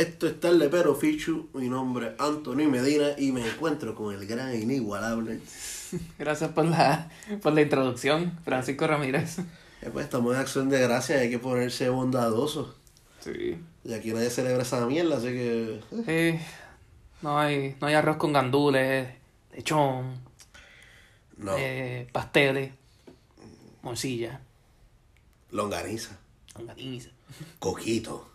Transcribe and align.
Esto 0.00 0.26
es 0.28 0.40
Tarde 0.40 0.70
Pero 0.70 0.94
Fichu, 0.94 1.50
mi 1.52 1.68
nombre 1.68 2.06
es 2.06 2.12
Anthony 2.18 2.66
Medina 2.70 3.08
y 3.18 3.32
me 3.32 3.46
encuentro 3.46 3.94
con 3.94 4.14
el 4.14 4.26
gran 4.26 4.48
e 4.48 4.56
inigualable. 4.56 5.40
Gracias 6.18 6.52
por 6.52 6.64
la, 6.64 7.10
por 7.42 7.52
la 7.52 7.60
introducción, 7.60 8.38
Francisco 8.42 8.86
Ramírez. 8.86 9.40
Eh, 9.82 9.90
pues 9.92 10.06
estamos 10.06 10.34
en 10.34 10.40
acción 10.40 10.70
de 10.70 10.80
gracia 10.80 11.18
y 11.18 11.20
hay 11.24 11.30
que 11.30 11.38
ponerse 11.38 11.90
bondadoso. 11.90 12.74
Sí. 13.22 13.58
Y 13.84 13.92
aquí 13.92 14.14
nadie 14.14 14.30
celebra 14.30 14.62
esa 14.62 14.86
mierda, 14.86 15.18
así 15.18 15.26
que... 15.26 15.80
eh, 16.06 16.40
Sí, 16.40 16.46
no 17.20 17.38
hay, 17.38 17.76
no 17.78 17.86
hay 17.86 17.92
arroz 17.92 18.16
con 18.16 18.32
gandules, 18.32 19.06
lechón, 19.54 20.14
No, 21.36 21.52
eh, 21.58 22.08
pasteles, 22.10 22.72
morcilla, 23.82 24.40
longaniza, 25.50 26.18
longaniza, 26.56 27.10
coquito. 27.58 28.29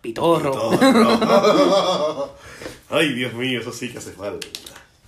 Pitorro. 0.00 0.70
Pitorro. 0.70 2.34
Ay, 2.90 3.14
Dios 3.14 3.32
mío, 3.34 3.60
eso 3.60 3.72
sí 3.72 3.90
que 3.90 3.98
hace 3.98 4.12
falta. 4.12 4.46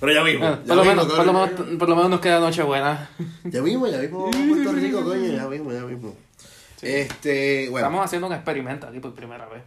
Pero 0.01 0.12
ya 0.12 0.24
mismo, 0.24 0.46
Ah, 0.46 0.59
ya 0.65 0.74
por, 0.74 0.77
lo 0.77 0.84
mismo, 0.84 1.02
menos, 1.02 1.12
por, 1.15 1.27
lo 1.27 1.32
menos, 1.32 1.51
por 1.78 1.88
lo 1.88 1.96
menos 1.96 2.10
nos 2.10 2.20
queda 2.20 2.41
Nochebuena. 2.41 3.10
Ya 3.45 3.62
mismo, 3.62 3.87
ya 3.87 3.98
mismo, 3.98 4.30
Puerto 4.30 4.73
Rico, 4.73 5.05
coño, 5.05 5.32
ya 5.32 5.46
mismo, 5.46 5.73
ya 5.73 5.82
mismo. 5.82 6.16
Este, 6.80 7.68
bueno, 7.70 7.87
Estamos 7.87 8.05
haciendo 8.05 8.27
un 8.27 8.32
experimento 8.32 8.87
aquí 8.88 8.98
por 8.98 9.15
primera 9.15 9.46
vez. 9.46 9.62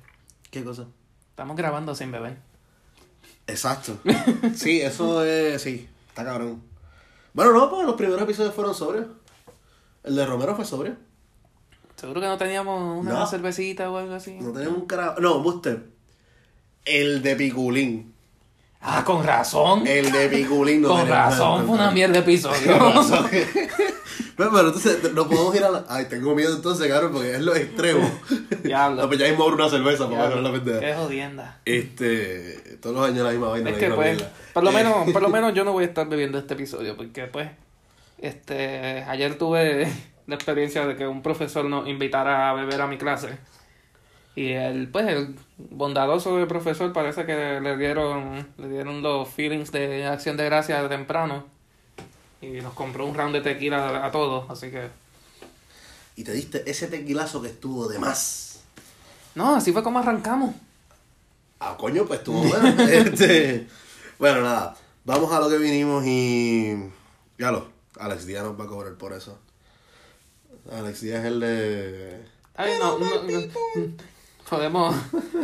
¿qué 0.51 0.63
cosa? 0.63 0.85
Estamos 1.29 1.57
grabando 1.57 1.93
sin 1.95 2.11
beber. 2.11 2.37
Exacto. 3.47 3.97
Sí, 4.55 4.81
eso 4.81 5.23
es, 5.25 5.61
sí, 5.61 5.87
está 6.07 6.23
cabrón. 6.23 6.61
Bueno, 7.33 7.51
no, 7.51 7.69
pues 7.69 7.85
los 7.85 7.95
primeros 7.95 8.21
episodios 8.21 8.53
fueron 8.53 8.73
sobrios. 8.73 9.07
El 10.03 10.15
de 10.15 10.25
Romero 10.25 10.55
fue 10.55 10.63
sobrio. 10.63 10.95
Seguro 11.95 12.21
que 12.21 12.27
no 12.27 12.37
teníamos 12.37 12.99
una 12.99 13.11
No. 13.11 13.27
cervecita 13.27 13.89
o 13.89 13.97
algo 13.97 14.13
así. 14.15 14.37
No 14.41 14.51
tenemos 14.51 14.79
un 14.79 14.85
carajo. 14.85 15.19
No, 15.21 15.37
usted. 15.37 15.79
El 16.83 17.21
de 17.21 17.35
Piculín. 17.35 18.13
Ah, 18.81 19.03
con 19.03 19.23
razón. 19.23 19.87
El 19.87 20.11
de 20.11 20.27
Piculín 20.29 20.81
no 20.81 20.89
con 20.89 21.07
razón, 21.07 21.65
fue 21.65 21.75
una 21.75 21.89
mierda 21.91 22.13
de 22.13 22.19
episodio. 22.19 22.77
Con 22.77 22.93
razón. 22.93 23.27
Pero, 24.37 24.51
pero 24.51 24.67
entonces 24.67 25.13
no 25.13 25.29
podemos 25.29 25.55
ir 25.55 25.63
a 25.63 25.69
la. 25.71 25.85
Ay, 25.87 26.07
tengo 26.09 26.35
miedo 26.35 26.53
entonces, 26.53 26.89
cabrón, 26.89 27.13
porque 27.13 27.35
es 27.35 27.39
lo 27.41 27.55
extremo. 27.55 28.01
Diablo. 28.63 29.01
No, 29.03 29.07
pues 29.07 29.17
ya 29.17 29.29
mismo 29.29 29.45
una 29.45 29.69
cerveza 29.69 30.09
para 30.09 30.27
ver 30.27 30.37
la 30.39 30.51
pendeja. 30.51 30.79
Qué 30.81 30.93
jodienda. 30.93 31.61
Este. 31.63 32.77
Todos 32.81 32.97
los 32.97 33.07
años 33.07 33.23
la 33.23 33.31
misma 33.31 33.47
vaina. 33.47 33.69
Es 33.69 33.77
que 33.77 33.89
pues, 33.91 34.17
mierda. 34.17 34.33
por 34.53 34.63
lo 34.65 34.71
Eh, 34.71 34.73
menos, 34.73 35.09
por 35.13 35.21
lo 35.21 35.29
menos 35.37 35.53
yo 35.53 35.63
no 35.63 35.71
voy 35.71 35.85
a 35.85 35.87
estar 35.87 36.09
bebiendo 36.09 36.37
este 36.37 36.53
episodio, 36.53 36.97
porque 36.97 37.27
pues, 37.27 37.49
este, 38.17 39.03
ayer 39.07 39.37
tuve 39.37 39.87
la 40.27 40.35
experiencia 40.35 40.85
de 40.85 40.95
que 40.95 41.07
un 41.07 41.21
profesor 41.21 41.65
nos 41.65 41.87
invitara 41.87 42.49
a 42.49 42.53
beber 42.53 42.81
a 42.81 42.87
mi 42.87 42.97
clase. 42.97 43.37
Y 44.35 44.51
el, 44.51 44.89
pues, 44.89 45.07
el 45.07 45.35
bondadoso 45.57 46.37
del 46.37 46.47
profesor 46.47 46.91
parece 46.91 47.25
que 47.25 47.59
le 47.61 47.77
dieron, 47.77 48.47
le 48.57 48.67
dieron 48.67 49.01
los 49.01 49.29
feelings 49.29 49.71
de 49.71 50.05
acción 50.05 50.35
de 50.35 50.45
gracia 50.45 50.81
de 50.81 50.89
temprano. 50.89 51.45
Y 52.41 52.61
nos 52.61 52.73
compró 52.73 53.05
un 53.05 53.15
round 53.15 53.33
de 53.33 53.41
tequila 53.41 53.87
a, 53.87 54.07
a 54.07 54.11
todos, 54.11 54.49
así 54.49 54.69
que. 54.69 54.89
Y 56.17 56.23
te 56.23 56.33
diste 56.33 56.69
ese 56.69 56.87
tequilazo 56.87 57.41
que 57.41 57.47
estuvo 57.47 57.87
de 57.87 57.97
más. 57.97 58.63
No, 59.35 59.55
así 59.55 59.71
fue 59.71 59.83
como 59.83 59.99
arrancamos. 59.99 60.55
Ah, 61.59 61.75
coño, 61.77 62.05
pues 62.05 62.19
estuvo 62.19 62.41
bueno. 62.41 62.83
este, 62.89 63.67
bueno, 64.19 64.41
nada. 64.41 64.75
Vamos 65.05 65.31
a 65.31 65.39
lo 65.39 65.49
que 65.49 65.57
vinimos 65.57 66.05
y. 66.05 66.75
Ya 67.37 67.51
lo. 67.51 67.69
Alex 67.97 68.25
Díaz 68.25 68.43
nos 68.43 68.59
va 68.59 68.65
a 68.65 68.67
cobrar 68.67 68.93
por 68.95 69.13
eso. 69.13 69.39
Alex 70.71 71.01
Díaz 71.01 71.19
es 71.19 71.25
el 71.25 71.39
de. 71.39 72.21
Ay, 72.55 72.73
no, 72.79 72.97
no, 72.97 73.23
no. 73.23 73.41
podemos, 74.49 74.95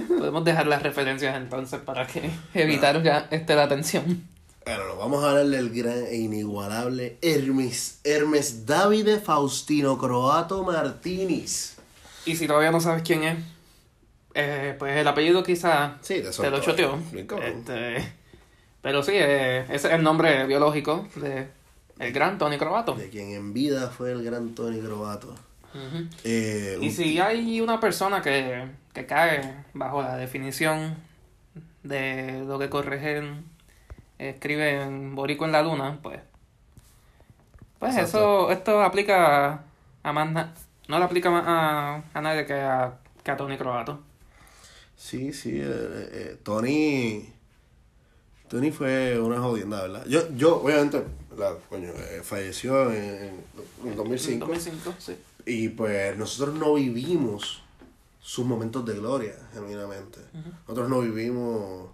podemos 0.08 0.44
dejar 0.44 0.68
las 0.68 0.82
referencias 0.82 1.36
entonces 1.36 1.80
para 1.82 2.08
que 2.08 2.32
evitar 2.54 3.02
ya 3.04 3.28
este, 3.32 3.56
la 3.56 3.64
atención. 3.64 4.28
Bueno, 4.66 4.88
nos 4.88 4.98
vamos 4.98 5.24
a 5.24 5.32
hablar 5.32 5.48
del 5.48 5.72
gran 5.72 6.06
e 6.06 6.18
inigualable 6.18 7.18
Hermes, 7.22 8.00
Hermes 8.04 8.66
Davide 8.66 9.20
Faustino 9.20 9.98
Croato 9.98 10.64
Martínez. 10.64 11.78
Y 12.26 12.36
si 12.36 12.48
todavía 12.48 12.72
no 12.72 12.80
sabes 12.80 13.02
quién 13.02 13.24
es, 13.24 13.38
eh, 14.36 14.76
pues 14.78 14.96
el 14.96 15.08
apellido 15.08 15.44
quizá 15.44 15.98
Sí, 16.02 16.22
te 16.22 16.50
lo 16.52 16.60
choteó. 16.62 17.00
Este, 17.12 18.14
pero 18.82 19.02
sí, 19.02 19.14
eh, 19.16 19.66
ese 19.70 19.88
es 19.88 19.94
el 19.94 20.04
nombre 20.04 20.46
biológico 20.46 21.08
de 21.16 21.48
el 22.02 22.12
gran 22.14 22.38
Tony 22.38 22.58
Croato. 22.58 22.96
De 22.96 23.10
quien 23.10 23.32
en 23.32 23.54
vida 23.54 23.90
fue 23.90 24.12
el 24.12 24.24
gran 24.24 24.54
Tony 24.56 24.80
Croato. 24.80 25.36
Ujú. 25.74 26.08
Eh, 26.24 26.78
Y 26.82 26.92
si 26.92 27.20
hay 27.20 27.62
una 27.62 27.80
persona 27.80 28.22
que, 28.22 28.68
que 28.94 29.06
cae 29.06 29.64
bajo 29.74 30.02
la 30.02 30.18
definición 30.18 30.96
de 31.84 32.44
lo 32.46 32.60
que 32.60 32.70
Corregen 32.70 33.46
escribe 34.20 34.82
en 34.84 35.16
Borico 35.16 35.46
en 35.46 35.52
la 35.54 35.62
Luna, 35.64 36.00
pues. 36.04 36.20
Pues 37.80 37.96
Exacto. 37.96 38.48
eso, 38.48 38.52
esto 38.52 38.82
aplica 38.84 39.64
a 40.04 40.14
más 40.14 40.32
na- 40.32 40.54
no 40.88 41.00
le 41.00 41.06
aplica 41.06 41.30
más 41.32 41.44
a, 41.48 42.04
a 42.14 42.22
nadie 42.22 42.46
que 42.46 42.54
a, 42.54 42.94
que 43.24 43.32
a 43.32 43.38
Tony 43.38 43.58
Croato. 43.58 44.00
Sí, 44.96 45.34
sí, 45.34 45.60
eh, 45.60 46.10
eh, 46.12 46.38
Tony. 46.44 47.28
Tony 48.50 48.72
fue 48.72 49.20
una 49.20 49.40
jodienda, 49.40 49.82
¿verdad? 49.82 50.06
Yo, 50.08 50.30
yo 50.36 50.62
obviamente, 50.62 51.04
Coño, 51.70 51.90
eh, 51.90 52.22
falleció 52.24 52.92
en, 52.92 53.44
en 53.86 53.96
2005. 53.96 54.46
En 54.46 54.52
2005, 54.52 54.96
sí. 55.00 55.16
Y 55.46 55.70
pues 55.70 56.18
nosotros 56.18 56.56
no 56.56 56.74
vivimos 56.76 57.64
sus 58.22 58.46
momentos 58.46 58.86
de 58.86 58.94
gloria, 58.94 59.36
genuinamente. 59.54 60.20
Nosotros 60.68 60.90
no 60.90 61.02
vivimos 61.02 61.90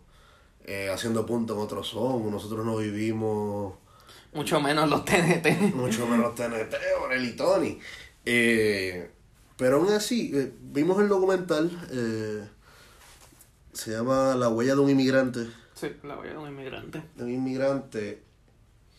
eh, 0.65 0.89
haciendo 0.89 1.25
punto 1.25 1.53
en 1.53 1.59
otro 1.59 1.83
son, 1.83 2.29
nosotros 2.29 2.65
no 2.65 2.77
vivimos 2.77 3.75
Mucho 4.33 4.59
menos 4.59 4.89
los 4.89 5.05
TNT. 5.05 5.73
mucho 5.75 6.05
menos 6.05 6.35
TNT, 6.35 6.75
Orel 7.01 7.25
y 7.25 7.35
Tony. 7.35 7.79
Eh, 8.25 9.09
pero 9.55 9.77
aún 9.77 9.89
así, 9.89 10.31
eh, 10.35 10.51
vimos 10.61 10.99
el 11.01 11.07
documental, 11.07 11.71
se 13.71 13.91
llama 13.91 14.35
La 14.35 14.49
huella 14.49 14.75
de 14.75 14.81
un 14.81 14.89
inmigrante. 14.89 15.47
Sí, 15.73 15.95
la 16.03 16.15
voy 16.15 16.27
de 16.27 16.37
un 16.37 16.49
inmigrante. 16.49 17.01
De 17.15 17.23
un 17.23 17.31
inmigrante 17.31 18.26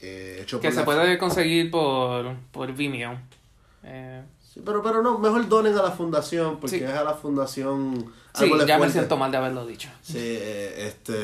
eh, 0.01 0.41
hecho 0.43 0.61
Que 0.61 0.69
por 0.69 0.73
se 0.75 0.79
la- 0.81 0.85
puede 0.85 1.19
conseguir 1.19 1.71
por, 1.71 2.35
por 2.53 2.73
Vimeo. 2.73 3.19
Eh, 3.85 4.23
Sí, 4.53 4.63
pero, 4.65 4.83
pero 4.83 5.03
no, 5.03 5.19
mejor 5.19 5.47
donen 5.47 5.77
a 5.77 5.83
la 5.83 5.91
fundación, 5.91 6.59
porque 6.59 6.79
Sí. 6.79 6.85
es 6.85 6.91
a 6.91 7.05
la 7.05 7.13
fundación... 7.13 8.11
sí, 8.35 8.51
ya 8.67 8.79
me 8.79 8.89
siento 8.91 9.19
mal 9.19 9.31
de 9.31 9.37
haberlo 9.37 9.67
dicho. 9.67 9.91
Sí, 10.01 10.15
eh, 10.19 10.87
este... 10.89 11.15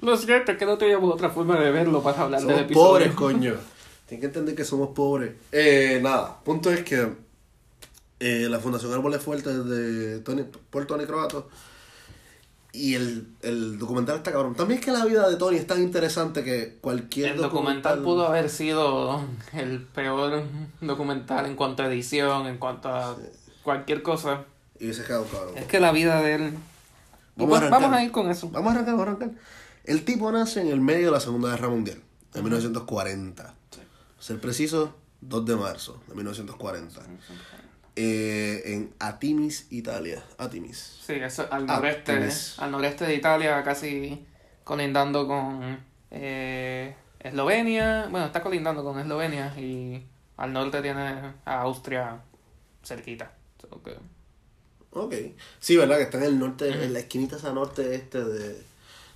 Lo 0.00 0.16
siento, 0.16 0.52
es 0.52 0.58
que 0.58 0.64
no 0.64 0.78
teníamos 0.78 1.12
otra 1.12 1.28
forma 1.28 1.58
de 1.58 1.72
verlo 1.72 2.00
para 2.04 2.20
hablar 2.22 2.40
del 2.40 2.48
Somos 2.50 2.62
episodio. 2.62 2.88
pobres, 2.88 3.12
coño. 3.14 3.54
Tienen 4.06 4.20
que 4.20 4.26
entender 4.26 4.54
que 4.54 4.64
somos 4.64 4.90
pobres. 4.90 5.32
Eh, 5.50 5.98
nada, 6.02 6.38
punto 6.44 6.70
es 6.70 6.84
que 6.84 7.08
eh, 8.20 8.46
la 8.48 8.60
Fundación 8.60 8.92
Árboles 8.92 9.20
Fuertes 9.20 9.64
de 9.68 10.20
Tony, 10.20 10.44
por 10.70 10.86
Tony 10.86 11.04
Croato 11.04 11.48
y 12.72 12.94
el, 12.94 13.28
el 13.42 13.78
documental 13.78 14.16
está 14.16 14.32
cabrón. 14.32 14.54
También 14.54 14.80
es 14.80 14.84
que 14.84 14.92
la 14.92 15.04
vida 15.04 15.28
de 15.28 15.36
Tony 15.36 15.56
es 15.56 15.66
tan 15.66 15.82
interesante 15.82 16.42
que 16.42 16.78
cualquier 16.80 17.32
El 17.32 17.42
documental 17.42 18.02
pudo 18.02 18.26
haber 18.26 18.48
sido 18.48 19.22
el 19.52 19.82
peor 19.82 20.44
documental 20.80 21.46
en 21.46 21.54
cuanto 21.54 21.82
a 21.82 21.86
edición, 21.86 22.46
en 22.46 22.56
cuanto 22.56 22.88
a 22.88 23.16
cualquier 23.62 24.02
cosa. 24.02 24.44
Y 24.80 24.84
hubiese 24.84 25.04
quedado 25.04 25.26
cabrón. 25.26 25.58
Es 25.58 25.66
que 25.66 25.80
la 25.80 25.92
vida 25.92 26.22
de 26.22 26.34
él... 26.34 26.54
Vamos 27.36 27.58
a 27.58 27.60
pues, 27.60 27.70
vamos 27.70 27.92
a 27.92 28.02
ir 28.02 28.10
con 28.10 28.30
eso. 28.30 28.48
Vamos 28.50 28.72
a 28.72 28.74
arrancar, 28.76 28.94
vamos 28.94 29.06
a 29.06 29.10
arrancar. 29.10 29.30
El 29.84 30.04
tipo 30.04 30.32
nace 30.32 30.60
en 30.60 30.68
el 30.68 30.80
medio 30.80 31.06
de 31.06 31.12
la 31.12 31.20
Segunda 31.20 31.50
Guerra 31.50 31.68
Mundial, 31.68 32.00
de 32.32 32.42
1940. 32.42 33.54
Ser 34.18 34.40
preciso, 34.40 34.94
2 35.20 35.44
de 35.44 35.56
marzo 35.56 36.02
de 36.08 36.14
1940. 36.14 37.00
Eh, 37.96 38.62
en 38.64 38.94
Atimis, 38.98 39.66
Italia. 39.70 40.22
Atimis. 40.38 41.00
Sí, 41.06 41.12
eso 41.14 41.46
al 41.50 41.66
noreste, 41.66 42.28
al 42.58 42.70
noreste 42.70 43.04
de 43.04 43.14
Italia, 43.14 43.62
casi 43.62 44.24
colindando 44.64 45.26
con 45.26 45.78
eh, 46.10 46.94
Eslovenia. 47.20 48.06
Bueno, 48.10 48.26
está 48.26 48.42
colindando 48.42 48.82
con 48.82 48.98
Eslovenia 48.98 49.54
y 49.58 50.04
al 50.38 50.52
norte 50.52 50.80
tiene 50.80 51.32
a 51.44 51.60
Austria 51.60 52.20
cerquita. 52.82 53.32
So 53.60 53.82
que- 53.82 53.96
Ok. 54.94 55.14
Sí, 55.58 55.76
¿verdad? 55.76 55.96
Que 55.98 56.02
está 56.04 56.18
en 56.18 56.24
el 56.24 56.38
norte, 56.38 56.68
en 56.68 56.92
la 56.92 56.98
esquinita 57.00 57.36
esa 57.36 57.52
norte 57.52 57.94
este 57.94 58.22
de, 58.24 58.62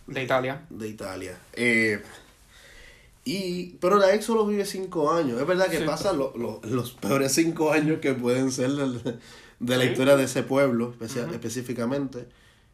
de 0.06 0.22
Italia. 0.22 0.62
de 0.70 0.88
Italia. 0.88 1.36
Eh, 1.54 2.02
y, 3.26 3.76
pero 3.80 3.98
la 3.98 4.14
ex 4.14 4.24
solo 4.24 4.46
vive 4.46 4.64
cinco 4.64 5.12
años. 5.12 5.38
Es 5.40 5.46
verdad 5.46 5.66
que 5.68 5.80
Sí. 5.80 5.84
pasan 5.84 6.16
lo- 6.16 6.32
lo- 6.36 6.60
los 6.64 6.92
peores 6.92 7.32
cinco 7.32 7.72
años 7.72 7.98
que 8.00 8.14
pueden 8.14 8.50
ser 8.52 8.70
de, 8.70 9.76
la 9.76 9.82
Sí. 9.84 9.88
historia 9.90 10.16
de 10.16 10.24
ese 10.24 10.42
pueblo, 10.44 10.92
especia- 10.92 11.28
específicamente. 11.32 12.28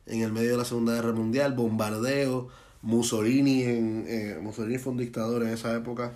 En 0.06 0.20
el 0.22 0.32
medio 0.32 0.50
de 0.52 0.56
la 0.58 0.64
Segunda 0.64 0.94
Guerra 0.94 1.12
Mundial, 1.12 1.54
bombardeo, 1.54 2.48
Mussolini, 2.82 3.62
en, 3.62 4.04
eh, 4.08 4.38
Mussolini 4.42 4.78
fue 4.78 4.92
un 4.92 4.98
dictador 4.98 5.42
en 5.42 5.48
esa 5.50 5.74
época. 5.74 6.12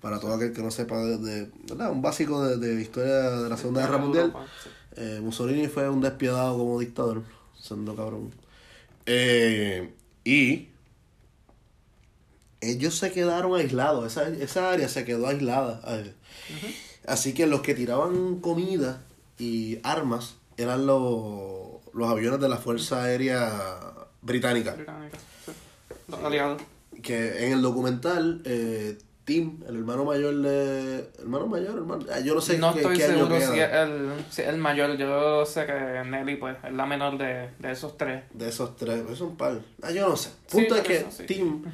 Para 0.00 0.20
todo 0.20 0.34
aquel 0.34 0.52
que 0.52 0.62
no 0.62 0.70
sepa 0.70 0.98
de, 1.04 1.18
de- 1.18 1.50
¿verdad? 1.68 1.90
un 1.90 2.02
básico 2.02 2.44
de, 2.44 2.56
de 2.58 2.80
historia 2.80 3.12
de 3.42 3.48
la 3.48 3.56
Segunda 3.56 3.80
Guerra 3.82 3.98
Mundial. 3.98 4.32
Eh, 4.96 5.18
Mussolini 5.22 5.66
fue 5.66 5.88
un 5.88 6.00
despiadado 6.00 6.56
como 6.58 6.78
dictador, 6.78 7.22
siendo 7.60 7.96
cabrón. 7.96 8.30
Eh, 9.06 9.92
y 10.24 10.68
ellos 12.70 12.96
se 12.96 13.12
quedaron 13.12 13.54
aislados, 13.58 14.06
esa, 14.12 14.28
esa 14.28 14.70
área 14.70 14.88
se 14.88 15.04
quedó 15.04 15.26
aislada. 15.28 15.80
eh. 15.86 16.14
Así 17.06 17.34
que 17.34 17.46
los 17.46 17.60
que 17.60 17.74
tiraban 17.74 18.40
comida 18.40 19.02
y 19.38 19.78
armas 19.82 20.36
eran 20.56 20.86
los, 20.86 21.82
los 21.92 22.10
aviones 22.10 22.40
de 22.40 22.48
la 22.48 22.56
Fuerza 22.56 23.02
Aérea 23.04 23.50
Británica. 24.22 24.72
Británica, 24.72 25.18
sí. 25.44 25.52
Los 26.08 26.20
aliados. 26.22 26.62
Que 27.02 27.46
en 27.46 27.52
el 27.52 27.60
documental, 27.62 28.40
eh, 28.46 28.96
Tim, 29.24 29.62
el 29.68 29.76
hermano 29.76 30.04
mayor 30.04 30.34
de... 30.36 31.10
Hermano 31.18 31.46
mayor, 31.46 31.76
hermano... 31.78 32.06
ah, 32.12 32.20
Yo 32.20 32.34
no 32.34 32.40
sé 32.40 32.56
no 32.58 32.72
qué, 32.72 32.80
estoy 32.80 32.96
qué 32.96 33.04
año 33.04 33.14
seguro 33.26 33.40
si 33.40 33.52
queda 33.52 33.82
es 33.84 33.88
el, 33.90 34.10
si 34.30 34.42
es 34.42 34.48
el 34.48 34.56
mayor. 34.58 34.96
Yo 34.96 35.44
sé 35.44 35.66
que 35.66 36.02
Nelly 36.08 36.36
pues, 36.36 36.56
es 36.64 36.72
la 36.72 36.86
menor 36.86 37.18
de, 37.18 37.50
de 37.58 37.72
esos 37.72 37.96
tres. 37.98 38.22
de 38.32 38.48
esos 38.48 38.76
tres. 38.76 39.02
Es 39.10 39.20
un 39.20 39.36
par. 39.36 39.60
Ah, 39.82 39.90
yo 39.90 40.08
no 40.08 40.16
sé. 40.16 40.30
Sí, 40.46 40.56
Punto 40.58 40.74
es 40.76 40.80
por 40.82 40.88
que 40.90 40.96
eso, 40.98 41.10
sí. 41.10 41.24
Tim 41.26 41.64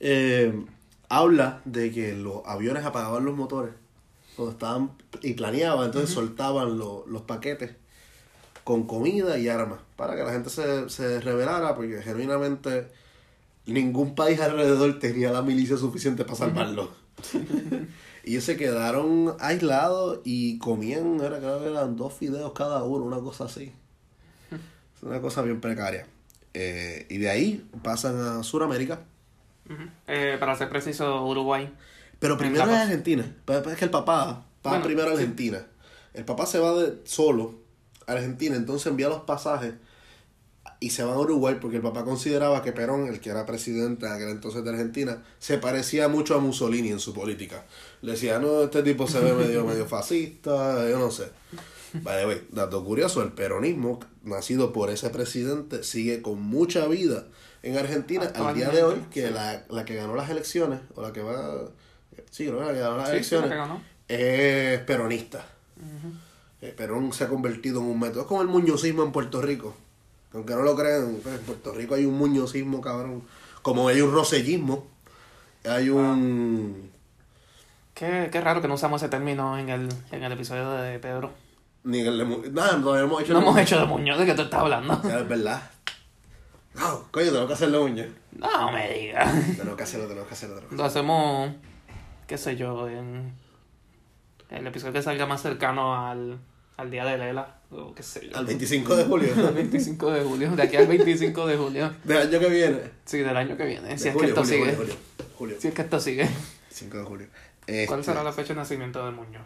eh, 0.00 0.64
habla 1.08 1.60
de 1.64 1.90
que 1.92 2.14
los 2.14 2.42
aviones 2.46 2.84
apagaban 2.84 3.24
los 3.24 3.36
motores 3.36 3.72
cuando 4.36 4.52
estaban 4.52 4.90
y 5.22 5.34
planeaban, 5.34 5.86
entonces 5.86 6.10
soltaban 6.10 6.78
lo- 6.78 7.04
los 7.06 7.22
paquetes 7.22 7.72
con 8.64 8.86
comida 8.86 9.38
y 9.38 9.48
armas 9.48 9.80
para 9.96 10.14
que 10.16 10.22
la 10.22 10.32
gente 10.32 10.50
se, 10.50 10.88
se 10.88 11.20
rebelara 11.20 11.74
porque 11.74 12.02
genuinamente 12.02 12.88
ningún 13.66 14.14
país 14.14 14.40
alrededor 14.40 14.98
tenía 14.98 15.32
la 15.32 15.42
milicia 15.42 15.76
suficiente 15.76 16.24
para 16.24 16.36
salvarlo. 16.38 16.90
y 18.24 18.30
ellos 18.32 18.44
se 18.44 18.56
quedaron 18.56 19.34
aislados 19.40 20.20
y 20.24 20.58
comían, 20.58 21.20
era, 21.20 21.38
creo 21.38 21.60
que 21.60 21.68
eran 21.70 21.96
dos 21.96 22.14
fideos 22.14 22.52
cada 22.52 22.82
uno, 22.84 23.04
una 23.04 23.18
cosa 23.18 23.44
así. 23.44 23.72
Es 24.96 25.02
una 25.02 25.20
cosa 25.20 25.42
bien 25.42 25.60
precaria. 25.60 26.06
Eh, 26.54 27.06
y 27.10 27.18
de 27.18 27.30
ahí 27.30 27.66
pasan 27.82 28.18
a 28.20 28.42
Sudamérica. 28.42 29.00
Ujú. 29.70 29.82
Eh, 30.08 30.36
para 30.38 30.56
ser 30.56 30.68
preciso, 30.68 31.24
Uruguay. 31.24 31.72
Pero 32.18 32.36
primero 32.36 32.64
es. 32.64 32.76
Argentina. 32.76 33.24
Es 33.46 33.76
que 33.76 33.84
el 33.84 33.90
papá 33.90 34.24
va 34.66 34.70
Bueno, 34.70 34.84
primero 34.84 35.08
a 35.08 35.12
sí. 35.12 35.20
Argentina. 35.20 35.66
El 36.12 36.24
papá 36.24 36.44
se 36.46 36.58
va 36.58 36.74
de 36.74 36.98
solo 37.04 37.54
a 38.06 38.12
Argentina, 38.12 38.56
entonces 38.56 38.86
envía 38.88 39.08
los 39.08 39.22
pasajes 39.22 39.74
y 40.80 40.90
se 40.90 41.04
va 41.04 41.12
a 41.14 41.18
Uruguay 41.18 41.58
porque 41.60 41.76
el 41.76 41.82
papá 41.82 42.04
consideraba 42.04 42.62
que 42.62 42.72
Perón, 42.72 43.06
el 43.06 43.20
que 43.20 43.30
era 43.30 43.46
presidente 43.46 44.06
en 44.06 44.12
aquel 44.12 44.28
entonces 44.30 44.64
de 44.64 44.70
Argentina, 44.70 45.22
se 45.38 45.58
parecía 45.58 46.08
mucho 46.08 46.34
a 46.34 46.38
Mussolini 46.40 46.88
en 46.88 47.00
su 47.00 47.12
política. 47.14 47.64
Le 48.02 48.12
decía, 48.12 48.38
no, 48.38 48.62
este 48.62 48.82
tipo 48.82 49.06
se 49.06 49.20
ve 49.20 49.32
medio, 49.34 49.64
medio 49.64 49.86
fascista, 49.86 50.88
yo 50.88 50.98
no 50.98 51.10
sé. 51.10 51.30
Vale, 52.02 52.24
güey, 52.24 52.42
dato 52.50 52.84
curioso, 52.84 53.22
el 53.22 53.32
peronismo, 53.32 54.00
nacido 54.22 54.72
por 54.72 54.90
ese 54.90 55.10
presidente, 55.10 55.82
sigue 55.82 56.22
con 56.22 56.40
mucha 56.40 56.86
vida 56.86 57.26
en 57.62 57.76
Argentina 57.76 58.30
al 58.34 58.54
día 58.54 58.70
de 58.70 58.82
hoy, 58.82 59.04
que 59.10 59.28
sí. 59.28 59.34
la, 59.34 59.62
la 59.68 59.84
que 59.84 59.94
ganó 59.94 60.14
las 60.14 60.30
elecciones, 60.30 60.80
o 60.94 61.02
la 61.02 61.12
que 61.12 61.22
va... 61.22 61.66
Sí, 62.30 62.46
creo 62.46 62.58
que 62.60 62.64
la 62.66 62.72
que 62.72 62.80
ganó 62.80 62.96
las 62.96 63.08
Sí, 63.08 63.14
elecciones 63.14 63.50
que 64.06 64.74
es 64.74 64.80
peronista. 64.80 65.44
Eh, 66.62 66.74
Perón 66.76 67.12
se 67.12 67.24
ha 67.24 67.28
convertido 67.28 67.80
en 67.80 67.86
un 67.86 67.98
método. 67.98 68.22
Es 68.22 68.26
como 68.26 68.42
el 68.42 68.48
muñozismo 68.48 69.02
en 69.02 69.12
Puerto 69.12 69.40
Rico. 69.40 69.74
Aunque 70.34 70.54
no 70.54 70.62
lo 70.62 70.76
crean, 70.76 71.18
pues, 71.22 71.38
en 71.38 71.40
Puerto 71.42 71.72
Rico 71.72 71.94
hay 71.94 72.04
un 72.04 72.18
muñozismo, 72.18 72.80
cabrón. 72.80 73.22
Como 73.62 73.88
hay 73.88 74.00
un 74.00 74.12
rosellismo, 74.12 74.86
hay 75.64 75.90
un... 75.90 76.90
Qué, 77.94 78.28
qué 78.30 78.40
raro 78.40 78.60
que 78.60 78.68
no 78.68 78.74
usamos 78.74 79.02
ese 79.02 79.10
término 79.10 79.58
en 79.58 79.68
el, 79.68 79.88
en 80.10 80.22
el 80.22 80.32
episodio 80.32 80.70
de 80.72 80.98
Pedro. 80.98 81.32
Ni 81.84 82.00
el 82.00 82.18
de 82.18 82.50
Nada, 82.50 82.76
no 82.76 82.96
hemos 82.96 83.22
hecho... 83.22 83.32
No 83.32 83.40
hemos 83.40 83.58
hecho 83.58 83.78
de 83.78 83.86
Muñoz, 83.86 84.18
¿de 84.18 84.26
qué 84.26 84.34
tú 84.34 84.42
estás 84.42 84.60
hablando? 84.60 85.00
Ya, 85.02 85.20
es 85.20 85.28
verdad. 85.28 85.62
No, 86.74 87.04
coño, 87.10 87.32
tengo 87.32 87.46
que 87.46 87.52
hacerlo, 87.54 87.84
uña. 87.84 88.08
No 88.32 88.70
me 88.72 88.92
digas. 88.92 89.56
Tengo 89.56 89.76
que 89.76 89.82
hacerlo, 89.82 90.06
tengo 90.06 90.26
que 90.26 90.34
hacerlo. 90.34 90.56
tengo 90.56 90.68
que 90.70 90.76
Lo 90.76 90.84
hacemos, 90.84 91.50
qué 92.26 92.38
sé 92.38 92.56
yo, 92.56 92.88
en 92.88 93.32
el 94.50 94.66
episodio 94.66 94.92
que 94.92 95.02
salga 95.02 95.26
más 95.26 95.42
cercano 95.42 95.94
al, 96.06 96.38
al 96.76 96.90
día 96.90 97.04
de 97.04 97.18
Lela, 97.18 97.56
o 97.70 97.92
qué 97.94 98.02
sé 98.02 98.28
yo. 98.28 98.36
Al 98.36 98.46
25 98.46 98.96
de 98.96 99.04
julio. 99.04 99.34
Al 99.48 99.54
25 99.54 100.10
de 100.12 100.24
julio, 100.24 100.50
de 100.52 100.62
aquí 100.62 100.76
al 100.76 100.86
25 100.86 101.46
de 101.46 101.56
julio. 101.56 101.92
Del 102.04 102.18
año 102.18 102.38
que 102.38 102.48
viene. 102.48 102.80
Sí, 103.04 103.18
del 103.18 103.36
año 103.36 103.56
que 103.56 103.64
viene, 103.64 103.98
si 103.98 104.04
De 104.04 104.10
es 104.10 104.14
julio, 104.14 104.34
que 104.34 104.40
esto 104.40 104.42
julio, 104.44 104.64
sigue. 104.64 104.76
Julio, 104.76 104.94
julio, 104.94 105.28
julio. 105.36 105.56
Si 105.60 105.68
es 105.68 105.74
que 105.74 105.82
esto 105.82 106.00
sigue. 106.00 106.28
5 106.70 106.98
de 106.98 107.04
julio. 107.04 107.26
¿Cuál 107.66 108.00
Este, 108.00 108.02
será 108.04 108.22
la 108.24 108.32
fecha 108.32 108.48
de 108.54 108.60
nacimiento 108.60 109.04
de 109.04 109.10
Muñoz? 109.12 109.42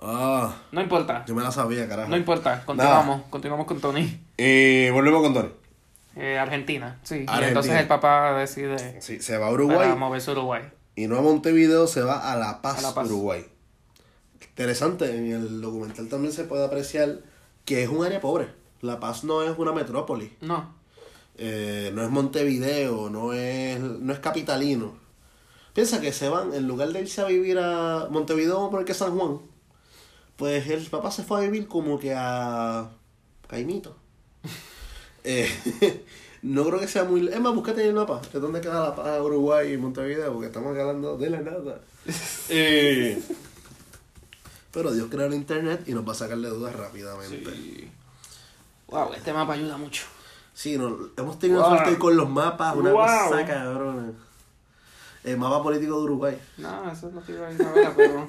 Ah, 0.00 0.56
No 0.72 0.80
importa, 0.82 1.24
yo 1.26 1.34
me 1.34 1.42
la 1.42 1.52
sabía, 1.52 1.86
carajo. 1.88 2.10
no 2.10 2.16
importa, 2.16 2.64
continuamos, 2.64 3.22
continuamos 3.30 3.66
con 3.66 3.80
Tony. 3.80 4.20
Y 4.36 4.90
volvemos 4.90 5.22
con 5.22 5.32
Tony. 5.32 5.48
Eh, 6.16 6.38
Argentina, 6.38 6.98
sí. 7.02 7.24
Y 7.26 7.44
entonces 7.44 7.72
el 7.74 7.86
papá 7.86 8.34
decide 8.38 9.00
Sí, 9.00 9.20
se 9.20 9.38
va 9.38 9.46
a 9.48 9.50
Uruguay. 9.50 9.78
para 9.78 9.94
moverse 9.94 10.30
a 10.30 10.34
Uruguay. 10.34 10.62
Y 10.94 11.06
no 11.06 11.16
a 11.16 11.22
Montevideo, 11.22 11.86
se 11.86 12.02
va 12.02 12.30
a 12.32 12.36
La 12.36 12.60
Paz, 12.60 12.78
A 12.80 12.82
La 12.88 12.94
Paz. 12.94 13.06
Uruguay. 13.08 13.46
Interesante, 14.40 15.16
en 15.16 15.32
el 15.32 15.60
documental 15.62 16.08
también 16.08 16.32
se 16.32 16.44
puede 16.44 16.64
apreciar 16.66 17.20
que 17.64 17.82
es 17.82 17.88
un 17.88 18.04
área 18.04 18.20
pobre. 18.20 18.48
La 18.82 19.00
Paz 19.00 19.24
no 19.24 19.42
es 19.42 19.56
una 19.58 19.72
metrópoli. 19.72 20.36
No, 20.40 20.74
Eh, 21.38 21.90
no 21.94 22.02
es 22.02 22.10
Montevideo, 22.10 23.08
no 23.08 23.32
es, 23.32 23.80
no 23.80 24.12
es 24.12 24.18
capitalino. 24.18 24.94
Piensa 25.72 25.98
que 26.02 26.12
se 26.12 26.28
van, 26.28 26.52
en 26.52 26.68
lugar 26.68 26.88
de 26.92 27.00
irse 27.00 27.22
a 27.22 27.24
vivir 27.24 27.58
a 27.58 28.08
Montevideo, 28.10 28.56
vamos 28.56 28.68
a 28.68 28.70
poner 28.72 28.86
que 28.86 28.92
San 28.92 29.16
Juan, 29.18 29.38
pues 30.36 30.68
el 30.68 30.84
papá 30.90 31.10
se 31.10 31.22
fue 31.22 31.38
a 31.38 31.40
vivir 31.44 31.66
como 31.68 31.98
que 31.98 32.12
a 32.14 32.90
Caimito. 33.48 33.96
Eh, 35.24 36.04
no 36.42 36.64
creo 36.64 36.80
que 36.80 36.88
sea 36.88 37.04
muy... 37.04 37.28
Es 37.28 37.40
más, 37.40 37.54
búscate 37.54 37.86
el 37.86 37.94
mapa, 37.94 38.20
de 38.32 38.40
dónde 38.40 38.60
queda 38.60 38.80
La 38.88 38.94
Paz, 38.94 39.20
Uruguay 39.20 39.72
y 39.72 39.76
Montevideo, 39.76 40.32
porque 40.32 40.46
estamos 40.48 40.76
hablando 40.76 41.16
de 41.16 41.30
la 41.30 41.40
nada. 41.40 41.80
Eh, 42.48 43.22
pero 44.72 44.92
Dios 44.92 45.08
creó 45.10 45.26
el 45.26 45.34
internet 45.34 45.82
y 45.86 45.92
nos 45.92 46.06
va 46.06 46.12
a 46.12 46.16
sacar 46.16 46.36
de 46.38 46.48
dudas 46.48 46.74
rápidamente. 46.74 47.50
sí. 47.54 47.90
Wow, 48.88 49.12
este 49.14 49.32
mapa 49.32 49.52
ayuda 49.54 49.76
mucho. 49.78 50.02
Sí, 50.52 50.76
no, 50.76 50.98
hemos 51.16 51.38
tenido 51.38 51.60
Wow. 51.62 51.70
suerte 51.70 51.98
con 51.98 52.14
los 52.16 52.28
mapas, 52.28 52.74
una 52.76 52.92
Wow. 52.92 53.30
cosa 53.30 53.46
cabrona. 53.46 54.12
El 55.24 55.38
mapa 55.38 55.62
político 55.62 55.96
de 55.98 56.02
Uruguay. 56.02 56.38
No, 56.58 56.90
eso 56.90 57.08
es 57.08 57.14
lo 57.14 57.22
que 57.24 57.32
iba 57.32 57.46
a 57.46 57.52
ir 57.52 57.62
a 57.62 57.70
ver, 57.72 57.92
pero... 57.96 58.26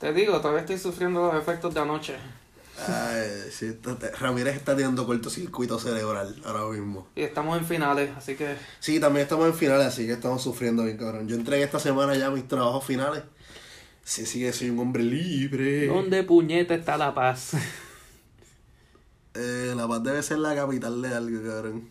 Te 0.00 0.12
digo, 0.12 0.38
todavía 0.40 0.60
estoy 0.62 0.78
sufriendo 0.78 1.26
los 1.30 1.34
efectos 1.40 1.72
de 1.74 1.80
anoche. 1.80 2.16
Ay, 2.76 3.50
sí, 3.52 3.78
Ramírez 4.18 4.56
está 4.56 4.74
teniendo 4.74 5.06
cortocircuito 5.06 5.78
cerebral 5.78 6.34
ahora 6.44 6.66
mismo. 6.76 7.06
Y 7.14 7.22
estamos 7.22 7.56
en 7.56 7.64
finales, 7.64 8.10
así 8.16 8.34
que... 8.34 8.56
Sí, 8.80 8.98
también 8.98 9.22
estamos 9.22 9.46
en 9.46 9.54
finales, 9.54 9.86
así 9.86 10.06
que 10.06 10.12
estamos 10.12 10.42
sufriendo 10.42 10.82
bien, 10.84 10.96
cabrón. 10.96 11.28
Yo 11.28 11.36
entregué 11.36 11.62
esta 11.62 11.78
semana 11.78 12.16
ya 12.16 12.30
mis 12.30 12.48
trabajos 12.48 12.84
finales. 12.84 13.22
Sí, 14.02 14.26
sí, 14.26 14.40
que 14.40 14.52
soy 14.52 14.70
un 14.70 14.80
hombre 14.80 15.02
libre. 15.04 15.86
¿Dónde 15.86 16.24
puñeta 16.24 16.74
está 16.74 16.96
la 16.96 17.14
paz? 17.14 17.52
Eh, 19.34 19.72
la 19.76 19.88
Paz 19.88 20.02
debe 20.02 20.22
ser 20.22 20.38
la 20.38 20.54
capital 20.54 21.00
de 21.02 21.14
algo, 21.14 21.48
cabrón. 21.48 21.88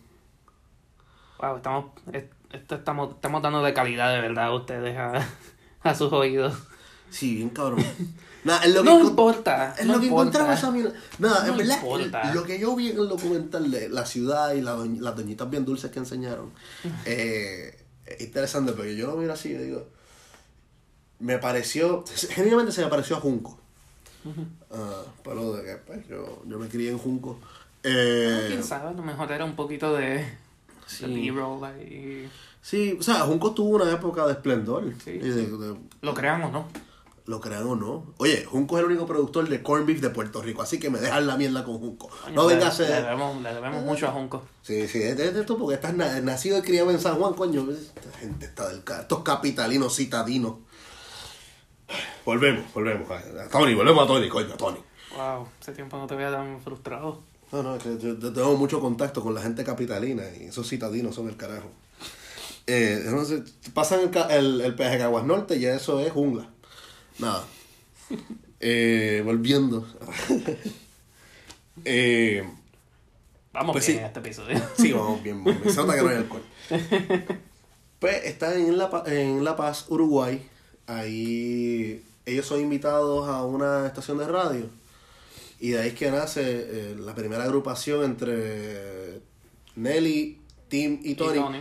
Wow, 1.40 1.56
estamos... 1.56 1.86
es- 2.12 2.24
Esto 2.52 2.76
estamos, 2.76 3.14
estamos 3.16 3.42
dando 3.42 3.62
de 3.62 3.74
calidad 3.74 4.12
de 4.14 4.20
verdad 4.20 4.44
a 4.46 4.54
ustedes, 4.54 4.96
a, 4.96 5.26
a 5.82 5.94
sus 5.94 6.12
oídos. 6.12 6.54
Sí, 7.10 7.34
bien 7.36 7.48
cabrón. 7.50 7.84
Nada, 8.44 8.62
es 8.64 8.74
lo 8.74 8.82
que 8.82 8.90
No 8.90 9.00
importa, 9.00 9.74
Es 9.78 9.86
no 9.86 9.94
lo 9.94 10.00
que 10.00 10.06
importa. 10.06 10.28
encontramos 10.28 10.58
esa 10.58 10.70
mierda. 10.70 10.92
Nada, 11.18 11.46
No 11.46 11.52
en 11.52 11.58
verdad, 11.58 11.76
importa. 11.76 12.34
lo 12.34 12.44
que 12.44 12.58
yo 12.58 12.76
vi 12.76 12.90
en 12.90 12.98
el 12.98 13.08
documental 13.08 13.70
de 13.70 13.88
la 13.88 14.04
ciudad 14.06 14.52
y 14.54 14.60
la 14.60 14.76
doñ- 14.76 15.00
las 15.00 15.16
doñitas 15.16 15.48
bien 15.50 15.64
dulces 15.64 15.90
que 15.90 15.98
enseñaron, 15.98 16.50
eh, 17.06 17.76
es 18.06 18.20
interesante, 18.20 18.72
porque 18.72 18.96
yo 18.96 19.06
lo 19.08 19.16
miro 19.16 19.32
así 19.32 19.50
y 19.50 19.54
digo, 19.56 19.88
me 21.20 21.38
pareció, 21.38 22.04
genuinamente 22.30 22.72
se 22.72 22.82
me 22.82 22.88
pareció 22.88 23.16
a 23.16 23.20
Junco. 23.20 23.58
Ah, 24.70 25.02
pero 25.22 25.52
de 25.54 25.64
que 25.64 25.76
pues, 25.76 26.08
yo, 26.08 26.42
yo 26.46 26.58
me 26.58 26.68
crié 26.68 26.90
en 26.90 26.98
Junco. 26.98 27.38
Eh, 27.82 28.44
¿Quién 28.48 28.62
sabe? 28.64 28.88
A 28.88 28.92
lo 28.92 29.02
mejor 29.02 29.30
era 29.30 29.44
un 29.44 29.54
poquito 29.56 29.94
de... 29.94 30.24
Sí. 30.86 31.06
De 31.06 31.30
B-roll 31.30 31.64
ahí. 31.64 32.28
sí, 32.60 32.96
o 32.98 33.02
sea, 33.02 33.20
Junco 33.20 33.52
tuvo 33.54 33.76
una 33.76 33.90
época 33.90 34.26
de 34.26 34.32
esplendor. 34.32 34.84
Sí, 35.02 35.12
de- 35.18 35.46
de- 35.46 35.76
Lo 36.02 36.12
creamos, 36.14 36.52
¿no? 36.52 36.66
Lo 37.26 37.40
crean 37.40 37.62
o 37.66 37.74
no. 37.76 38.14
Oye, 38.18 38.44
Junco 38.44 38.76
es 38.76 38.84
el 38.84 38.90
único 38.90 39.06
productor 39.06 39.48
de 39.48 39.62
corn 39.62 39.86
beef 39.86 40.00
de 40.00 40.10
Puerto 40.10 40.42
Rico, 40.42 40.60
así 40.62 40.78
que 40.78 40.90
me 40.90 40.98
dejan 40.98 41.26
la 41.26 41.36
mierda 41.36 41.64
con 41.64 41.78
Junco. 41.78 42.10
No 42.32 42.46
vengas 42.46 42.78
a 42.80 42.82
Le 42.82 42.88
debemos, 43.02 43.42
le 43.42 43.54
debemos 43.54 43.82
mucho 43.84 44.08
a 44.08 44.12
Junco. 44.12 44.42
Sí, 44.62 44.86
sí, 44.88 45.02
es 45.02 45.16
de, 45.16 45.28
esto 45.40 45.56
porque 45.56 45.74
estás 45.76 45.94
na- 45.94 46.20
nacido 46.20 46.58
y 46.58 46.62
criado 46.62 46.90
en 46.90 47.00
San 47.00 47.16
Juan, 47.16 47.34
coño. 47.34 47.66
Esta 47.70 48.18
gente 48.18 48.46
está 48.46 48.68
del. 48.68 48.82
Estos 49.00 49.22
capitalinos 49.22 49.96
citadinos. 49.96 50.56
Volvemos, 52.24 52.64
volvemos. 52.72 53.10
A 53.10 53.48
Tony, 53.50 53.74
volvemos 53.74 54.04
a 54.04 54.06
Tony, 54.06 54.28
coño, 54.28 54.54
a 54.54 54.56
Tony. 54.56 54.78
Wow, 55.16 55.46
hace 55.60 55.72
tiempo 55.72 55.96
no 55.96 56.06
te 56.06 56.14
veía 56.16 56.30
tan 56.32 56.60
frustrado. 56.60 57.22
No, 57.52 57.62
no, 57.62 57.78
que 57.78 57.98
yo, 57.98 58.18
yo 58.18 58.32
tengo 58.32 58.56
mucho 58.56 58.80
contacto 58.80 59.22
con 59.22 59.34
la 59.34 59.42
gente 59.42 59.62
capitalina 59.64 60.24
y 60.40 60.44
esos 60.44 60.68
citadinos 60.68 61.14
son 61.14 61.28
el 61.28 61.36
carajo. 61.36 61.70
Eh, 62.66 63.02
entonces, 63.04 63.42
pasan 63.74 64.00
el, 64.00 64.30
el, 64.30 64.60
el 64.62 64.74
peaje 64.74 64.98
Caguas 64.98 65.24
Norte 65.24 65.56
y 65.56 65.60
ya 65.60 65.74
eso 65.74 66.00
es 66.00 66.10
jungla. 66.12 66.48
Nada. 67.18 67.44
Eh, 68.60 69.22
volviendo. 69.24 69.86
Eh, 71.84 72.42
Vamos 73.52 73.72
Pues 73.72 73.86
bien 73.86 73.98
sí. 73.98 74.00
en 74.00 74.06
este 74.06 74.20
episodio. 74.20 74.62
Sí, 74.76 74.92
vamos 74.92 75.22
bien, 75.22 75.42
bien. 75.44 75.60
Se 75.68 75.76
nota 75.76 75.94
que 75.94 76.02
no 76.02 76.08
hay 76.08 76.16
alcohol. 76.16 76.42
Pues 77.98 78.24
están 78.26 78.52
en 78.60 78.76
La, 78.76 79.02
en 79.06 79.44
La 79.44 79.56
Paz, 79.56 79.86
Uruguay. 79.88 80.46
Ahí 80.86 82.02
ellos 82.26 82.44
son 82.46 82.60
invitados 82.60 83.28
a 83.28 83.44
una 83.44 83.86
estación 83.86 84.18
de 84.18 84.28
radio. 84.28 84.66
Y 85.58 85.70
de 85.70 85.80
ahí 85.80 85.88
es 85.88 85.94
que 85.94 86.10
nace 86.10 86.42
eh, 86.44 86.96
la 86.98 87.14
primera 87.14 87.44
agrupación 87.44 88.04
entre 88.04 89.20
Nelly, 89.76 90.38
Tim 90.68 91.00
y 91.02 91.14
Tony. 91.14 91.38
Tony. 91.38 91.58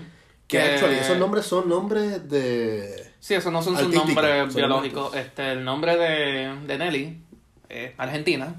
Que, 0.47 0.57
Que- 0.57 0.61
actually, 0.61 0.95
esos 0.95 1.17
nombres 1.17 1.45
son 1.45 1.69
nombres 1.69 2.27
de... 2.29 3.12
Sí, 3.23 3.35
esos 3.35 3.53
no 3.53 3.63
son 3.63 3.77
sus 3.77 3.87
nombres 3.87 4.53
biológicos. 4.53 5.15
Este, 5.15 5.53
el 5.53 5.63
nombre 5.63 5.95
de, 5.95 6.57
de 6.67 6.77
Nelly, 6.77 7.21
eh, 7.69 7.93
Argentina. 7.97 8.53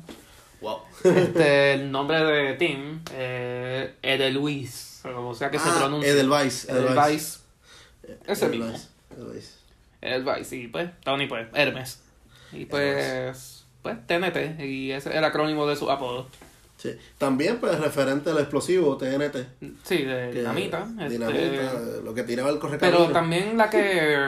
Wow. 0.62 0.78
Este, 1.04 1.75
el 1.75 1.92
nombre 1.92 2.25
de 2.25 2.54
Tim, 2.54 3.02
eh, 3.12 3.92
Edelweiss. 4.00 5.02
O 5.04 5.35
sea 5.35 5.50
que 5.50 5.59
se 5.59 5.68
Ah, 5.68 5.75
pronuncia. 5.76 6.11
Edelweiss, 6.11 6.66
Edelweiss. 6.66 6.94
Edelweiss. 6.94 7.44
Ese 8.26 8.47
Edelweiss, 8.47 8.73
mismo. 8.73 8.88
Edelweiss. 9.18 9.59
Edelweiss, 10.00 10.52
y 10.54 10.68
pues, 10.68 10.90
Tony, 11.04 11.26
pues, 11.26 11.47
Hermes. 11.52 12.00
Y 12.50 12.64
pues, 12.64 13.66
pues, 13.83 13.99
TNT. 14.06 14.62
Y 14.64 14.92
ese 14.92 15.11
es 15.11 15.16
el 15.16 15.25
acrónimo 15.25 15.66
de 15.66 15.76
su 15.76 15.90
apodo. 15.90 16.26
Sí. 16.85 16.95
También, 17.17 17.57
pues, 17.61 17.81
referente 17.81 18.29
al 18.29 18.38
explosivo, 18.38 18.99
TNT. 18.99 19.37
Sí, 19.85 20.03
de 20.03 20.31
que- 20.33 20.38
dinamita. 20.41 20.87
este, 21.00 21.09
Dinamita, 21.09 21.73
lo 22.05 22.12
que 22.12 22.23
tiraba 22.25 22.50
el 22.50 22.59
correcamino. 22.59 22.99
pero 22.99 23.11
también 23.11 23.57
la 23.57 23.71
que, 23.71 24.19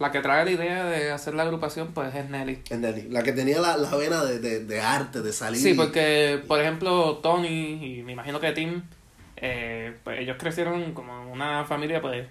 la 0.00 0.10
que 0.10 0.18
trae 0.20 0.44
la 0.44 0.50
idea 0.50 0.84
de 0.86 1.12
hacer 1.12 1.34
la 1.34 1.44
agrupación, 1.44 1.92
pues, 1.94 2.12
es 2.12 2.28
Nelly. 2.28 2.58
Es 2.68 2.76
Nelly, 2.78 3.08
la 3.08 3.22
que 3.22 3.30
tenía 3.32 3.60
la, 3.60 3.76
la 3.76 3.94
vena 3.94 4.24
de, 4.24 4.40
de, 4.40 4.64
de 4.64 4.80
arte, 4.80 5.22
de 5.22 5.32
salir. 5.32 5.60
Sí, 5.62 5.74
porque, 5.74 6.42
por 6.48 6.60
ejemplo, 6.60 7.18
Tony 7.22 7.98
y 7.98 8.02
me 8.02 8.10
imagino 8.12 8.40
que 8.40 8.50
Tim, 8.50 8.82
eh, 9.36 9.94
pues 10.02 10.18
ellos 10.18 10.36
crecieron 10.40 10.92
como 10.94 11.32
una 11.32 11.64
familia, 11.66 12.00
pues, 12.02 12.26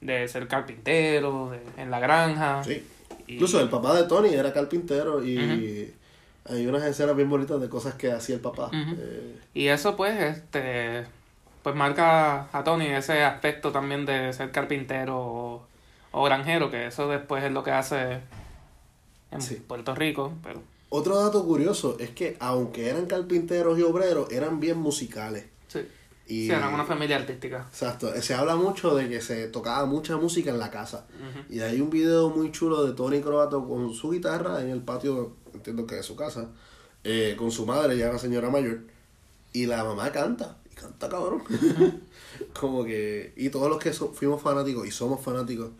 de 0.00 0.28
ser 0.28 0.46
carpinteros, 0.46 1.50
de- 1.50 1.82
en 1.82 1.90
la 1.90 1.98
granja. 1.98 2.62
Sí. 2.62 2.80
Y- 3.26 3.32
Incluso 3.34 3.60
el 3.60 3.68
papá 3.68 3.94
de 3.94 4.04
Tony 4.04 4.34
era 4.34 4.52
carpintero 4.52 5.24
y. 5.24 5.92
hay 6.48 6.66
unas 6.66 6.82
escenas 6.84 7.14
bien 7.16 7.28
bonitas 7.30 7.60
de 7.60 7.68
cosas 7.68 7.94
que 7.94 8.10
hacía 8.12 8.36
el 8.36 8.40
papá. 8.40 8.66
Ujú. 8.66 8.96
Eh, 8.98 9.38
Y 9.54 9.66
eso, 9.68 9.96
pues, 9.96 10.18
este, 10.20 11.04
pues 11.62 11.74
marca 11.76 12.48
a 12.52 12.64
Tony 12.64 12.86
ese 12.86 13.22
aspecto 13.24 13.72
también 13.72 14.06
de 14.06 14.32
ser 14.32 14.50
carpintero 14.50 15.16
o, 15.18 15.66
o 16.12 16.24
granjero, 16.24 16.70
que 16.70 16.86
eso 16.86 17.08
después 17.08 17.44
es 17.44 17.52
lo 17.52 17.62
que 17.62 17.70
hace 17.72 18.20
en 19.30 19.40
Sí. 19.42 19.56
Puerto 19.56 19.94
Rico, 19.94 20.32
pero 20.42 20.62
Otro 20.90 21.22
dato 21.22 21.44
curioso 21.44 21.96
es 22.00 22.10
que 22.10 22.36
aunque 22.40 22.88
eran 22.88 23.06
carpinteros 23.06 23.78
y 23.78 23.82
obreros, 23.82 24.30
eran 24.32 24.58
bien 24.60 24.78
musicales. 24.78 25.44
sí, 25.68 25.80
Y, 26.26 26.46
sí, 26.46 26.50
eran 26.50 26.72
una 26.72 26.84
familia 26.86 27.16
artística. 27.16 27.66
Exacto, 27.68 28.10
se 28.22 28.32
habla 28.34 28.56
mucho 28.56 28.94
de 28.94 29.08
que 29.08 29.20
se 29.20 29.48
tocaba 29.48 29.84
mucha 29.86 30.16
música 30.16 30.50
en 30.50 30.58
la 30.58 30.70
casa. 30.70 31.04
Ujú. 31.18 31.54
Y 31.54 31.60
hay 31.60 31.80
un 31.82 31.90
video 31.90 32.30
muy 32.30 32.52
chulo 32.52 32.84
de 32.86 32.94
Tony 32.94 33.20
Croato 33.20 33.66
con 33.68 33.92
su 33.92 34.10
guitarra 34.10 34.62
en 34.62 34.70
el 34.70 34.80
patio, 34.80 35.34
entiendo 35.58 35.86
que 35.86 35.96
de 35.96 36.02
su 36.02 36.16
casa, 36.16 36.48
eh, 37.04 37.34
con 37.38 37.50
su 37.50 37.66
madre, 37.66 37.96
ya 37.98 38.08
una 38.10 38.18
señora 38.18 38.50
mayor, 38.50 38.80
y 39.52 39.66
la 39.66 39.84
mamá 39.84 40.10
canta, 40.12 40.56
y 40.70 40.74
canta 40.74 41.08
cabrón. 41.08 41.42
Como 42.58 42.84
que, 42.84 43.32
y 43.36 43.50
todos 43.50 43.68
los 43.68 43.78
que 43.78 43.92
so- 43.92 44.12
fuimos 44.12 44.40
fanáticos 44.42 44.86
y 44.86 44.90
somos 44.90 45.20
fanáticos 45.22 45.70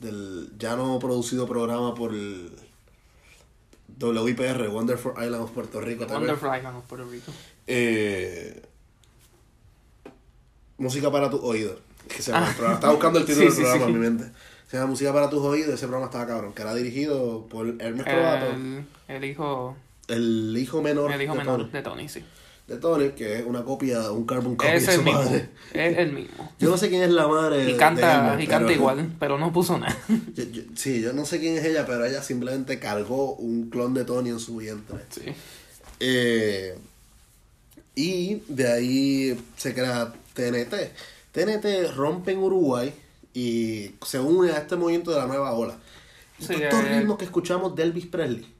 del 0.00 0.50
ya 0.58 0.76
no 0.76 0.98
producido 0.98 1.46
programa 1.46 1.94
por 1.94 2.12
el 2.14 2.52
WIPR, 3.98 4.68
Wonderful 4.68 5.12
Island 5.12 5.42
of 5.42 5.50
Puerto 5.52 5.80
Rico. 5.80 6.04
Wonderful 6.06 6.50
Island 6.56 6.76
of 6.76 6.84
Puerto 6.86 7.08
Rico. 7.10 7.32
Eh, 7.66 8.62
música 10.78 11.10
para 11.10 11.30
tus 11.30 11.40
oídos. 11.42 11.78
Que 12.08 12.22
se 12.22 12.30
llama 12.32 12.46
Ah. 12.60 12.72
Estaba 12.74 12.92
buscando 12.92 13.18
el 13.18 13.24
título 13.26 13.50
Sí, 13.50 13.56
del 13.56 13.56
sí, 13.56 13.60
programa 13.62 13.86
sí. 13.86 13.92
en 13.92 13.98
mi 14.00 14.06
mente. 14.06 14.32
Se 14.68 14.76
llama 14.76 14.90
Música 14.90 15.12
para 15.12 15.30
tus 15.30 15.40
oídos. 15.42 15.74
Ese 15.74 15.86
programa 15.86 16.06
estaba 16.06 16.26
cabrón. 16.26 16.52
Que 16.52 16.62
era 16.62 16.74
dirigido 16.74 17.46
por 17.48 17.66
Hermes 17.80 18.04
Croato, 18.04 18.46
El, 18.52 18.84
el 19.08 19.24
hijo, 19.24 19.76
el 20.08 20.56
hijo 20.58 20.82
menor, 20.82 21.12
el 21.12 21.22
hijo 21.22 21.32
de, 21.34 21.38
menor 21.38 21.58
Tony, 21.60 21.70
de 21.72 21.82
Tony, 21.82 22.08
sí. 22.08 22.24
de 22.66 22.76
Tony, 22.78 23.10
que 23.10 23.38
es 23.38 23.44
una 23.46 23.62
copia, 23.62 24.10
un 24.10 24.26
carbon 24.26 24.56
copy 24.56 24.70
Es 24.72 24.86
de 24.86 24.92
el 24.94 24.98
su 24.98 25.04
mismo. 25.04 25.22
madre. 25.22 25.48
Es 25.72 25.98
el 25.98 26.12
mismo. 26.12 26.52
Yo 26.58 26.68
no 26.70 26.76
sé 26.78 26.88
quién 26.88 27.02
es 27.02 27.10
la 27.10 27.28
madre. 27.28 27.62
Y 27.62 27.72
de 27.72 27.76
canta, 27.76 28.26
Hermes, 28.30 28.44
y 28.44 28.48
canta 28.48 28.66
pero- 28.66 28.78
igual, 28.80 29.12
pero 29.20 29.38
no 29.38 29.52
puso 29.52 29.78
nada. 29.78 29.96
Yo- 30.34 30.44
yo- 30.44 30.62
sí, 30.74 31.00
yo 31.00 31.12
no 31.12 31.24
sé 31.26 31.38
quién 31.38 31.56
es 31.56 31.64
ella, 31.64 31.86
pero 31.86 32.04
ella 32.04 32.22
simplemente 32.22 32.80
cargó 32.80 33.34
un 33.34 33.70
clon 33.70 33.94
de 33.94 34.04
Tony 34.04 34.30
en 34.30 34.40
su 34.40 34.56
vientre. 34.56 34.98
Sí. 35.10 35.22
Eh, 36.00 36.76
y 37.94 38.42
de 38.48 38.72
ahí 38.72 39.40
se 39.56 39.72
crea 39.74 40.12
TNT. 40.34 40.74
TNT 41.32 41.92
rompe 41.94 42.32
en 42.32 42.38
Uruguay 42.38 42.92
y 43.38 43.94
se 44.04 44.18
une 44.18 44.50
a 44.52 44.58
este 44.58 44.76
movimiento 44.76 45.10
de 45.10 45.18
la 45.18 45.26
nueva 45.26 45.52
ola. 45.52 45.74
Sí, 46.38 46.54
estos 46.54 46.80
eh, 46.84 46.98
ritmos 46.98 47.18
que 47.18 47.24
escuchamos 47.26 47.74
de 47.76 47.82
Elvis 47.82 48.06
Presley. 48.06 48.52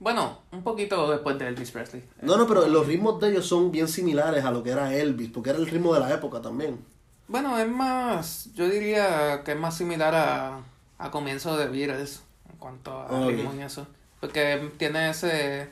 Bueno, 0.00 0.38
un 0.52 0.62
poquito 0.62 1.10
después 1.10 1.38
de 1.38 1.48
Elvis 1.48 1.70
Presley. 1.70 2.04
No, 2.22 2.36
no, 2.36 2.46
pero 2.46 2.66
los 2.68 2.86
ritmos 2.86 3.20
de 3.20 3.30
ellos 3.30 3.46
son 3.46 3.70
bien 3.72 3.88
similares 3.88 4.44
a 4.44 4.50
lo 4.50 4.62
que 4.62 4.70
era 4.70 4.94
Elvis, 4.94 5.30
porque 5.30 5.50
era 5.50 5.58
el 5.58 5.66
ritmo 5.66 5.92
de 5.94 6.00
la 6.00 6.12
época 6.14 6.40
también. 6.40 6.78
Bueno, 7.26 7.58
es 7.58 7.68
más, 7.68 8.48
yo 8.54 8.68
diría 8.68 9.42
que 9.44 9.52
es 9.52 9.58
más 9.58 9.76
similar 9.76 10.14
a, 10.14 10.60
a 10.98 11.10
comienzo 11.10 11.56
de 11.56 11.66
Beatles 11.68 12.22
en 12.50 12.56
cuanto 12.58 12.92
a 12.92 13.06
Ah, 13.08 13.20
ok. 13.26 13.30
ritmo 13.30 13.52
y 13.54 13.62
eso. 13.62 13.86
Porque 14.20 14.70
tiene 14.76 15.10
ese, 15.10 15.68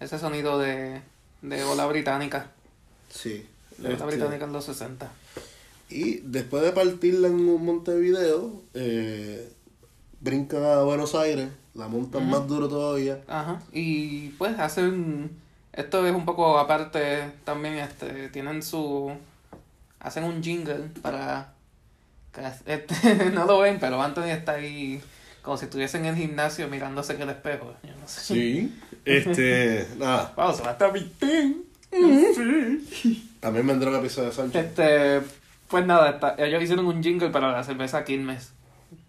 ese 0.00 0.18
sonido 0.18 0.58
de, 0.58 1.02
de 1.42 1.62
ola 1.64 1.86
británica. 1.86 2.50
Sí. 3.10 3.46
De 3.78 3.88
ola 3.88 3.96
Este, 3.96 4.06
británica 4.06 4.44
en 4.44 4.52
los 4.52 4.64
60. 4.64 5.10
Y 5.94 6.22
después 6.24 6.64
de 6.64 6.72
partirla 6.72 7.28
en 7.28 7.64
Montevideo, 7.64 8.62
eh, 8.74 9.48
brincan 10.18 10.64
a 10.64 10.82
Buenos 10.82 11.14
Aires, 11.14 11.48
la 11.72 11.86
montan 11.86 12.28
más 12.28 12.48
duro 12.48 12.68
todavía. 12.68 13.20
Ajá. 13.28 13.62
Y 13.72 14.30
pues 14.30 14.58
hacen. 14.58 15.30
Esto 15.72 16.04
es 16.04 16.12
un 16.12 16.24
poco 16.24 16.58
aparte 16.58 17.30
también. 17.44 17.74
este 17.74 18.28
Tienen 18.30 18.64
su. 18.64 19.12
Hacen 20.00 20.24
un 20.24 20.42
jingle 20.42 20.90
para. 21.00 21.52
este, 22.66 23.30
no 23.30 23.44
lo 23.44 23.60
ven, 23.60 23.78
pero 23.78 24.02
Anthony 24.02 24.30
está 24.30 24.54
ahí 24.54 25.00
como 25.42 25.56
si 25.56 25.66
estuviese 25.66 25.98
en 25.98 26.06
el 26.06 26.16
gimnasio 26.16 26.66
mirándose 26.66 27.14
en 27.14 27.22
el 27.22 27.30
espejo. 27.30 27.72
Yo 27.84 27.94
no 28.00 28.08
sé. 28.08 28.34
Sí. 28.34 28.80
Este, 29.04 29.86
nada. 29.96 30.32
Vamos, 30.36 30.56
se 30.56 30.64
va 30.64 30.70
a 30.70 30.72
estar 30.72 30.92
bien. 30.92 31.62
También 33.38 33.64
vendrá 33.64 33.90
un 33.90 33.96
episodio 33.96 34.30
de 34.30 34.34
Sánchez. 34.34 34.64
Este. 34.64 35.43
Pues 35.68 35.86
nada, 35.86 36.10
está- 36.10 36.34
ellos 36.38 36.62
hicieron 36.62 36.86
un 36.86 37.02
jingle 37.02 37.30
para 37.30 37.52
la 37.52 37.64
cerveza 37.64 38.04
Quilmes. 38.04 38.52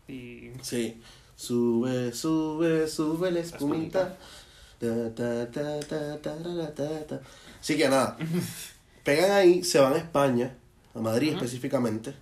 Y. 0.08 0.52
Sí. 0.62 1.02
Sube, 1.36 2.14
sube, 2.14 2.88
sube 2.88 3.32
la 3.32 3.40
espumita. 3.42 4.18
Ta, 4.80 5.14
ta, 5.16 5.52
ta, 5.52 5.80
ta, 5.80 6.18
ta, 6.22 6.36
ra, 6.44 6.74
ta, 6.74 7.08
ta. 7.08 7.20
Así 7.60 7.78
que 7.78 7.90
nada. 7.90 8.18
Pegan 9.04 9.32
ahí, 9.32 9.64
se 9.64 9.80
van 9.80 9.94
a 9.94 9.98
España, 9.98 10.56
a 10.96 11.00
Madrid 11.00 11.34
específicamente, 11.34 12.14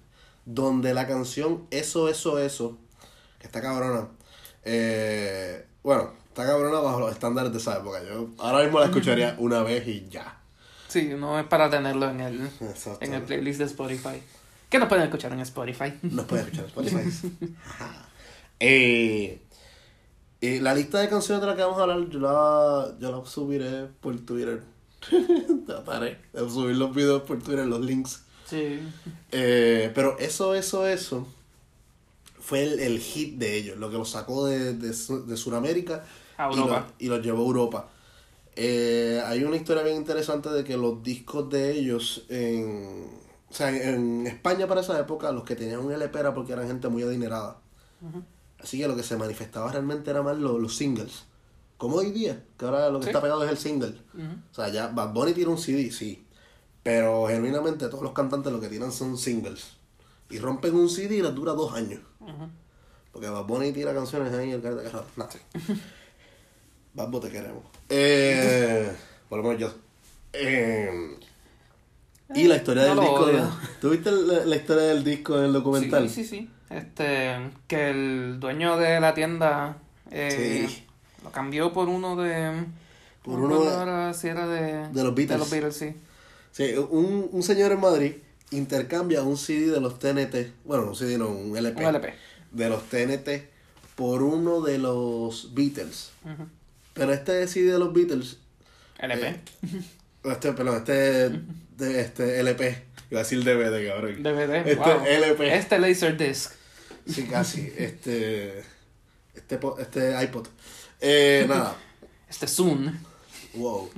donde 0.45 0.93
la 0.93 1.07
canción 1.07 1.67
Eso, 1.71 2.09
Eso, 2.09 2.39
Eso, 2.39 2.77
que 3.39 3.45
está 3.47 3.61
cabrona. 3.61 4.07
eh, 4.65 5.65
bueno, 5.83 6.11
está 6.27 6.45
cabrona 6.45 6.79
bajo 6.79 6.99
los 7.01 7.11
estándares 7.11 7.51
de 7.51 7.57
esa 7.59 7.77
época. 7.77 8.01
Yo 8.03 8.29
ahora 8.39 8.63
mismo 8.63 8.79
la 8.79 8.85
escucharía 8.85 9.35
una 9.39 9.61
vez 9.63 9.87
y 9.87 10.07
ya. 10.09 10.39
Sí, 10.93 11.09
no 11.17 11.39
es 11.39 11.45
para 11.47 11.69
tenerlo 11.69 12.09
en 12.09 12.19
el, 12.21 12.45
Exacto. 12.62 13.03
en 13.03 13.13
el 13.15 13.23
playlist 13.23 13.59
de 13.59 13.65
Spotify. 13.65 14.21
Que 14.69 14.77
nos 14.79 14.88
pueden 14.88 15.05
escuchar 15.05 15.33
en 15.33 15.39
Spotify. 15.39 15.93
Nos 16.03 16.25
puede 16.25 16.43
escuchar 16.43 16.65
en 16.65 16.69
Spotify. 16.69 17.53
Ajá. 17.67 18.07
eh, 18.59 19.41
eh, 20.41 20.59
la 20.62 20.75
lista 20.75 21.00
de 21.00 21.09
canciones 21.09 21.41
de 21.41 21.47
la 21.47 21.55
que 21.55 21.62
vamos 21.63 21.79
a 21.79 21.83
hablar, 21.83 22.09
yo 22.09 22.19
la, 22.19 22.95
yo 23.00 23.12
la 23.19 23.25
subiré 23.25 23.88
por 24.01 24.15
Twitter. 24.19 24.62
Trataré 25.65 26.19
de 26.31 26.39
subir 26.50 26.75
los 26.75 26.93
videos 26.93 27.23
por 27.23 27.41
Twitter, 27.41 27.65
los 27.65 27.81
links. 27.81 28.23
Sí. 28.45 28.79
Eh, 29.31 29.91
pero 29.95 30.17
eso, 30.19 30.53
eso, 30.55 30.85
eso 30.88 31.27
fue 32.39 32.63
el, 32.63 32.79
el 32.79 33.00
hit 33.00 33.38
de 33.38 33.55
ellos, 33.57 33.77
lo 33.77 33.89
que 33.89 33.97
los 33.97 34.09
sacó 34.12 34.45
de, 34.45 34.73
de, 34.73 34.89
de 34.89 35.38
Sudamérica 35.38 36.03
A 36.38 36.50
y 36.51 36.53
Europa. 36.53 36.88
lo- 36.88 36.93
y 37.05 37.07
los 37.09 37.21
llevó 37.25 37.43
a 37.43 37.45
Europa. 37.47 37.89
Eh, 38.55 39.22
hay 39.25 39.43
una 39.43 39.55
historia 39.55 39.83
bien 39.83 39.98
interesante 39.98 40.50
de 40.50 40.63
que 40.63 40.77
los 40.77 41.01
discos 41.01 41.50
de 41.50 41.72
ellos 41.72 42.25
en, 42.29 43.10
o 43.50 43.53
sea, 43.53 43.69
en, 43.69 44.27
España 44.27 44.67
para 44.67 44.81
esa 44.81 45.00
época, 45.00 45.31
los 45.31 45.43
que 45.43 45.55
tenían 45.55 45.79
un 45.79 45.91
LP 45.91 46.19
era 46.19 46.33
porque 46.33 46.53
eran 46.53 46.67
gente 46.67 46.88
muy 46.89 47.03
adinerada. 47.03 47.57
Así 48.60 48.79
que 48.79 48.88
lo 48.88 48.95
que 48.95 49.03
se 49.03 49.17
manifestaba 49.17 49.72
realmente 49.72 50.10
era 50.12 50.22
más 50.22 50.38
los, 50.38 50.60
los 50.60 50.75
singles. 50.75 51.25
Como 51.77 51.98
hoy 51.98 52.12
día, 52.12 52.43
que 52.57 52.65
ahora 52.65 52.89
lo 52.89 53.00
que 53.00 53.05
Sí. 53.05 53.10
está 53.10 53.22
pegado 53.22 53.43
es 53.43 53.50
el 53.50 53.57
single. 53.57 54.00
O 54.51 54.53
sea, 54.53 54.69
ya 54.69 54.88
Bad 54.88 55.13
Bunny 55.13 55.33
tira 55.33 55.50
un 55.50 55.57
CD, 55.57 55.91
sí. 55.91 56.25
Pero 56.81 57.27
genuinamente 57.27 57.88
todos 57.88 58.03
los 58.03 58.13
cantantes 58.13 58.51
lo 58.51 58.60
que 58.60 58.69
tiran 58.69 58.91
son 58.91 59.17
singles. 59.17 59.77
Y 60.29 60.39
rompen 60.39 60.75
un 60.75 60.89
CD 60.89 61.17
y 61.17 61.22
les 61.22 61.33
dura 61.36 61.53
dos 61.53 61.74
años. 61.74 62.01
Porque 63.12 63.29
Bad 63.29 63.45
Bunny 63.45 63.72
tira 63.72 63.93
canciones 63.93 64.33
ahí 64.33 64.51
el 64.51 64.62
cara 64.62 64.75
de. 64.75 64.91
Nada. 65.15 65.29
Bunny 66.93 67.19
te 67.19 67.29
queremos. 67.29 67.63
Eh, 67.89 68.91
por 69.29 69.39
lo 69.39 69.43
menos 69.45 69.59
yo. 69.59 69.73
Eh, 70.33 71.17
Y 72.35 72.43
la 72.45 72.57
historia 72.57 72.93
no 72.93 73.01
del 73.01 73.35
disco. 73.41 73.57
¿Tuviste 73.81 74.12
la, 74.12 74.45
la 74.45 74.55
historia 74.55 74.83
del 74.83 75.03
disco 75.03 75.38
en 75.39 75.45
el 75.45 75.53
documental? 75.53 76.09
Sí, 76.09 76.23
sí, 76.23 76.29
sí. 76.29 76.50
Este, 76.69 77.35
que 77.67 77.89
el 77.91 78.39
dueño 78.39 78.77
de 78.77 79.00
la 79.00 79.13
tienda 79.13 79.77
eh, 80.12 80.65
Sí. 80.67 80.83
lo 81.23 81.31
cambió 81.31 81.71
por 81.73 81.89
uno 81.89 82.15
de... 82.15 82.65
Por 83.21 83.39
no 83.39 83.45
uno 83.45 83.62
de- 83.63 83.69
ahora 83.69 84.13
si 84.13 84.27
era 84.27 84.47
de... 84.47 84.88
de 84.89 85.03
los 85.03 85.13
Beatles. 85.15 85.29
De 85.29 85.38
los 85.38 85.50
Beatles, 85.51 85.75
sí. 85.77 85.95
Sí, 86.51 86.73
un, 86.89 87.29
un 87.31 87.43
señor 87.43 87.71
en 87.71 87.79
Madrid 87.79 88.13
intercambia 88.51 89.23
un 89.23 89.38
CD 89.38 89.71
de 89.71 89.79
los 89.81 89.97
TNT, 89.97 90.51
bueno, 90.65 90.85
un 90.88 90.95
CD 90.95 91.17
no, 91.17 91.29
un 91.29 91.55
LP, 91.57 91.79
Un 91.81 91.89
LP. 91.95 92.13
de 92.51 92.69
los 92.69 92.83
TNT 92.83 93.29
por 93.95 94.21
uno 94.23 94.62
de 94.62 94.77
los 94.77 95.53
Beatles. 95.55 96.12
Ujú. 96.25 96.47
Pero 96.93 97.12
este 97.12 97.47
CD 97.47 97.71
de 97.71 97.79
los 97.79 97.93
Beatles, 97.93 98.38
LP. 99.00 99.27
Eh, 99.27 99.39
este, 100.25 100.53
perdón, 100.53 100.77
este, 100.77 100.93
de, 101.77 102.01
este 102.01 102.39
LP, 102.39 102.85
iba 103.09 103.19
a 103.19 103.23
decir 103.23 103.43
DVD, 103.43 103.88
cabrón. 103.88 104.23
DVD. 104.23 104.67
Este 104.67 104.75
wow. 104.75 105.05
LP. 105.05 105.55
Este 105.55 105.79
Laserdisc. 105.79 106.51
Sí, 107.07 107.23
casi, 107.25 107.62
este, 107.77 108.59
este, 109.33 109.59
este 109.79 110.23
iPod. 110.23 110.47
Eh, 111.01 111.45
nada, 111.50 111.75
Este 112.29 112.47
Zoom. 112.47 112.93
wow. 113.55 113.89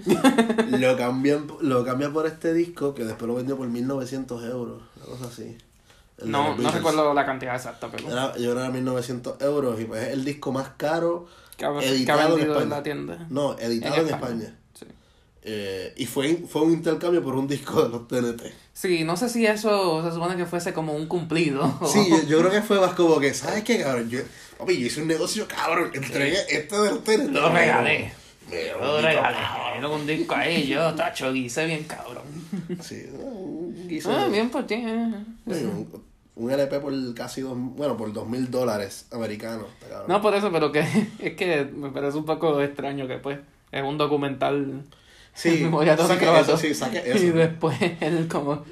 Lo 0.71 0.97
cambian, 0.97 1.47
lo 1.61 1.85
cambian 1.85 2.13
por 2.13 2.25
este 2.25 2.53
disco 2.53 2.95
que 2.95 3.03
después 3.03 3.27
lo 3.27 3.35
vendió 3.35 3.57
por 3.57 3.67
1900 3.67 4.43
euros, 4.45 4.81
una 4.95 5.05
cosa 5.05 5.25
así. 5.25 5.57
El 6.17 6.31
No, 6.31 6.55
no 6.57 6.71
recuerdo 6.71 7.13
la 7.13 7.25
cantidad 7.25 7.55
exacta, 7.55 7.89
pero... 7.91 8.09
Era, 8.09 8.35
yo 8.37 8.53
era 8.53 8.69
1900 8.69 9.41
euros 9.41 9.79
y 9.79 9.85
pues 9.85 10.03
es 10.03 10.13
el 10.13 10.25
disco 10.25 10.51
más 10.51 10.69
caro 10.77 11.27
que 11.57 11.65
ha, 11.65 11.71
que 11.79 11.85
ha 11.85 11.89
editado 11.89 12.37
en 12.37 12.43
en 12.43 12.49
España. 12.51 12.69
la 12.69 12.83
tienda. 12.83 13.27
No, 13.29 13.57
editado 13.59 14.01
en 14.01 14.07
España. 14.09 14.55
Sí. 14.77 14.85
Eh, 15.43 15.93
y 15.97 16.05
fue, 16.05 16.43
fue 16.49 16.63
un 16.63 16.73
intercambio 16.73 17.23
por 17.23 17.35
un 17.35 17.47
disco 17.47 17.83
de 17.83 17.89
los 17.89 18.07
TNT. 18.07 18.43
Sí, 18.73 19.03
no 19.03 19.15
sé 19.15 19.29
si 19.29 19.45
eso 19.45 20.03
se 20.03 20.11
supone 20.13 20.35
que 20.35 20.45
fuese 20.45 20.73
como 20.73 20.93
un 20.93 21.07
cumplido. 21.07 21.79
Sí, 21.87 22.07
yo, 22.09 22.23
yo 22.23 22.39
creo 22.39 22.51
que 22.51 22.61
fue 22.61 22.79
más 22.79 22.93
como 22.93 23.19
que, 23.19 23.33
¿sabes 23.33 23.63
qué, 23.63 23.81
cabrón? 23.81 24.09
Yo, 24.09 24.19
papi, 24.57 24.77
yo 24.77 24.87
hice 24.87 25.01
un 25.01 25.07
negocio, 25.07 25.47
cabrón. 25.47 25.91
Entregué 25.93 26.37
este 26.49 26.75
de 26.77 26.89
los 26.91 27.03
TNT. 27.03 27.31
Lo 27.31 27.49
regalé. 27.49 28.11
Me 28.49 28.71
Lo 28.79 29.01
regalé. 29.01 29.37
Era 29.77 29.87
un 29.89 30.05
disco 30.05 30.35
ahí, 30.35 30.67
yo, 30.67 30.93
tacho, 30.93 31.31
guisé 31.33 31.65
bien 31.65 31.83
cabrón. 31.85 32.23
Sí, 32.81 33.05
guiso 33.87 34.11
Ah, 34.11 34.27
bien 34.27 34.49
por 34.49 34.65
ti. 34.67 34.75
eh. 34.75 35.13
Sí, 35.51 35.65
un, 36.35 36.45
un 36.45 36.51
LP 36.51 36.79
por 36.79 36.93
casi 37.15 37.41
dos, 37.41 37.53
bueno, 37.57 37.97
por 37.97 38.11
dos 38.13 38.27
mil 38.27 38.49
dólares 38.51 39.05
americanos. 39.11 39.67
No 40.07 40.21
por 40.21 40.33
eso, 40.35 40.51
pero 40.51 40.71
que 40.71 40.79
es 41.19 41.33
que 41.35 41.65
me 41.65 41.89
parece 41.89 42.17
un 42.17 42.25
poco 42.25 42.61
extraño 42.61 43.07
que 43.07 43.17
pues 43.17 43.39
es 43.71 43.83
un 43.83 43.97
documental 43.97 44.83
Sí, 45.33 45.59
Memoria 45.63 45.95
Tony 45.97 46.07
saque 46.09 46.25
Croato. 46.25 46.53
eso, 46.53 46.57
sí, 46.57 46.73
saque 46.73 47.03
Y 47.15 47.29
después 47.31 47.77
él 47.99 48.27
como 48.29 48.63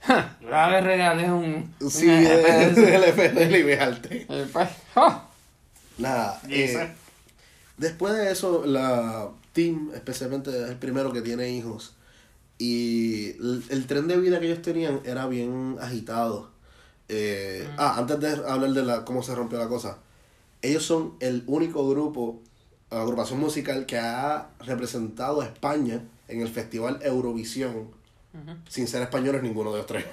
"Ja, 0.00 0.36
la 0.48 0.68
vez 0.68 0.84
regalé 0.84 1.30
un, 1.30 1.74
un 1.80 1.90
Sí, 1.90 2.08
LP 2.08 2.52
de 2.52 2.58
de, 2.58 2.70
ese". 2.72 2.80
de 2.80 2.94
LP 2.96 3.28
de 3.30 3.50
Liberarte. 3.50 4.26
Nada, 5.98 6.40
eh, 6.48 6.88
después 7.78 8.14
de 8.14 8.30
eso, 8.30 8.64
la 8.66 9.28
Tim, 9.52 9.90
especialmente, 9.94 10.50
es 10.50 10.68
el 10.70 10.76
primero 10.76 11.12
que 11.12 11.22
tiene 11.22 11.48
hijos. 11.50 11.94
Y 12.58 13.30
el, 13.38 13.64
el 13.70 13.86
tren 13.86 14.06
de 14.06 14.18
vida 14.18 14.38
que 14.40 14.46
ellos 14.46 14.62
tenían 14.62 15.00
era 15.04 15.26
bien 15.26 15.76
agitado. 15.80 16.50
Eh, 17.08 17.68
Ah, 17.78 17.96
antes 17.98 18.18
de 18.20 18.28
hablar 18.28 18.70
de 18.70 18.82
la, 18.82 19.04
cómo 19.04 19.22
se 19.22 19.34
rompió 19.34 19.58
la 19.58 19.68
cosa. 19.68 19.98
Ellos 20.62 20.84
son 20.84 21.14
el 21.20 21.44
único 21.46 21.88
grupo, 21.88 22.40
agrupación 22.90 23.38
musical 23.38 23.86
que 23.86 23.98
ha 23.98 24.48
representado 24.60 25.40
a 25.40 25.46
España 25.46 26.02
en 26.28 26.40
el 26.40 26.48
Festival 26.48 26.98
Eurovisión. 27.02 27.94
Sin 28.68 28.86
ser 28.86 29.00
españoles 29.02 29.42
ninguno 29.42 29.72
de 29.72 29.78
los 29.78 29.86
tres. 29.86 30.04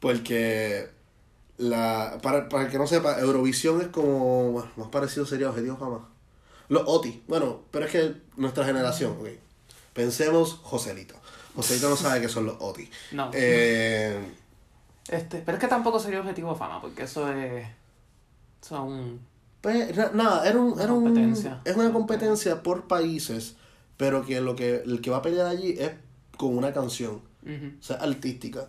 Porque 0.00 0.88
la 1.58 2.18
para, 2.22 2.48
para 2.48 2.64
el 2.64 2.70
que 2.70 2.78
no 2.78 2.86
sepa, 2.86 3.20
Eurovisión 3.20 3.80
es 3.80 3.88
como 3.88 4.52
bueno, 4.52 4.70
más 4.76 4.88
parecido 4.88 5.26
sería 5.26 5.50
Objetivo 5.50 5.76
Fama. 5.76 6.08
Los 6.68 6.82
OTI, 6.86 7.22
bueno, 7.28 7.60
pero 7.70 7.84
es 7.86 7.92
que 7.92 8.14
nuestra 8.36 8.64
generación, 8.64 9.12
ok. 9.20 9.28
Pensemos 9.92 10.54
Joselito. 10.62 11.14
Joselito 11.54 11.90
no 11.90 11.96
sabe 11.96 12.20
qué 12.22 12.28
son 12.28 12.46
los 12.46 12.56
OTI. 12.58 12.90
No. 13.12 13.30
Eh, 13.34 14.18
Este, 15.08 15.38
pero 15.44 15.56
es 15.58 15.60
que 15.60 15.68
tampoco 15.68 15.98
sería 16.00 16.20
objetivo 16.20 16.54
fama, 16.54 16.80
porque 16.80 17.02
eso 17.04 17.30
es. 17.32 17.66
Son. 18.62 19.20
pues 19.60 19.94
na- 19.96 20.10
nada, 20.14 20.48
era 20.48 20.58
un, 20.58 20.80
era 20.80 20.92
un 20.92 21.04
Competencia. 21.04 21.60
es 21.64 21.76
una 21.76 21.92
competencia 21.92 22.62
por 22.62 22.86
países, 22.86 23.56
pero 23.96 24.24
que 24.24 24.40
lo 24.40 24.56
que 24.56 24.76
el 24.86 25.00
que 25.00 25.10
va 25.10 25.18
a 25.18 25.22
pelear 25.22 25.46
allí 25.46 25.76
es 25.78 25.92
con 26.38 26.56
una 26.56 26.72
canción, 26.72 27.20
o 27.46 27.82
sea, 27.82 27.96
artística. 27.96 28.68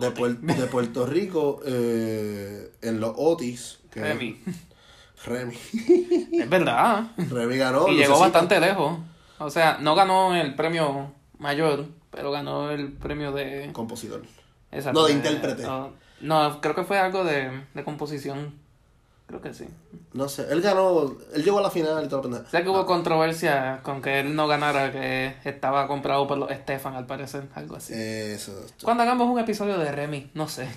De. 0.00 0.14
Puer- 0.14 0.38
de 0.40 0.66
Puerto 0.66 1.06
Rico, 1.06 1.60
eh, 1.66 2.72
en 2.82 3.00
los 3.00 3.12
OTIs, 3.16 3.80
que 3.90 4.00
Remy. 4.00 4.40
Remy. 5.24 5.56
Es 6.32 6.48
verdad. 6.48 7.10
Remy 7.16 7.56
ganó. 7.56 7.88
y 7.88 7.96
llegó 7.96 8.18
bastante 8.20 8.60
lejos. 8.60 8.98
O 9.40 9.50
sea, 9.50 9.78
no 9.80 9.96
ganó 9.96 10.34
el 10.36 10.54
premio 10.54 11.12
mayor, 11.38 11.86
pero 12.12 12.30
ganó 12.30 12.70
el 12.70 12.92
premio 12.92 13.32
de. 13.32 13.70
Compositor. 13.72 14.22
Exacto, 14.72 15.00
No, 15.00 15.06
de 15.06 15.12
intérprete. 15.12 15.62
No, 15.62 15.92
no, 16.20 16.60
creo 16.60 16.74
que 16.74 16.84
fue 16.84 16.98
algo 16.98 17.24
de, 17.24 17.64
de 17.74 17.84
composición. 17.84 18.60
Creo 19.26 19.40
que 19.40 19.54
sí. 19.54 19.66
No 20.12 20.28
sé, 20.28 20.46
él 20.50 20.60
ganó, 20.60 21.16
él 21.32 21.42
llegó 21.44 21.58
a 21.58 21.62
la 21.62 21.70
final 21.70 22.04
y 22.04 22.08
todo. 22.08 22.44
Sé 22.50 22.62
que 22.62 22.68
hubo 22.68 22.84
controversia 22.84 23.80
con 23.82 24.02
que 24.02 24.20
él 24.20 24.34
no 24.34 24.46
ganara, 24.48 24.92
que 24.92 25.34
estaba 25.44 25.86
comprado 25.86 26.26
por 26.26 26.36
los 26.38 26.50
Estefan, 26.50 26.94
al 26.96 27.06
parecer, 27.06 27.44
algo 27.54 27.76
así. 27.76 27.94
Eso, 27.94 28.52
Cuando 28.82 29.04
hagamos 29.04 29.28
un 29.30 29.38
episodio 29.38 29.78
de 29.78 29.90
Remy, 29.90 30.32
no 30.34 30.48
sé. 30.48 30.68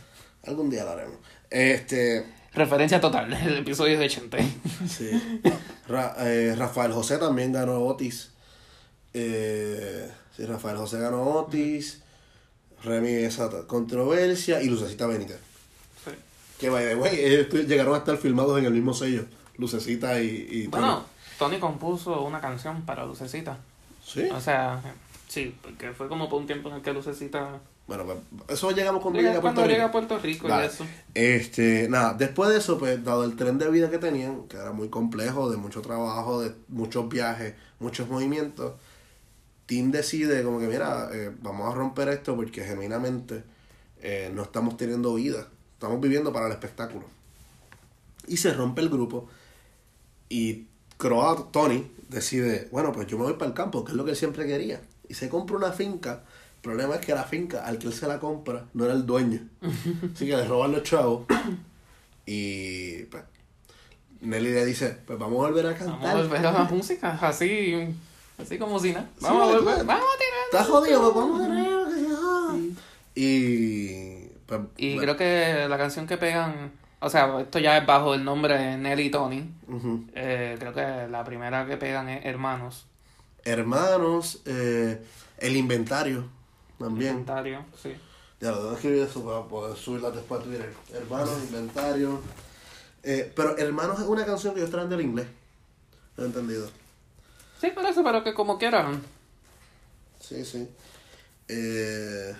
algún 0.46 0.70
día 0.70 0.84
lo 0.86 0.92
haremos. 0.92 1.18
Este, 1.50 2.26
Referencia 2.54 3.02
total, 3.02 3.34
el 3.46 3.58
episodio 3.58 4.00
de 4.00 4.08
Chente. 4.08 4.38
sí. 4.88 5.42
Ra- 5.90 6.16
eh, 6.20 6.56
Rafael 6.58 6.94
José 6.94 7.18
también 7.18 7.52
ganó 7.52 7.80
Otis. 7.82 8.32
Eh, 9.14 10.10
sí, 10.36 10.46
Rafael 10.46 10.78
José 10.78 11.00
ganó 11.00 11.24
Otis. 11.24 12.02
Remy, 12.86 13.10
esa 13.26 13.50
controversia. 13.68 14.62
Y 14.62 14.68
Lucecita 14.70 15.08
Benítez. 15.08 15.40
Sí. 16.06 16.12
Que, 16.60 16.70
by 16.70 16.86
the 16.86 16.96
way, 16.96 17.20
ellos 17.20 17.50
tu- 17.50 17.58
llegaron 17.64 17.94
a 17.96 17.98
estar 18.00 18.18
filmados 18.18 18.58
en 18.60 18.66
el 18.66 18.74
mismo 18.74 18.94
sello. 18.94 19.26
Lucecita 19.58 20.22
y. 20.22 20.48
y 20.50 20.68
Bueno, 20.68 21.04
Tony 21.40 21.60
compuso 21.60 22.22
una 22.24 22.40
canción 22.42 22.84
para 22.84 23.06
Lucecita. 23.06 23.58
Sí. 24.06 24.24
O 24.32 24.40
sea, 24.40 24.82
sí, 25.28 25.56
porque 25.62 25.92
fue 25.92 26.08
como 26.08 26.30
por 26.30 26.40
un 26.42 26.48
tiempo 26.48 26.70
en 26.70 26.76
el 26.76 26.82
que 26.82 26.94
Lucecita... 26.94 27.60
Bueno, 27.88 28.04
pues, 28.06 28.18
eso 28.50 28.72
llegamos 28.72 29.02
cuando 29.02 29.20
Llega- 29.20 29.30
a 29.38 29.42
Puerto 29.42 29.42
cuando 29.44 29.62
Rico. 29.62 29.74
llega 29.74 29.86
a 29.86 29.92
Puerto 29.92 30.18
Rico 30.20 30.48
y 30.50 30.66
eso. 30.66 30.86
Este, 31.14 31.88
nada, 31.88 32.14
después 32.16 32.50
de 32.50 32.58
eso, 32.58 32.78
pues, 32.80 33.04
dado 33.04 33.24
el 33.24 33.36
tren 33.36 33.58
de 33.60 33.70
vida 33.70 33.90
que 33.92 33.98
tenían, 34.00 34.48
que 34.48 34.58
era 34.58 34.72
muy 34.72 34.90
complejo, 34.90 35.52
de 35.52 35.58
mucho 35.58 35.82
trabajo, 35.82 36.42
de 36.42 36.52
muchos 36.68 37.08
viajes, 37.10 37.54
muchos 37.80 38.08
movimientos, 38.10 38.74
Tim 39.66 39.92
decide 39.92 40.44
como 40.44 40.60
que, 40.60 40.68
mira, 40.68 41.10
eh, 41.12 41.32
vamos 41.42 41.72
a 41.72 41.76
romper 41.76 42.10
esto 42.10 42.36
porque 42.36 42.64
genuinamente 42.64 43.44
eh, 44.02 44.32
no 44.34 44.44
estamos 44.44 44.78
teniendo 44.78 45.16
vida, 45.16 45.48
estamos 45.74 46.00
viviendo 46.00 46.32
para 46.32 46.48
el 46.48 46.52
espectáculo. 46.52 47.06
Y 48.28 48.38
se 48.38 48.54
rompe 48.54 48.82
el 48.82 48.90
grupo 48.90 49.28
y 50.30 50.66
Croat, 50.98 51.52
Tony, 51.52 51.92
decide, 52.10 52.68
bueno, 52.72 52.92
pues 52.92 53.08
yo 53.08 53.18
me 53.18 53.24
voy 53.24 53.34
para 53.34 53.48
el 53.48 53.54
campo, 53.54 53.84
que 53.84 53.92
es 53.92 53.98
lo 53.98 54.06
que 54.06 54.12
él 54.12 54.18
siempre 54.18 54.46
quería. 54.48 54.82
Y 55.08 55.14
se 55.14 55.30
compra 55.30 55.58
una 55.58 55.72
finca. 55.72 56.24
El 56.56 56.62
problema 56.62 56.96
es 56.96 57.06
que 57.06 57.14
la 57.14 57.24
finca, 57.24 57.66
al 57.66 57.78
que 57.78 57.88
él 57.88 57.94
se 57.94 58.08
la 58.08 58.20
compra, 58.20 58.66
no 58.74 58.86
era 58.86 58.94
el 58.94 59.06
dueño. 59.06 59.42
Así 59.62 60.26
que 60.26 60.36
le 60.36 60.46
roban 60.46 60.72
los 60.72 60.84
chavos. 60.84 61.26
Y 62.26 63.04
pues, 63.04 63.24
Nelly 64.22 64.52
le 64.52 64.66
dice, 64.66 64.98
pues 65.06 65.20
vamos 65.20 65.46
a 65.46 65.50
volver 65.50 65.68
a 65.68 65.76
cantar. 65.76 66.00
Vamos 66.00 66.10
a 66.10 66.16
volver 66.24 66.46
a 66.46 66.52
la 66.52 66.64
música, 66.64 67.20
así, 67.22 67.94
así 68.42 68.58
como 68.58 68.80
si 68.80 68.94
nada. 68.94 69.10
Sí, 69.18 69.26
Vamos 69.26 69.42
a 69.42 69.58
volver, 69.58 69.86
vamos 69.86 70.06
a 70.06 70.18
tirar. 70.18 70.46
Estás 70.52 70.68
jodido, 70.68 71.14
pues 71.14 71.26
vamos 71.26 71.94
se 71.94 72.16
joda. 72.16 72.56
Y 73.16 74.28
pues, 74.46 74.62
Y 74.78 74.96
bueno, 74.96 75.02
creo 75.02 75.18
que 75.18 75.68
la 75.70 75.78
canción 75.78 76.06
que 76.08 76.18
pegan, 76.18 76.72
o 77.00 77.10
sea, 77.10 77.40
esto 77.40 77.60
ya 77.60 77.78
es 77.78 77.86
bajo 77.86 78.14
el 78.14 78.24
nombre 78.24 78.58
de 78.58 78.78
Nelly 78.78 79.04
y 79.04 79.12
Tony. 79.12 79.50
Eh, 80.14 80.58
creo 80.60 80.74
que 80.74 81.08
la 81.10 81.24
primera 81.24 81.66
que 81.66 81.78
pegan 81.78 82.10
es 82.10 82.26
Hermanos. 82.26 82.86
Hermanos, 83.44 84.42
eh, 84.46 85.02
el 85.38 85.56
inventario 85.56 86.26
también. 86.78 87.12
Inventario, 87.12 87.66
sí. 87.82 87.94
Ya 88.42 88.52
lo 88.52 88.58
tengo 88.58 88.70
que 88.72 88.76
escribir 88.76 89.04
eso 89.04 89.24
para 89.24 89.44
poder 89.44 89.78
subirla 89.78 90.12
después 90.12 90.42
a 90.42 90.44
Twitter. 90.44 90.74
Hermanos, 90.94 91.38
inventario. 91.50 92.22
Eh, 93.04 93.32
pero 93.36 93.58
Hermanos 93.58 94.00
es 94.00 94.08
una 94.08 94.26
canción 94.26 94.54
que 94.54 94.60
yo 94.60 94.66
estoy 94.66 94.88
del 94.88 95.02
inglés. 95.02 95.28
No 96.18 96.24
he 96.24 96.28
entendido. 96.28 96.70
Sí, 97.66 97.72
por 97.72 97.84
eso, 97.88 98.04
pero 98.04 98.24
que 98.24 98.36
como 98.36 98.60
quieran. 98.60 99.02
Sí, 100.20 100.46
sí. 100.46 100.70
Eh, 101.48 102.32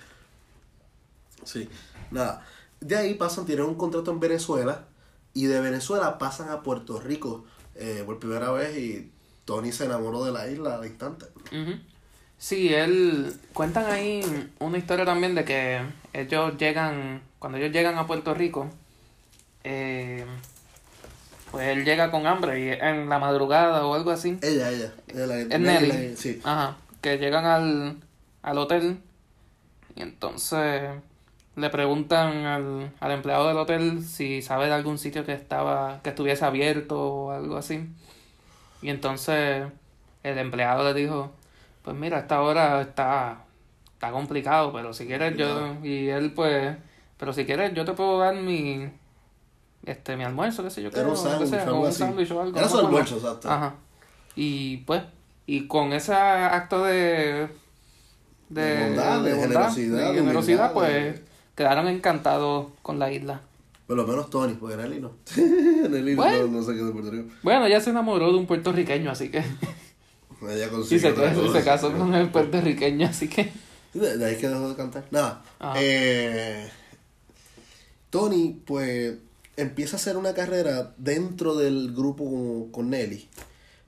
sí. 1.44 1.68
Nada. 2.12 2.46
De 2.80 2.96
ahí 2.96 3.16
pasan, 3.16 3.48
tienen 3.48 3.66
un 3.66 3.74
contrato 3.74 4.12
en 4.12 4.20
Venezuela. 4.20 4.86
Y 5.34 5.46
de 5.46 5.62
Venezuela 5.62 6.20
pasan 6.20 6.50
a 6.50 6.62
Puerto 6.62 7.00
Rico 7.00 7.44
eh, 7.74 8.04
por 8.06 8.20
primera 8.20 8.52
vez. 8.52 8.78
Y 8.78 9.12
Tony 9.46 9.72
se 9.72 9.86
enamoró 9.86 10.24
de 10.24 10.32
la 10.32 10.48
isla 10.48 10.76
al 10.76 10.86
instante. 10.86 11.26
Ujú. 11.52 11.80
Sí, 12.38 12.72
él 12.72 13.36
cuentan 13.52 13.86
ahí 13.86 14.22
una 14.60 14.78
historia 14.78 15.06
también 15.06 15.34
de 15.34 15.44
que 15.44 15.82
ellos 16.14 16.56
llegan, 16.60 17.24
cuando 17.40 17.58
ellos 17.58 17.72
llegan 17.72 17.98
a 17.98 18.06
Puerto 18.06 18.36
Rico, 18.36 18.70
eh, 19.64 20.24
pues 21.56 21.68
él 21.70 21.86
llega 21.86 22.12
con 22.12 22.28
hambre 22.28 22.60
y 22.60 22.70
en 22.70 23.08
la 23.08 23.18
madrugada 23.20 23.86
o 23.86 23.94
algo 23.96 24.12
así. 24.12 24.38
Ella, 24.42 24.70
ella. 24.70 24.92
ella 25.08 25.26
la- 25.28 25.40
Es 25.40 25.60
Nelly, 25.60 26.16
sí. 26.18 26.42
Ajá, 26.44 26.76
que 27.02 27.18
llegan 27.18 27.46
al, 27.46 27.98
al 28.42 28.58
hotel 28.58 29.00
y 29.96 30.02
entonces 30.02 30.82
le 31.56 31.70
preguntan 31.70 32.46
al, 32.46 32.92
al 33.00 33.12
empleado 33.12 33.48
del 33.48 33.58
hotel 33.58 34.04
si 34.04 34.42
sabe 34.42 34.66
de 34.68 34.74
algún 34.74 34.98
sitio 34.98 35.26
que 35.26 35.32
estaba 35.34 36.02
que 36.04 36.10
estuviese 36.10 36.44
abierto 36.44 37.00
o 37.02 37.32
algo 37.32 37.56
así. 37.58 37.88
Y 38.82 38.90
entonces 38.90 39.66
el 40.24 40.38
empleado 40.38 40.84
le 40.84 40.94
dijo, 41.00 41.32
pues 41.84 41.96
mira, 41.96 42.20
esta 42.20 42.42
hora 42.42 42.82
está 42.82 43.38
está 43.94 44.12
complicado, 44.12 44.74
pero 44.74 44.94
si 44.94 45.06
quieres 45.08 45.38
yo 45.38 45.76
y 45.82 46.10
él 46.10 46.34
pues, 46.34 46.76
pero 47.18 47.32
si 47.32 47.46
quieres 47.46 47.74
yo 47.74 47.86
te 47.86 47.94
puedo 47.94 48.20
dar 48.20 48.36
mi 48.36 48.90
este 49.86 50.16
mi 50.18 50.24
almuerzo, 50.24 50.64
qué 50.64 50.70
sé 50.70 50.82
yo, 50.82 50.92
qué, 50.92 51.00
Era 51.00 51.10
un 51.10 51.18
sándwich 51.18 51.52
o 51.54 51.60
algo 51.70 51.82
un 51.82 51.88
así. 51.88 52.04
o 52.04 52.42
algo. 52.42 52.58
Era 52.58 52.66
no 52.68 52.70
su 52.72 52.80
almuerzo, 52.80 53.16
exacto. 53.16 53.50
Ajá. 53.50 53.76
Y 54.36 54.78
pues, 54.78 55.04
y 55.46 55.68
con 55.68 55.94
ese 55.94 56.14
acto 56.14 56.84
de, 56.84 57.48
de, 58.50 58.62
De 58.62 58.84
bondad, 58.88 59.22
de 59.24 59.36
generosidad, 59.36 60.14
de 60.70 60.74
pues 60.74 61.22
quedaron 61.56 61.88
encantados 61.88 62.68
con 62.82 63.00
la 63.00 63.12
isla. 63.12 63.42
Por 63.88 63.98
lo 63.98 64.08
menos 64.08 64.30
Tony, 64.32 64.56
porque 64.56 64.78
Nelly 64.78 65.00
no. 65.02 65.12
Nelly 65.90 66.16
no, 66.16 66.24
Bueno. 66.24 66.48
no 66.48 66.64
sé 66.64 66.74
qué 66.74 66.84
de 66.84 66.92
Puerto 66.92 67.12
Rico. 67.12 67.30
Bueno, 67.44 67.66
ella 67.68 67.80
se 67.80 67.92
enamoró 67.92 68.32
de 68.32 68.38
un 68.40 68.48
puertorriqueño, 68.48 69.12
así 69.12 69.30
que. 69.30 69.44
Ella 70.42 70.66
Y 70.66 70.70
consigue 70.70 71.00
se, 71.00 71.08
otra 71.12 71.32
y 71.32 71.36
cosa. 71.36 71.60
se 71.60 71.64
casó 71.66 71.92
con 71.94 72.14
el 72.14 72.30
puertorriqueño, 72.30 73.08
así 73.08 73.28
que. 73.30 73.52
De, 73.94 74.26
ahí 74.26 74.36
que 74.38 74.48
dejó 74.50 74.70
de 74.70 74.76
cantar. 74.76 75.06
Nada. 75.10 75.42
Eh, 75.78 76.70
Tony, 78.10 78.62
pues, 78.66 79.16
empieza 79.58 79.96
a 79.96 80.00
hacer 80.00 80.18
una 80.18 80.34
carrera 80.34 80.94
dentro 80.98 81.56
del 81.56 81.94
grupo 81.94 82.24
con, 82.30 82.72
con 82.72 82.90
Nelly. 82.90 83.28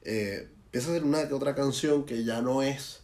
Eh, 0.04 0.48
empieza 0.66 0.88
a 0.88 0.92
hacer 0.92 1.04
una 1.04 1.28
que 1.28 1.34
otra 1.34 1.56
canción 1.56 2.06
que 2.06 2.24
ya 2.24 2.42
no 2.42 2.62
es 2.64 3.02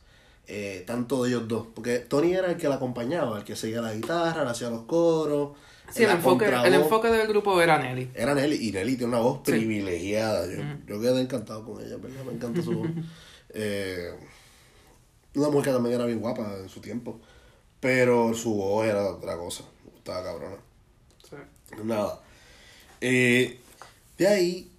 eh, 0.47 0.84
tanto 0.88 1.23
de 1.23 1.30
ellos 1.30 1.47
dos. 1.47 1.67
Porque 1.73 1.99
Tony 1.99 2.34
era 2.34 2.49
el 2.52 2.58
que 2.58 2.67
la 2.69 2.76
acompañaba, 2.76 3.38
el 3.39 3.43
que 3.43 3.56
seguía 3.56 3.82
la 3.82 3.93
guitarra, 3.93 4.43
le 4.43 4.49
hacía 4.52 4.69
los 4.69 4.84
coros. 4.84 5.58
Sí, 5.91 6.04
el 6.04 6.12
enfoque, 6.12 6.45
el 6.45 6.52
contravoz. 6.52 6.82
enfoque 6.82 7.08
del 7.10 7.28
grupo 7.28 7.62
era 7.62 7.78
Nelly. 7.78 8.12
Era 8.15 8.34
Nelly, 8.34 8.69
y 8.69 8.71
Nelly 8.71 8.95
tiene 8.97 9.13
una 9.13 9.21
voz 9.21 9.41
Sí. 9.45 9.52
privilegiada. 9.52 10.47
Yo, 10.47 10.62
yo 10.88 10.99
quedé 11.02 11.21
encantado 11.21 11.63
con 11.65 11.84
ella, 11.84 11.97
¿verdad? 11.97 12.23
Me 12.26 12.34
encanta 12.34 12.62
su 12.62 12.73
voz. 12.73 12.88
Eh, 13.56 14.10
una 15.36 15.49
mujer 15.49 15.65
que 15.65 15.71
también 15.73 15.93
era 15.93 16.06
bien 16.08 16.19
guapa 16.19 16.56
en 16.60 16.67
su 16.69 16.80
tiempo. 16.82 17.19
Pero 17.80 18.34
su 18.34 18.56
voz 18.56 18.88
era 18.88 19.12
otra 19.12 19.38
cosa. 19.38 19.63
Estaba 19.95 20.23
cabrona. 20.23 20.56
Nada. 21.84 22.22
Eh, 23.05 23.59
de 24.17 24.27
ahí, 24.27 24.71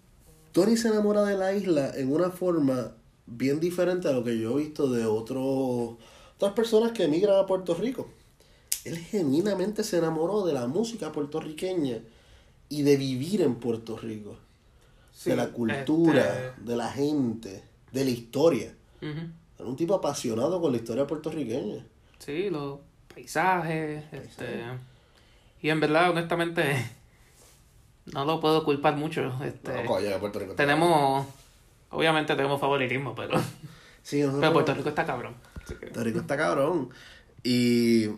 Tony 0.53 0.77
se 0.79 0.89
enamora 0.89 1.23
de 1.25 1.37
la 1.37 1.53
isla 1.53 1.93
en 1.95 2.11
una 2.11 2.31
forma 2.31 2.93
bien 3.27 3.61
diferente 3.61 4.09
a 4.09 4.13
lo 4.13 4.25
que 4.25 4.39
yo 4.39 4.59
he 4.59 4.63
visto 4.63 4.91
de 4.91 5.05
otros 5.05 5.97
otras 6.37 6.53
personas 6.55 6.93
que 6.93 7.05
emigran 7.05 7.39
a 7.39 7.47
Puerto 7.47 7.75
Rico. 7.75 8.09
Él 8.85 8.97
genuinamente 8.99 9.85
se 9.85 9.99
enamoró 9.99 10.45
de 10.47 10.53
la 10.55 10.67
música 10.67 11.13
puertorriqueña 11.13 11.99
y 12.69 12.83
de 12.83 12.97
vivir 12.97 13.43
en 13.43 13.57
Puerto 13.57 13.97
Rico. 13.99 14.37
Sí, 15.13 15.31
de 15.31 15.37
la 15.37 15.51
cultura, 15.51 16.49
este- 16.51 16.63
de 16.63 16.77
la 16.77 16.91
gente, 16.91 17.63
de 17.93 18.05
la 18.05 18.11
historia. 18.11 18.75
Era 19.01 19.69
un 19.69 19.77
tipo 19.77 19.95
apasionado 19.95 20.61
con 20.63 20.73
la 20.73 20.79
historia 20.79 21.07
puertorriqueña. 21.07 21.85
Sí, 22.19 22.49
los 22.51 22.81
paisajes, 23.13 24.03
este 24.13 24.65
y 25.63 25.71
en 25.71 25.81
verdad, 25.81 26.11
honestamente, 26.11 26.63
no 28.13 28.25
lo 28.25 28.41
puedo 28.41 28.65
culpar 28.65 28.97
mucho. 28.97 29.33
Este, 29.45 29.83
No, 29.83 29.89
coño, 29.89 30.19
Puerto 30.21 30.39
Rico 30.39 30.53
está- 30.53 30.63
tenemos, 30.65 31.27
obviamente 31.91 32.35
tenemos 32.37 32.61
favoritismo, 32.61 33.15
pero, 33.15 33.41
Sí, 34.03 34.21
nosotros- 34.21 34.41
pero 34.41 34.53
Puerto 34.53 34.75
Rico 34.75 34.89
está 34.91 35.05
cabrón. 35.07 35.35
Que- 35.67 35.75
Puerto 35.75 36.05
Rico 36.05 36.19
está 36.21 36.37
cabrón. 36.37 36.91
Y. 37.43 38.09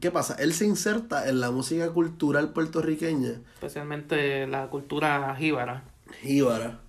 ¿Qué 0.00 0.10
pasa? 0.10 0.34
Él 0.40 0.52
se 0.54 0.66
inserta 0.66 1.28
en 1.28 1.38
la 1.40 1.52
música 1.52 1.88
cultural 1.90 2.52
puertorriqueña, 2.52 3.40
especialmente 3.54 4.46
la 4.48 4.66
cultura 4.66 5.34
jíbara. 5.36 5.84
jíbara, 6.20 6.80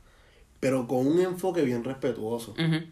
pero 0.59 0.87
con 0.87 1.05
un 1.05 1.19
enfoque 1.19 1.61
bien 1.61 1.83
respetuoso. 1.83 2.51
Ujú. 2.53 2.83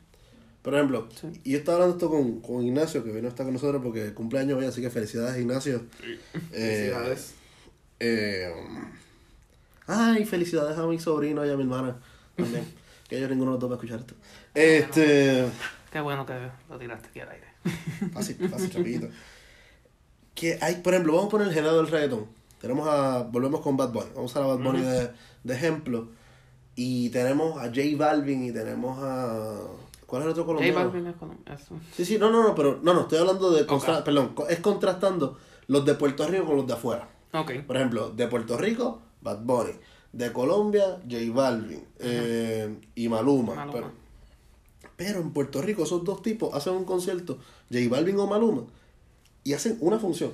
Por 0.62 0.76
ejemplo, 0.76 1.10
Sí. 1.20 1.28
y 1.44 1.52
yo 1.54 1.58
estaba 1.58 1.78
hablando 1.78 1.96
esto 1.96 2.10
con, 2.12 2.42
con 2.42 2.64
Ignacio, 2.64 3.04
que 3.04 3.12
vino 3.12 3.26
a 3.26 3.30
estar 3.30 3.44
con 3.46 3.54
nosotros 3.54 3.82
porque 3.84 4.04
el 4.06 4.14
cumpleaños 4.14 4.60
hoy, 4.60 4.66
así 4.66 4.82
que 4.82 4.90
felicidades, 4.92 5.42
Ignacio. 5.42 5.84
Eh, 6.54 6.94
eh, 8.00 8.54
ay, 9.88 10.26
felicidades 10.26 10.78
a 10.78 10.86
mi 10.86 11.00
sobrino 11.00 11.46
y 11.46 11.50
a 11.50 11.56
mi 11.56 11.64
hermana 11.64 11.98
también. 12.36 12.66
que 13.08 13.18
ellos 13.18 13.30
ninguno 13.30 13.52
de 13.52 13.56
los 13.56 13.60
dos 13.62 13.70
va 13.72 13.76
a 13.76 13.78
escuchar 13.78 14.00
esto. 14.00 14.16
Este. 14.54 15.46
Qué 15.92 16.02
bueno 16.02 16.26
que 16.26 16.34
lo 16.70 16.78
tiraste 16.78 17.10
aquí 17.10 17.20
al 17.20 17.30
aire. 17.30 17.48
Fácil, 18.14 18.50
fácil, 18.50 18.72
rapidito. 18.74 19.08
Que 20.36 20.58
hay, 20.62 20.76
por 20.78 20.94
ejemplo, 20.94 21.14
vamos 21.14 21.28
a 21.28 21.32
poner 21.32 21.48
el 21.48 21.54
género 21.54 21.78
del 21.78 21.88
reggaetón. 21.88 22.26
Tenemos 22.60 22.88
a, 22.88 23.24
volvemos 23.24 23.62
con 23.62 23.78
Bad 23.78 23.92
Bunny. 23.92 24.10
Vamos 24.16 24.36
a 24.36 24.40
usar 24.40 24.44
a 24.44 24.56
Bad 24.56 24.64
Bunny 24.64 24.82
de, 24.82 25.12
de 25.44 25.54
ejemplo. 25.54 26.08
Y 26.76 27.10
tenemos 27.10 27.58
a 27.58 27.66
J 27.68 27.82
Balvin 27.98 28.44
y 28.46 28.52
tenemos 28.52 28.98
a... 29.02 29.60
¿Cuál 30.08 30.24
es 30.24 30.26
el 30.26 30.32
otro 30.32 30.44
J 30.46 30.56
colombiano? 30.56 30.80
Balvin 30.92 31.08
es 31.08 31.16
colom- 31.16 31.54
eso. 31.54 31.76
Sí, 31.96 32.04
sí, 32.06 32.18
no, 32.18 32.32
no, 32.32 32.42
no, 32.42 32.56
pero 32.56 32.80
no, 32.82 32.94
no, 32.96 33.02
estoy 33.02 33.20
hablando 33.20 33.52
de... 33.52 33.66
contra- 33.68 34.00
Ok. 34.00 34.06
Perdón, 34.06 34.34
es 34.50 34.60
contrastando 34.60 35.38
los 35.68 35.86
de 35.86 35.94
Puerto 35.94 36.28
Rico 36.28 36.46
con 36.46 36.58
los 36.58 36.66
de 36.68 36.74
afuera. 36.74 37.08
Ok. 37.34 37.52
Por 37.68 37.78
ejemplo, 37.78 38.10
de 38.10 38.28
Puerto 38.28 38.58
Rico, 38.58 39.02
Bad 39.24 39.40
Bunny. 39.42 39.72
De 40.12 40.32
Colombia, 40.32 41.00
J 41.10 41.18
Balvin. 41.34 41.84
eh, 42.00 42.76
y 42.94 43.08
Maluma. 43.10 43.56
Maluma. 43.56 43.74
Pero, 43.74 43.92
pero 44.96 45.20
en 45.22 45.32
Puerto 45.32 45.62
Rico 45.62 45.84
esos 45.84 46.04
dos 46.04 46.22
tipos 46.22 46.54
hacen 46.54 46.74
un 46.74 46.86
concierto, 46.86 47.40
J 47.72 47.90
Balvin 47.90 48.20
o 48.20 48.28
Maluma, 48.28 48.64
y 49.44 49.54
hacen 49.54 49.78
una 49.82 49.98
función. 49.98 50.32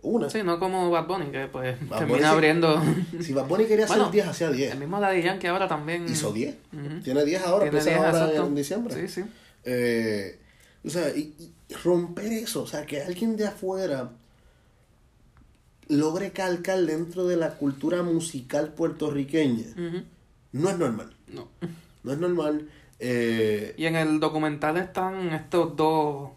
Una. 0.00 0.30
Sí, 0.30 0.42
no 0.44 0.60
como 0.60 0.90
Bad 0.90 1.06
Bunny, 1.08 1.26
que 1.32 1.48
pues 1.48 1.76
Bad 1.88 1.98
termina 1.98 2.18
Bunny 2.18 2.24
abriendo. 2.28 2.82
Si 3.20 3.32
Bad 3.32 3.46
Bunny 3.48 3.64
quería 3.64 3.84
hacer 3.86 3.96
Bueno, 3.96 4.12
10, 4.12 4.26
hacía 4.28 4.50
10. 4.50 4.72
El 4.72 4.78
mismo 4.78 5.00
Daddy 5.00 5.22
Yankee 5.22 5.46
ahora 5.48 5.66
también. 5.66 6.04
Hizo 6.08 6.30
10. 6.32 6.54
Ujú. 6.72 7.00
Tiene 7.02 7.24
10 7.24 7.42
ahora, 7.42 7.64
Tiene 7.70 7.78
empieza 7.78 7.90
10, 7.98 8.14
ahora 8.14 8.46
en 8.46 8.54
diciembre. 8.54 8.94
Sí, 8.94 9.08
sí. 9.08 9.28
Eh, 9.64 10.38
o 10.84 10.90
sea, 10.90 11.08
y, 11.16 11.34
y 11.68 11.74
romper 11.82 12.32
eso, 12.32 12.62
o 12.62 12.66
sea, 12.66 12.86
que 12.86 13.02
alguien 13.02 13.36
de 13.36 13.46
afuera 13.46 14.12
logre 15.88 16.32
calcar 16.32 16.80
dentro 16.80 17.26
de 17.26 17.36
la 17.36 17.54
cultura 17.54 18.02
musical 18.02 18.72
puertorriqueña, 18.74 19.64
no 20.52 20.70
es 20.70 20.78
normal. 20.78 21.14
No. 21.32 21.48
No 22.04 22.12
es 22.12 22.18
normal. 22.18 22.68
Eh, 23.00 23.74
Y 23.76 23.86
en 23.86 23.96
el 23.96 24.20
documental 24.20 24.76
están 24.76 25.30
estos 25.30 25.76
dos, 25.76 26.30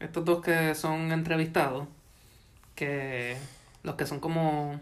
estos 0.00 0.24
dos 0.24 0.42
que 0.42 0.74
son 0.74 1.12
entrevistados, 1.12 1.86
que 2.74 3.36
los 3.82 3.94
que 3.96 4.06
son 4.06 4.20
como 4.20 4.80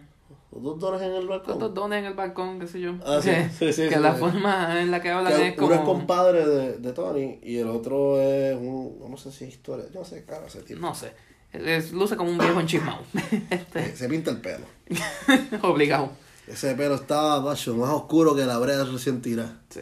los 0.51 0.63
dos 0.63 0.79
dólares 0.79 1.07
en 1.07 1.13
el 1.15 1.25
los 1.25 1.29
balcón. 1.39 1.59
dos 1.59 1.73
dones 1.73 1.99
en 1.99 2.05
el 2.05 2.13
balcón, 2.13 2.59
qué 2.59 2.67
sé 2.67 2.79
yo. 2.79 2.93
Ah, 3.05 3.19
sí, 3.21 3.29
que 3.29 3.49
sí, 3.49 3.73
sí, 3.73 3.89
que 3.89 3.99
la 3.99 4.13
forma 4.13 4.81
en 4.81 4.89
la 4.91 5.01
que 5.01 5.09
hablan 5.11 5.33
Que 5.35 5.49
es 5.49 5.57
uno 5.57 5.73
es 5.73 5.79
como... 5.81 5.93
compadre 5.93 6.45
de, 6.47 6.77
de 6.77 6.93
Tony 6.93 7.39
y 7.43 7.57
el 7.57 7.67
otro 7.67 8.19
es 8.21 8.55
un, 8.55 8.97
no 9.09 9.17
sé 9.17 9.31
si 9.31 9.43
es 9.45 9.51
historia, 9.51 9.85
yo 9.93 9.99
no 9.99 10.05
sé, 10.05 10.23
cara, 10.25 10.47
ese 10.47 10.61
tipo. 10.63 10.79
No 10.79 10.95
sé. 10.95 11.11
Es, 11.53 11.91
luce 11.91 12.15
como 12.17 12.29
un 12.31 12.37
viejo 12.37 12.59
enchismado. 12.59 13.01
este, 13.49 13.79
Eh, 13.79 13.93
Se 13.95 14.07
pinta 14.09 14.31
el 14.31 14.37
pelo. 14.41 14.65
obligado. 15.63 16.11
Ese 16.47 16.75
pelo 16.75 16.95
estaba 16.95 17.41
macho, 17.41 17.75
más 17.75 17.89
oscuro 17.89 18.35
que 18.35 18.45
la 18.45 18.57
brea 18.57 18.83
recién 18.83 19.21
tirada. 19.21 19.57
Sí. 19.69 19.81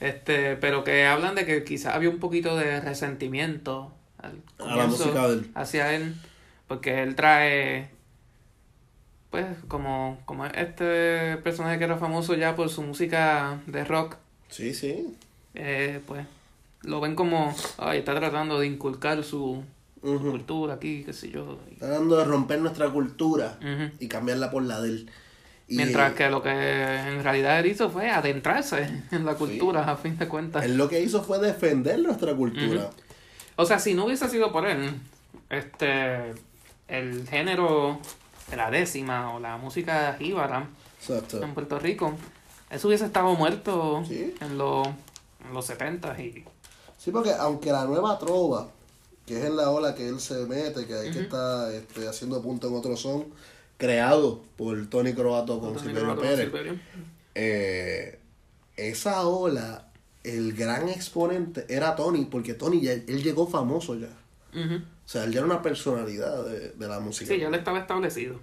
Este, 0.00 0.56
pero 0.56 0.84
que 0.84 1.06
hablan 1.06 1.34
de 1.34 1.46
que 1.46 1.64
quizás 1.64 1.94
había 1.94 2.10
un 2.10 2.18
poquito 2.18 2.56
de 2.56 2.80
resentimiento 2.80 3.92
al 4.18 4.42
A 4.58 4.64
la 4.76 4.82
comienzo 4.82 5.04
música 5.06 5.28
de 5.28 5.34
él. 5.34 5.50
hacia 5.54 5.94
él, 5.94 6.14
porque 6.68 7.02
él 7.02 7.14
trae, 7.16 7.88
pues, 9.30 9.46
como, 9.68 10.18
como 10.26 10.46
este 10.46 11.36
personaje 11.38 11.78
que 11.78 11.84
era 11.84 11.96
famoso 11.96 12.34
ya 12.34 12.54
por 12.56 12.68
su 12.68 12.82
música 12.82 13.60
de 13.66 13.84
rock, 13.84 14.16
Sí, 14.50 14.74
sí. 14.74 15.16
eh, 15.54 16.00
pues, 16.06 16.26
lo 16.82 17.00
ven 17.00 17.14
como, 17.14 17.54
ay, 17.78 17.98
está 18.00 18.14
tratando 18.14 18.58
de 18.60 18.66
inculcar 18.66 19.24
su, 19.24 19.64
su 20.00 20.12
Ujú. 20.12 20.30
cultura 20.32 20.74
aquí, 20.74 21.02
qué 21.04 21.12
sé 21.12 21.30
yo. 21.30 21.58
y- 21.70 21.76
Tratando 21.76 22.16
de 22.16 22.24
romper 22.24 22.60
nuestra 22.60 22.88
cultura 22.90 23.58
y 23.98 24.08
cambiarla 24.08 24.50
por 24.50 24.62
la 24.62 24.80
de 24.80 24.88
él. 24.90 25.10
Y 25.68 25.76
Mientras 25.78 26.12
que 26.14 26.30
lo 26.30 26.42
que 26.42 26.50
en 26.50 27.24
realidad 27.24 27.58
él 27.58 27.66
hizo 27.66 27.90
fue 27.90 28.08
adentrarse 28.10 28.88
en 29.10 29.24
la 29.24 29.34
cultura, 29.34 29.90
a 29.90 29.96
fin 29.96 30.16
de 30.16 30.28
cuentas. 30.28 30.64
él 30.64 30.76
lo 30.76 30.88
que 30.88 31.00
hizo 31.02 31.22
fue 31.24 31.38
defender 31.40 31.98
nuestra 31.98 32.34
cultura. 32.34 32.90
O 33.56 33.64
sea, 33.66 33.78
si 33.80 33.94
no 33.94 34.04
hubiese 34.04 34.28
sido 34.28 34.52
por 34.52 34.66
él, 34.68 34.90
este, 35.50 36.34
el 36.88 37.26
género 37.28 37.98
de 38.50 38.56
la 38.56 38.70
décima 38.70 39.34
o 39.34 39.40
la 39.40 39.56
música 39.56 40.14
jíbara 40.18 40.68
Exacto. 41.00 41.42
en 41.42 41.52
Puerto 41.54 41.78
Rico, 41.80 42.14
eso 42.70 42.86
hubiese 42.88 43.06
estado 43.06 43.34
muerto 43.34 44.04
Sí. 44.06 44.34
en, 44.40 44.58
los 44.58 44.86
en 44.86 45.52
los 45.54 45.66
70 45.66 46.20
y 46.20 46.44
Sí, 46.98 47.10
porque 47.10 47.32
aunque 47.32 47.70
la 47.72 47.84
nueva 47.86 48.18
trova, 48.18 48.68
que 49.26 49.38
es 49.38 49.44
en 49.44 49.56
la 49.56 49.70
ola 49.70 49.94
que 49.94 50.08
él 50.08 50.20
se 50.20 50.46
mete, 50.46 50.86
que 50.86 50.94
hay 50.94 51.10
que 51.10 51.20
está 51.20 51.72
este, 51.74 52.08
haciendo 52.08 52.40
punto 52.42 52.68
en 52.68 52.74
otro 52.74 52.96
son, 52.96 53.26
creado 53.76 54.42
por 54.56 54.86
Tony 54.88 55.12
Croato 55.12 55.60
con 55.60 55.78
Silverio 55.78 56.14
con 56.14 56.20
Pérez. 56.20 56.52
Eh, 57.34 58.18
esa 58.76 59.26
ola, 59.26 59.90
el 60.22 60.54
gran 60.54 60.88
exponente 60.88 61.66
era 61.68 61.96
Tony, 61.96 62.24
porque 62.26 62.54
Tony 62.54 62.80
ya, 62.80 62.92
él 62.92 63.22
llegó 63.22 63.46
famoso 63.46 63.96
ya. 63.96 64.10
O 64.54 65.08
sea, 65.08 65.24
él 65.24 65.32
ya 65.32 65.40
era 65.40 65.46
una 65.46 65.60
personalidad 65.60 66.44
de, 66.46 66.70
de 66.70 66.88
la 66.88 67.00
música. 67.00 67.30
Sí, 67.32 67.38
ya 67.38 67.48
él 67.48 67.54
estaba 67.54 67.78
establecido. 67.78 68.40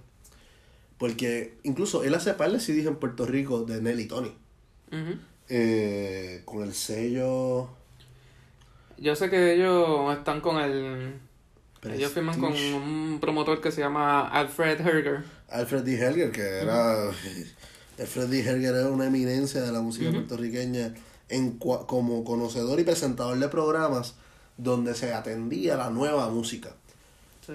Porque 0.98 1.58
incluso 1.64 2.04
él 2.04 2.14
hace 2.14 2.34
par 2.34 2.52
de 2.52 2.60
CDs 2.60 2.86
en 2.86 2.96
Puerto 2.96 3.26
Rico 3.26 3.64
de 3.64 3.80
Nelly 3.80 4.06
Tony. 4.06 4.34
Eh, 5.48 6.42
con 6.44 6.62
el 6.62 6.72
sello. 6.72 7.68
Yo 9.04 9.14
sé 9.14 9.28
que 9.28 9.52
ellos 9.52 10.16
están 10.16 10.40
con 10.40 10.56
el... 10.56 11.20
Ellos 11.82 12.10
firman 12.10 12.40
con 12.40 12.54
un 12.54 13.18
promotor 13.20 13.60
que 13.60 13.70
se 13.70 13.82
llama 13.82 14.26
Alfred 14.28 14.80
Herger. 14.80 15.22
Alfred 15.50 15.82
D. 15.82 15.98
Helger, 15.98 16.32
que 16.32 16.40
era. 16.40 17.10
Alfred 17.98 18.28
D. 18.28 18.40
Helger 18.40 18.74
era 18.74 18.88
una 18.88 19.08
eminencia 19.08 19.60
de 19.60 19.70
la 19.72 19.82
música 19.82 20.10
puertorriqueña 20.10 20.94
en 21.28 21.58
como 21.58 22.24
conocedor 22.24 22.80
y 22.80 22.84
presentador 22.84 23.38
de 23.38 23.48
programas 23.48 24.14
donde 24.56 24.94
se 24.94 25.12
atendía 25.12 25.76
la 25.76 25.90
nueva 25.90 26.30
música. 26.30 26.70
Sí. 27.46 27.52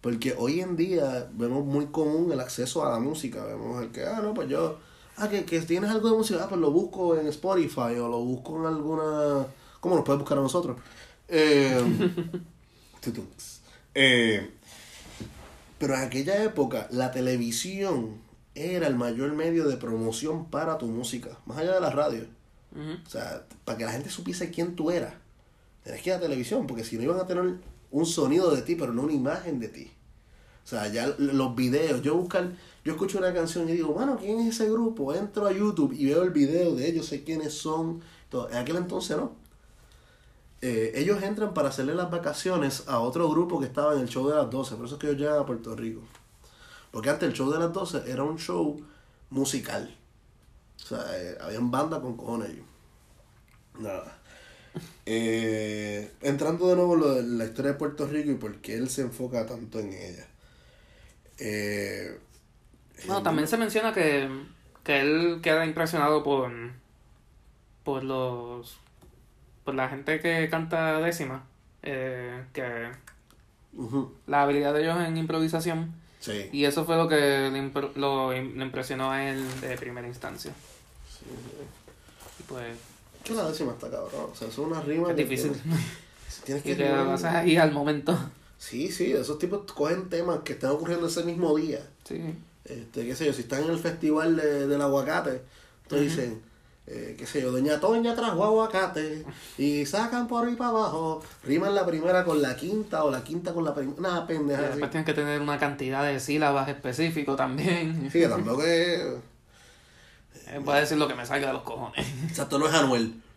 Porque 0.00 0.34
hoy 0.38 0.60
en 0.60 0.78
día 0.78 1.28
vemos 1.34 1.66
muy 1.66 1.88
común 1.88 2.32
el 2.32 2.40
acceso 2.40 2.86
a 2.86 2.90
la 2.90 3.00
música. 3.00 3.44
Vemos 3.44 3.82
el 3.82 3.90
que, 3.90 4.06
ah, 4.06 4.20
no, 4.22 4.32
pues 4.32 4.48
yo, 4.48 4.78
ah, 5.18 5.28
que, 5.28 5.44
que 5.44 5.60
tienes 5.60 5.90
algo 5.90 6.10
de 6.10 6.16
música, 6.16 6.40
ah, 6.42 6.48
pues 6.48 6.58
lo 6.58 6.70
busco 6.70 7.18
en 7.18 7.26
Spotify 7.26 7.98
o 7.98 8.08
lo 8.08 8.20
busco 8.20 8.58
en 8.60 8.64
alguna... 8.64 9.46
¿Cómo 9.80 9.96
nos 9.96 10.04
puedes 10.04 10.20
buscar 10.20 10.38
a 10.38 10.42
nosotros? 10.42 10.76
Eh. 11.28 11.82
Eh, 13.94 14.50
pero 15.78 15.94
en 15.94 16.02
aquella 16.02 16.44
época 16.44 16.86
la 16.90 17.10
televisión 17.10 18.18
era 18.54 18.86
el 18.86 18.94
mayor 18.94 19.32
medio 19.32 19.66
de 19.66 19.78
promoción 19.78 20.44
para 20.50 20.76
tu 20.76 20.86
música, 20.86 21.38
más 21.46 21.58
allá 21.58 21.74
de 21.74 21.80
la 21.80 21.90
radio. 21.90 22.26
O 23.04 23.08
sea, 23.08 23.46
para 23.64 23.78
que 23.78 23.84
la 23.86 23.92
gente 23.92 24.10
supiese 24.10 24.50
quién 24.50 24.76
tú 24.76 24.90
eras, 24.90 25.14
tenés 25.82 26.02
que 26.02 26.10
ir 26.10 26.14
a 26.14 26.18
la 26.18 26.24
televisión, 26.24 26.66
porque 26.66 26.84
si 26.84 26.96
no 26.96 27.02
iban 27.02 27.18
a 27.18 27.26
tener 27.26 27.56
un 27.90 28.06
sonido 28.06 28.54
de 28.54 28.62
ti, 28.62 28.76
pero 28.76 28.92
no 28.92 29.02
una 29.02 29.14
imagen 29.14 29.58
de 29.58 29.68
ti. 29.68 29.90
O 30.64 30.68
sea, 30.68 30.86
ya 30.88 31.12
los 31.18 31.56
videos, 31.56 32.02
yo 32.02 32.16
buscar, 32.16 32.52
yo 32.84 32.92
escucho 32.92 33.18
una 33.18 33.34
canción 33.34 33.68
y 33.68 33.72
digo, 33.72 33.92
bueno, 33.92 34.16
¿quién 34.18 34.38
es 34.40 34.54
ese 34.54 34.70
grupo? 34.70 35.14
Entro 35.14 35.46
a 35.46 35.52
YouTube 35.52 35.92
y 35.92 36.04
veo 36.04 36.22
el 36.22 36.30
video 36.30 36.76
de 36.76 36.88
ellos, 36.88 37.06
sé 37.06 37.24
quiénes 37.24 37.54
son. 37.54 38.00
Todo. 38.28 38.48
En 38.50 38.58
aquel 38.58 38.76
entonces 38.76 39.16
no. 39.16 39.32
Eh, 40.62 40.92
ellos 40.96 41.22
entran 41.22 41.54
para 41.54 41.68
hacerle 41.70 41.94
las 41.94 42.10
vacaciones 42.10 42.84
a 42.88 43.00
otro 43.00 43.28
grupo 43.30 43.60
que 43.60 43.66
estaba 43.66 43.94
en 43.94 44.00
el 44.00 44.08
show 44.08 44.28
de 44.28 44.36
las 44.36 44.50
12, 44.50 44.76
por 44.76 44.86
eso 44.86 44.96
es 44.96 45.00
que 45.00 45.06
ellos 45.08 45.20
llegan 45.20 45.38
a 45.38 45.46
Puerto 45.46 45.74
Rico. 45.76 46.02
Porque 46.92 47.10
antes 47.10 47.28
el 47.28 47.34
show 47.34 47.50
de 47.50 47.58
las 47.58 47.72
12 47.72 48.10
era 48.10 48.24
un 48.24 48.38
show 48.38 48.80
musical. 49.30 49.96
O 50.84 50.86
sea, 50.88 51.04
eh, 51.18 51.38
habían 51.40 51.70
banda 51.70 52.00
con 52.00 52.16
cojones 52.16 52.50
allí. 52.50 52.62
Nada. 53.78 54.20
Eh, 55.06 56.12
entrando 56.20 56.68
de 56.68 56.76
nuevo 56.76 56.94
en 56.94 57.00
lo 57.00 57.14
de 57.14 57.22
la 57.24 57.44
historia 57.46 57.72
de 57.72 57.78
Puerto 57.78 58.06
Rico 58.06 58.30
y 58.30 58.34
por 58.36 58.60
qué 58.60 58.74
él 58.76 58.88
se 58.88 59.02
enfoca 59.02 59.46
tanto 59.46 59.80
en 59.80 59.92
ella. 59.92 60.26
Eh, 61.38 62.20
Bueno, 63.02 63.22
también 63.22 63.48
se 63.48 63.56
menciona 63.58 63.92
que, 63.92 64.28
que 64.84 65.00
él 65.00 65.40
queda 65.42 65.64
impresionado 65.66 66.22
por, 66.22 66.50
por 67.82 68.04
los 68.04 68.80
por 69.64 69.74
la 69.74 69.88
gente 69.88 70.20
que 70.20 70.48
canta 70.50 71.00
décima, 71.00 71.44
eh, 71.82 72.44
que 72.52 72.90
la 74.26 74.42
habilidad 74.42 74.74
de 74.74 74.82
ellos 74.82 75.00
en 75.00 75.16
improvisación 75.16 75.94
sí. 76.18 76.48
y 76.52 76.64
eso 76.64 76.84
fue 76.84 76.96
lo 76.96 77.08
que 77.08 77.16
le, 77.16 77.72
lo, 77.94 78.32
le 78.32 78.64
impresionó 78.64 79.10
a 79.10 79.30
él 79.30 79.44
de 79.60 79.76
primera 79.76 80.08
instancia. 80.08 80.52
Y 82.38 82.42
pues 82.44 82.76
Que 83.22 83.34
la 83.34 83.48
décima 83.48 83.72
está 83.72 83.90
cabrón. 83.90 84.30
O 84.32 84.34
sea, 84.34 84.48
eso 84.48 84.62
es 84.62 84.68
una 84.68 84.80
rima. 84.80 85.10
es 85.10 85.16
que 85.16 85.24
difícil. 85.24 85.52
Tienes, 86.44 86.62
tienes 86.62 86.62
que 86.62 87.20
Y 87.22 87.26
ahí 87.26 87.56
al 87.56 87.72
momento. 87.72 88.16
Sí, 88.56 88.90
sí, 88.92 89.12
esos 89.12 89.38
tipos 89.38 89.70
cogen 89.72 90.08
temas 90.08 90.40
que 90.40 90.52
están 90.52 90.70
ocurriendo 90.70 91.06
ese 91.06 91.24
mismo 91.24 91.56
día. 91.56 91.80
Sí. 92.04 92.34
Este, 92.64 93.06
qué 93.06 93.16
sé 93.16 93.26
yo, 93.26 93.32
si 93.32 93.42
están 93.42 93.64
en 93.64 93.70
el 93.70 93.78
festival 93.78 94.36
de, 94.36 94.66
del 94.68 94.80
aguacate, 94.80 95.42
entonces 95.82 96.16
dicen, 96.16 96.40
eh, 96.86 97.14
qué 97.18 97.26
sé 97.26 97.40
yo, 97.42 97.52
Doña 97.52 97.78
Toña 97.78 98.14
trajo 98.16 98.42
aguacate 98.44 99.24
y 99.58 99.86
sacan 99.86 100.26
por 100.26 100.46
ahí 100.48 100.54
para 100.56 100.70
abajo, 100.70 101.22
riman 101.44 101.74
la 101.74 101.86
primera 101.86 102.24
con 102.24 102.42
la 102.42 102.56
quinta 102.56 103.04
o 103.04 103.10
la 103.10 103.22
quinta 103.22 103.52
con 103.54 103.64
la 103.64 103.74
primera, 103.74 104.00
nada 104.00 104.24
Y 104.24 104.26
pendeja 104.26 104.60
así. 104.60 104.70
después 104.70 104.90
tienes 104.90 105.06
que 105.06 105.14
tener 105.14 105.40
una 105.40 105.58
cantidad 105.58 106.02
de 106.04 106.18
sílabas 106.18 106.68
específico 106.68 107.36
también. 107.36 108.08
Sí, 108.10 108.20
que 108.20 108.28
tampoco 108.28 108.62
es, 108.64 109.00
Eh, 110.46 110.58
Voy 110.64 110.74
a 110.76 110.80
decir 110.80 110.96
lo 110.98 111.06
que 111.06 111.14
me 111.14 111.24
salga 111.24 111.46
de 111.48 111.52
los 111.52 111.62
cojones. 111.62 112.04
exacto, 112.28 112.58
no 112.58 112.66
es 112.66 112.74
Anuel. 112.74 113.14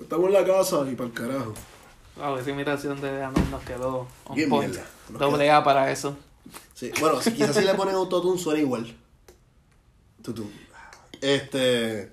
Estamos 0.00 0.26
en 0.28 0.32
la 0.32 0.44
casa 0.44 0.84
y 0.90 0.94
para 0.94 1.08
el 1.08 1.12
carajo. 1.14 1.54
Wow, 2.16 2.36
esa 2.38 2.50
imitación 2.50 3.00
de 3.00 3.22
Anuel 3.22 3.50
nos 3.50 3.62
quedó 3.62 4.06
Bien 4.34 4.48
point. 4.48 4.74
Doble 5.08 5.50
A 5.50 5.62
para 5.64 5.90
eso. 5.90 6.16
Sí, 6.78 6.92
bueno, 7.00 7.20
si 7.20 7.32
quizás 7.32 7.56
si 7.56 7.64
le 7.64 7.74
ponen 7.74 7.96
autotune 7.96 8.38
suena 8.38 8.60
igual. 8.60 8.96
Tutum. 10.22 10.48
Este, 11.20 12.12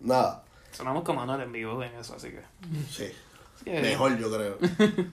nada, 0.00 0.44
Sonamos 0.72 1.04
como 1.04 1.22
Anuel 1.22 1.40
en 1.40 1.52
vivo 1.52 1.82
en 1.82 1.94
eso, 1.94 2.14
así 2.14 2.28
que. 2.28 2.42
sí. 2.90 3.10
Eh, 3.64 3.80
Mejor, 3.80 4.18
yo 4.18 4.30
creo. 4.30 4.58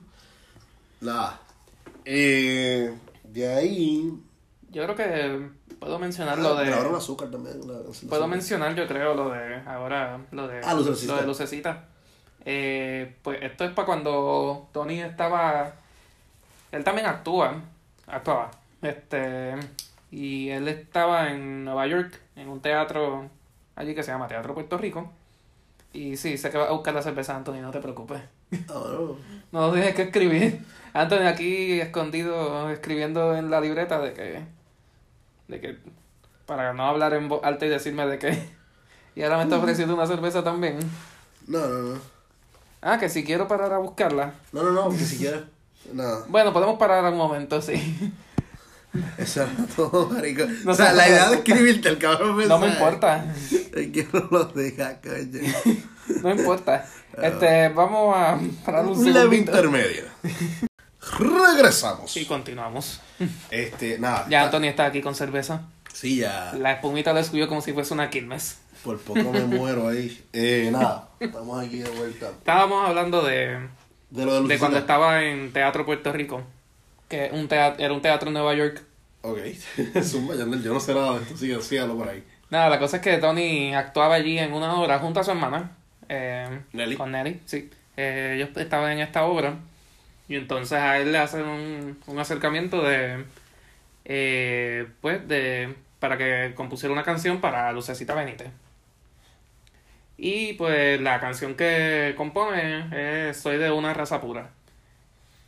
Nada. 1.00 1.40
Eh, 2.04 2.94
de 3.24 3.48
ahí. 3.48 4.12
Yo 4.72 4.84
creo 4.84 4.96
que 4.98 5.50
puedo 5.80 5.98
mencionar 5.98 6.38
lo 6.40 6.56
de. 6.56 6.66
Grabaron 6.66 6.96
azúcar 6.96 7.32
también. 7.32 7.62
la 7.66 7.80
Puedo 8.10 8.28
mencionar, 8.28 8.76
yo 8.76 8.86
creo, 8.90 9.16
lo 9.16 9.30
de. 9.30 9.62
Ahora, 9.66 10.20
lo 10.32 10.50
de. 10.50 10.60
Ah, 10.66 10.74
Lucecita. 10.74 11.14
Lo 11.14 11.22
de 11.22 11.28
Lucecita. 11.28 11.86
Eh, 12.44 13.16
pues 13.22 13.42
esto 13.42 13.64
es 13.64 13.72
para 13.72 13.86
cuando 13.86 14.68
Tony 14.74 15.00
estaba. 15.00 15.76
Él 16.74 16.84
también 16.84 17.08
actúa. 17.08 17.56
Actuaba. 18.06 18.52
Este. 18.82 19.56
Y 20.12 20.50
él 20.50 20.68
estaba 20.68 21.32
en 21.32 21.64
Nueva 21.64 21.88
York, 21.88 22.20
en 22.36 22.50
un 22.50 22.62
teatro 22.62 23.30
allí 23.76 23.96
que 23.96 24.04
se 24.04 24.12
llama 24.12 24.28
Teatro 24.28 24.54
Puerto 24.54 24.78
Rico. 24.78 25.12
Y 25.94 26.18
sí, 26.18 26.38
sé 26.38 26.50
que 26.50 26.58
va 26.58 26.66
a 26.66 26.72
buscar 26.72 26.94
la 26.94 27.02
cerveza, 27.02 27.36
Anthony, 27.36 27.62
no 27.62 27.72
te 27.72 27.80
preocupes. 27.80 28.22
Ah, 28.70 28.80
bueno. 28.80 29.18
No 29.52 29.72
tienes 29.72 29.96
que 29.96 30.04
escribir. 30.04 30.66
Anthony 30.94 31.28
aquí 31.28 31.80
escondido 31.80 32.70
escribiendo 32.70 33.36
en 33.36 33.50
la 33.50 33.62
libreta 33.62 34.00
de 34.00 34.14
que. 34.14 34.46
de 35.48 35.62
que. 35.62 35.78
para 36.46 36.74
no 36.74 36.86
hablar 36.86 37.14
en 37.14 37.30
voz 37.30 37.42
alta 37.44 37.66
y 37.66 37.70
decirme 37.70 38.06
de 38.06 38.20
que. 38.20 38.62
Y 39.14 39.24
ahora 39.24 39.36
me 39.36 39.44
está 39.44 39.58
ofreciendo 39.58 39.94
una 39.94 40.08
cerveza 40.08 40.42
también. 40.42 40.80
No, 41.46 41.60
no, 41.68 41.82
no. 41.82 42.00
Ah, 42.82 42.98
que 42.98 43.10
si 43.10 43.26
quiero 43.26 43.46
parar 43.46 43.74
a 43.74 43.78
buscarla. 43.78 44.36
No, 44.54 44.64
no, 44.64 44.72
no, 44.72 44.84
porque 44.86 45.04
si 45.04 45.18
quieres. 45.18 45.42
Nada. 45.92 46.24
Bueno, 46.30 46.54
podemos 46.54 46.80
parar 46.80 47.04
un 47.12 47.18
momento, 47.18 47.62
sí. 47.62 47.76
Eso 49.18 49.44
era 49.44 49.52
todo, 49.76 50.10
marico. 50.10 50.44
No 50.64 50.72
o 50.72 50.76
sea, 50.76 50.94
la 50.94 51.08
idea 51.08 51.30
de 51.30 51.38
escribirte 51.38 51.90
el 51.90 51.98
cabrón 51.98 52.48
No 52.48 52.60
me 52.60 52.68
importa. 52.68 53.34
Es 53.52 53.92
que 53.92 54.08
no 54.12 54.28
lo 54.32 54.46
deja, 54.46 55.00
coño. 55.02 55.42
No 56.24 56.32
importa. 56.32 56.86
Este, 57.22 57.70
vamos 57.70 58.16
a 58.18 58.38
parar 58.66 58.86
un 58.86 58.98
Un 58.98 59.14
leve 59.14 59.38
intermedio. 59.38 60.04
Regresamos. 61.18 62.16
Y 62.18 62.26
continuamos. 62.26 63.00
Este, 63.50 63.98
nada. 63.98 64.26
Ya 64.30 64.44
Anthony 64.44 64.66
está 64.66 64.86
aquí 64.86 65.02
con 65.02 65.16
cerveza. 65.16 65.62
Sí, 65.94 66.18
ya. 66.18 66.54
La 66.58 66.74
espumita 66.74 67.14
le 67.14 67.24
subió 67.24 67.48
como 67.48 67.62
si 67.62 67.72
fuese 67.72 67.94
una 67.94 68.10
Quilmes. 68.10 68.58
Por 68.84 69.00
poco 69.00 69.32
me 69.32 69.46
muero 69.46 69.88
ahí. 69.88 70.22
Eh, 70.34 70.70
nada. 70.72 71.10
Estamos 71.20 71.64
aquí 71.64 71.78
de 71.80 71.90
vuelta. 71.92 72.30
Estábamos 72.30 72.88
hablando 72.88 73.22
de, 73.22 73.70
De 74.10 74.26
lo 74.26 74.42
de 74.42 74.48
de 74.48 74.60
cuando 74.60 74.80
estaba 74.80 75.24
en 75.24 75.54
Teatro 75.54 75.86
Puerto 75.86 76.12
Rico. 76.12 76.44
Que 77.12 77.30
un 77.34 77.48
teatro, 77.48 77.84
era 77.84 77.94
un 77.94 78.02
teatro 78.02 78.30
en 78.30 78.34
Nueva 78.34 78.54
York. 78.56 78.82
Ok. 79.22 79.40
Zumba, 80.04 80.36
no, 80.36 80.56
yo 80.58 80.74
no 80.74 80.80
sé 80.80 80.94
nada 80.94 81.16
de 81.18 81.24
esto. 81.24 81.38
Sigue, 81.38 81.62
sígalo 81.62 81.96
por 81.98 82.08
ahí. 82.10 82.24
Nada, 82.50 82.70
la 82.70 82.80
cosa 82.80 82.98
es 82.98 83.04
que 83.04 83.18
Tony 83.18 83.74
actuaba 83.76 84.16
allí 84.16 84.38
en 84.40 84.54
una 84.54 84.74
obra 84.80 85.00
junto 85.00 85.20
a 85.20 85.24
su 85.24 85.32
hermana. 85.32 85.72
eh, 86.10 86.62
Nelly. 86.74 86.96
Con 86.96 87.12
Nelly, 87.12 87.42
sí. 87.46 87.70
Eh, 87.98 88.34
ellos 88.36 88.50
estaban 88.58 88.92
en 88.94 89.00
esta 89.00 89.24
obra. 89.26 89.56
Y 90.28 90.36
entonces 90.36 90.78
a 90.80 90.98
él 91.00 91.12
le 91.12 91.18
hacen 91.20 91.44
un, 91.46 92.00
un 92.08 92.20
acercamiento 92.20 92.82
de. 92.84 93.26
eh, 94.06 94.88
pues 95.02 95.28
de. 95.28 95.76
para 96.00 96.18
que 96.18 96.54
compusiera 96.56 96.94
una 96.94 97.04
canción 97.04 97.42
para 97.42 97.72
Lucecita 97.74 98.16
Benítez. 98.16 98.50
Y 100.18 100.54
pues 100.54 101.02
la 101.02 101.20
canción 101.20 101.56
que 101.56 102.14
compone 102.18 103.30
es 103.30 103.38
Soy 103.38 103.58
de 103.58 103.72
una 103.72 103.94
raza 103.94 104.22
pura. 104.22 104.52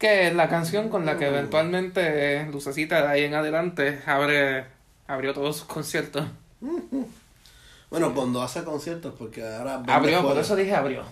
Que 0.04 0.28
es 0.28 0.36
la 0.36 0.50
canción 0.50 0.90
con 0.90 1.06
la 1.06 1.18
que 1.18 1.28
eventualmente 1.28 2.46
Lucecita 2.52 3.04
de 3.04 3.08
ahí 3.08 3.24
en 3.24 3.36
adelante 3.36 4.02
abre, 4.06 4.66
abrió 5.08 5.34
todos 5.34 5.60
sus 5.60 5.66
conciertos. 5.66 6.26
Bueno, 7.90 8.14
cuando 8.14 8.42
hace 8.42 8.66
conciertos, 8.66 9.14
porque 9.18 9.42
ahora. 9.42 9.82
Abrió, 9.88 10.22
por 10.22 10.38
eso 10.38 10.58
dije 10.58 10.76
abrió. 10.76 11.06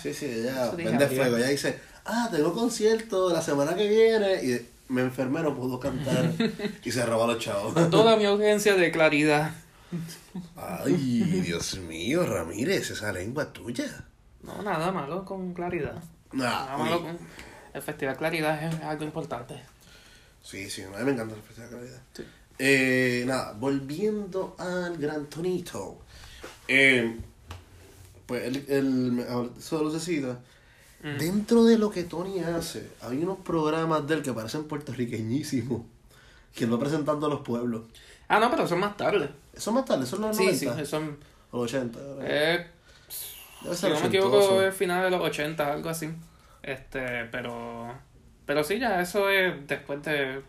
Sí, 0.00 0.14
sí, 0.14 0.24
ella 0.24 0.70
vende 0.70 1.04
abrió. 1.04 1.08
fuego. 1.08 1.36
Ella 1.36 1.48
dice, 1.48 1.78
ah, 2.06 2.30
tengo 2.32 2.54
concierto 2.54 3.30
la 3.30 3.42
semana 3.42 3.74
que 3.74 3.86
viene. 3.86 4.42
Y 4.42 4.66
me 4.88 5.02
enfermé, 5.02 5.42
no 5.42 5.54
pudo 5.54 5.78
cantar. 5.78 6.32
y 6.82 6.90
se 6.90 7.04
robó 7.04 7.24
a 7.24 7.34
los 7.34 7.44
chavos. 7.44 7.90
Toda 7.90 8.16
mi 8.16 8.26
urgencia 8.26 8.76
de 8.76 8.90
claridad. 8.90 9.50
Ay, 10.56 11.42
Dios 11.44 11.76
mío, 11.80 12.24
Ramírez, 12.24 12.92
esa 12.92 13.12
lengua 13.12 13.52
tuya. 13.52 14.06
No, 14.42 14.62
nada 14.62 14.90
malo 14.90 15.26
con 15.26 15.52
claridad. 15.52 16.02
Nah, 16.32 16.44
Nada 16.44 16.78
malo 16.78 17.02
con... 17.02 17.18
El 17.74 17.82
Festival 17.82 18.16
Claridad 18.16 18.62
es 18.64 18.80
algo 18.82 19.04
importante. 19.04 19.54
Sí, 20.42 20.70
sí, 20.70 20.82
a 20.82 20.88
mí 20.88 21.04
me 21.04 21.12
encanta 21.12 21.34
la 21.34 21.40
especial 21.42 21.70
calidad. 21.70 22.00
Sí. 22.14 22.24
Eh, 22.58 23.24
nada, 23.26 23.52
volviendo 23.52 24.56
al 24.58 24.96
gran 24.96 25.26
Tonito. 25.26 25.98
Eh, 26.66 27.16
pues 28.26 28.44
el, 28.44 28.64
el, 28.68 29.26
eso 29.58 29.78
de 29.78 29.84
lucecita. 29.84 30.38
Mm. 31.02 31.16
Dentro 31.18 31.64
de 31.64 31.78
lo 31.78 31.90
que 31.90 32.04
Tony 32.04 32.40
hace, 32.40 32.88
hay 33.00 33.18
unos 33.18 33.38
programas 33.38 34.06
de 34.06 34.14
él 34.14 34.22
que 34.22 34.32
parecen 34.32 34.64
puertorriqueñísimos. 34.64 35.82
Que 36.54 36.64
él 36.64 36.72
va 36.72 36.78
presentando 36.78 37.26
a 37.26 37.30
los 37.30 37.40
pueblos. 37.40 37.82
Ah, 38.26 38.40
no, 38.40 38.50
pero 38.50 38.66
son 38.66 38.80
más 38.80 38.96
tarde. 38.96 39.30
Eso 39.54 39.70
más 39.72 39.84
tarde, 39.84 40.04
es 40.04 40.12
los 40.12 40.36
Sí, 40.36 40.44
90. 40.44 40.76
sí, 40.76 40.86
son... 40.86 41.16
O 41.50 41.62
los 41.62 41.72
80. 41.72 41.98
¿verdad? 41.98 42.24
Eh, 42.26 42.66
Debe 43.62 43.76
si 43.76 43.88
no 43.88 44.00
me 44.00 44.06
equivoco, 44.06 44.62
es 44.62 44.74
final 44.74 45.04
de 45.04 45.10
los 45.10 45.20
80, 45.20 45.72
algo 45.72 45.88
así. 45.88 46.10
Este, 46.62 47.24
pero... 47.26 47.94
Pero 48.46 48.64
sí, 48.64 48.78
ya 48.78 49.00
eso 49.00 49.28
es 49.28 49.66
después 49.66 50.02
de... 50.02 50.42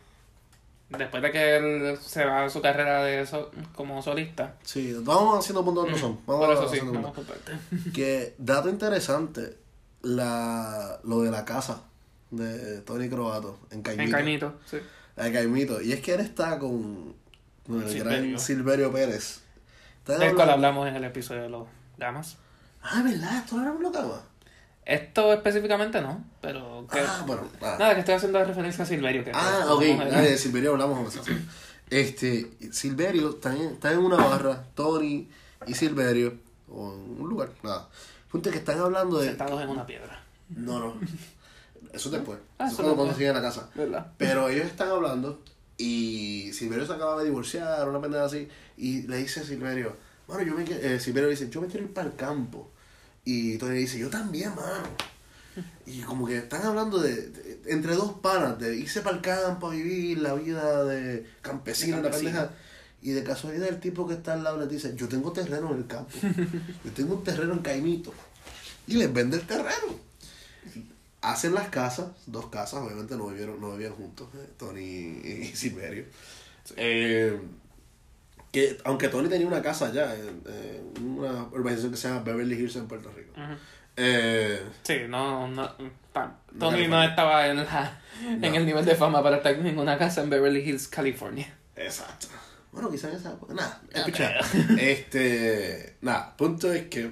Después 0.89 1.21
de 1.21 1.31
que 1.31 1.55
él 1.57 1.97
se 2.01 2.25
va 2.25 2.45
a 2.45 2.49
su 2.49 2.61
carrera 2.61 3.03
de 3.03 3.23
so- 3.27 3.51
como 3.75 4.01
solista. 4.01 4.55
Sí, 4.63 4.95
vamos 5.01 5.37
haciendo 5.37 5.63
puntos 5.63 5.85
de 5.85 5.91
razón. 5.91 6.19
Vamos 6.25 6.45
Por 6.47 6.55
eso 6.55 6.67
sí, 6.69 6.79
vamos 6.83 7.11
parte. 7.11 7.53
Que 7.93 8.33
dato 8.39 8.69
interesante, 8.69 9.55
la, 10.01 10.99
lo 11.03 11.21
de 11.21 11.29
la 11.29 11.45
casa 11.45 11.83
de 12.31 12.81
Tony 12.81 13.07
Croato 13.07 13.59
en 13.69 13.83
Caimito. 13.83 14.03
En 14.03 14.11
Caimito, 14.11 14.59
sí. 14.65 14.77
La 15.15 15.25
de 15.25 15.33
Caimito. 15.33 15.79
Y 15.81 15.91
es 15.93 16.01
que 16.01 16.15
él 16.15 16.21
está 16.21 16.57
con, 16.57 17.13
con 17.67 17.83
el 17.83 17.89
Silverio. 17.89 18.19
gran 18.29 18.39
Silverio 18.39 18.91
Pérez. 18.91 19.41
Del 20.07 20.33
cual 20.33 20.49
hablamos 20.49 20.87
en 20.87 20.95
el 20.95 21.03
episodio 21.03 21.43
de 21.43 21.49
los 21.49 21.67
gamas. 21.97 22.37
Ah, 22.81 23.03
¿verdad? 23.03 23.37
¿Esto 23.43 23.57
no 23.57 23.61
era 23.61 23.71
un 23.73 23.83
locama? 23.83 24.23
Esto 24.85 25.33
específicamente 25.33 26.01
no, 26.01 26.25
pero 26.41 26.87
que... 26.91 26.99
Ah, 26.99 27.23
bueno. 27.27 27.43
ah. 27.61 27.75
Nada, 27.79 27.93
que 27.93 27.99
estoy 27.99 28.15
haciendo 28.15 28.43
referencia 28.43 28.83
a 28.83 28.87
Silverio. 28.87 29.23
Que 29.23 29.31
Ah, 29.33 29.65
ok. 29.69 29.83
Ah, 30.11 30.21
de 30.21 30.37
Silverio 30.37 30.71
hablamos. 30.71 31.19
Este, 31.89 32.49
Silverio 32.71 33.29
está 33.29 33.55
en, 33.55 33.73
está 33.73 33.91
en 33.91 33.99
una 33.99 34.17
barra, 34.17 34.63
Tony 34.75 35.27
y 35.67 35.73
Silverio, 35.73 36.33
o 36.69 36.93
en 36.93 37.21
un 37.21 37.29
lugar, 37.29 37.51
nada. 37.63 37.87
Punto 38.31 38.49
es 38.49 38.53
que 38.53 38.59
están 38.59 38.79
hablando 38.79 39.19
de... 39.19 39.27
Sentados 39.27 39.61
en 39.61 39.69
una 39.69 39.85
piedra. 39.85 40.23
No, 40.49 40.79
no. 40.79 40.93
Eso 41.93 42.09
después. 42.09 42.37
Ah, 42.59 42.65
eso 42.65 42.73
eso 42.73 42.83
cuando, 42.83 42.95
cuando 42.95 43.13
siguen 43.13 43.31
a 43.31 43.33
la 43.35 43.41
casa. 43.41 43.69
¿Verdad? 43.73 44.11
Pero 44.17 44.49
ellos 44.49 44.65
están 44.65 44.89
hablando 44.89 45.39
y 45.77 46.51
Silverio 46.53 46.85
se 46.85 46.93
acaba 46.93 47.17
de 47.19 47.25
divorciar, 47.25 47.87
una 47.87 48.01
pendeja 48.01 48.25
así, 48.25 48.47
y 48.77 49.03
le 49.03 49.17
dice 49.17 49.39
a 49.39 49.43
Silverio, 49.43 49.95
mano, 50.27 50.43
yo 50.43 50.53
me 50.53 50.63
eh, 50.63 50.99
Silverio 50.99 51.29
dice, 51.29 51.49
yo 51.49 51.61
me 51.61 51.67
quiero 51.67 51.85
ir 51.85 51.93
para 51.93 52.07
el 52.07 52.15
campo. 52.15 52.69
Y 53.31 53.57
Tony 53.57 53.75
dice, 53.77 53.99
yo 53.99 54.09
también, 54.09 54.49
mano. 54.55 54.87
Y 55.85 56.01
como 56.01 56.25
que 56.25 56.37
están 56.37 56.63
hablando 56.65 56.99
de, 56.99 57.15
de- 57.29 57.59
entre 57.67 57.93
dos 57.95 58.13
panas, 58.21 58.57
de 58.59 58.75
irse 58.77 59.01
para 59.01 59.17
el 59.17 59.21
campo 59.21 59.67
a 59.67 59.71
vivir 59.71 60.17
la 60.19 60.33
vida 60.33 60.83
de 60.85 61.25
campesino, 61.41 61.97
De 61.97 62.03
la 62.03 62.09
campesino. 62.09 62.31
pendeja. 62.39 62.55
Y 63.01 63.11
de 63.11 63.23
casualidad 63.23 63.67
el 63.69 63.79
tipo 63.79 64.07
que 64.07 64.13
está 64.15 64.33
al 64.33 64.43
lado 64.43 64.59
les 64.59 64.69
dice, 64.69 64.93
yo 64.95 65.07
tengo 65.07 65.31
terreno 65.31 65.71
en 65.71 65.77
el 65.77 65.87
campo. 65.87 66.11
Yo 66.85 66.91
tengo 66.95 67.15
un 67.15 67.23
terreno 67.23 67.53
en 67.53 67.59
Caimito. 67.59 68.13
Y 68.87 68.93
les 68.95 69.11
vende 69.13 69.37
el 69.37 69.45
terreno 69.45 69.99
hacen 71.21 71.53
las 71.53 71.67
casas, 71.69 72.07
dos 72.27 72.45
casas, 72.47 72.79
obviamente 72.81 73.17
no 73.17 73.27
vivieron, 73.27 73.59
no 73.59 73.73
vivían 73.73 73.91
juntos, 73.93 74.29
eh, 74.35 74.47
Tony 74.57 74.79
y 74.81 75.51
Silverio. 75.53 76.05
Eh, 76.77 77.37
que 78.51 78.77
aunque 78.83 79.09
Tony 79.09 79.29
tenía 79.29 79.47
una 79.47 79.61
casa 79.61 79.87
allá 79.87 80.15
en, 80.15 80.41
en 80.47 81.07
una 81.17 81.43
urbanización 81.51 81.91
que 81.91 81.97
se 81.97 82.07
llama 82.07 82.21
Beverly 82.23 82.55
Hills 82.55 82.75
en 82.77 82.87
Puerto 82.87 83.11
Rico. 83.11 83.33
Eh, 83.97 84.61
Sí, 84.83 84.97
no, 85.07 85.47
no, 85.47 85.69
pa- 86.13 86.35
Tony 86.57 86.87
no 86.87 87.03
estaba 87.03 87.47
en, 87.47 87.57
la, 87.57 88.01
en 88.23 88.55
el 88.55 88.65
nivel 88.65 88.85
de 88.85 88.95
fama 88.95 89.21
para 89.21 89.37
estar 89.37 89.53
en 89.53 89.77
una 89.77 89.97
casa 89.97 90.21
en 90.23 90.29
Beverly 90.29 90.61
Hills, 90.67 90.87
California. 90.87 91.53
exacto. 91.75 92.27
Bueno, 92.71 92.89
quizás 92.91 93.11
en 93.11 93.17
esa 93.17 93.31
época. 93.33 93.53
Nada, 93.55 93.81
escucha. 93.91 94.31
Este. 94.79 95.95
Nada, 96.01 96.37
punto 96.37 96.71
es 96.71 96.87
que 96.87 97.11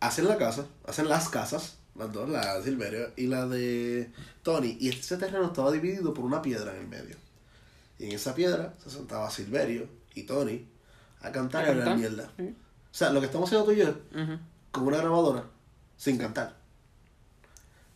hacen 0.00 0.28
la 0.28 0.36
casa, 0.36 0.66
hacen 0.86 1.08
las 1.08 1.28
casas, 1.28 1.78
las 1.94 2.12
dos, 2.12 2.28
la 2.28 2.58
de 2.58 2.64
Silverio 2.64 3.12
y 3.16 3.28
la 3.28 3.46
de 3.46 4.10
Tony, 4.42 4.76
y 4.80 4.88
ese 4.88 5.16
terreno 5.16 5.46
estaba 5.46 5.70
dividido 5.72 6.12
por 6.12 6.24
una 6.24 6.42
piedra 6.42 6.72
en 6.72 6.78
el 6.80 6.88
medio. 6.88 7.16
Y 7.98 8.06
en 8.06 8.12
esa 8.12 8.34
piedra 8.34 8.74
se 8.82 8.90
sentaba 8.90 9.30
Silverio 9.30 9.88
y 10.14 10.24
Tony 10.24 10.66
a 11.22 11.32
cantar 11.32 11.64
y 11.64 11.68
¿A 11.68 11.70
hablar 11.72 11.96
mierda. 11.96 12.30
Sí. 12.36 12.44
O 12.48 12.94
sea, 12.98 13.10
lo 13.10 13.20
que 13.20 13.26
estamos 13.26 13.48
haciendo 13.48 13.66
tú 13.66 13.72
y 13.72 13.76
yo, 13.78 13.88
Ujú. 13.90 14.38
con 14.70 14.84
una 14.86 14.98
grabadora, 14.98 15.44
sin 15.96 16.18
cantar. 16.18 16.54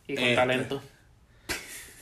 Y 0.07 0.15
con 0.15 0.25
Este. 0.25 0.37
talento. 0.37 0.83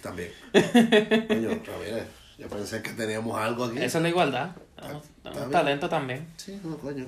También. 0.03 0.33
Coño, 0.53 1.61
Ramírez, 1.67 2.07
yo 2.39 2.49
pensé 2.49 2.83
que 2.83 2.91
teníamos 2.93 3.37
algo 3.41 3.65
aquí. 3.65 3.79
Esa 3.79 3.99
es 3.99 4.03
la 4.03 4.09
igualdad. 4.09 4.51
Tenemos- 4.77 5.03
tenemos 5.23 5.51
talento 5.51 5.89
también. 5.89 6.29
Sí, 6.37 6.61
no, 6.63 6.77
coño. 6.79 7.05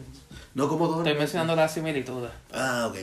No 0.55 0.69
como 0.69 0.89
Tony. 0.89 0.99
Estoy 1.09 1.19
mencionando 1.19 1.55
las 1.55 1.73
similitudes. 1.73 2.33
Ah, 2.53 2.89
ok. 2.91 2.97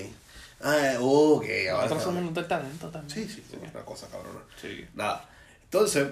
Ah, 0.61 0.97
ok, 0.99 1.45
ahora. 1.71 1.83
Nosotros 1.83 2.03
somos 2.03 2.33
del 2.33 2.47
talento 2.47 2.89
también. 2.89 3.09
Sí, 3.29 3.33
sí, 3.33 3.43
sí, 3.49 3.57
una 3.71 3.85
cosa 3.85 4.07
cabrona. 4.09 4.41
Sí. 4.61 4.85
Nada. 4.93 5.29
Entonces, 5.63 6.07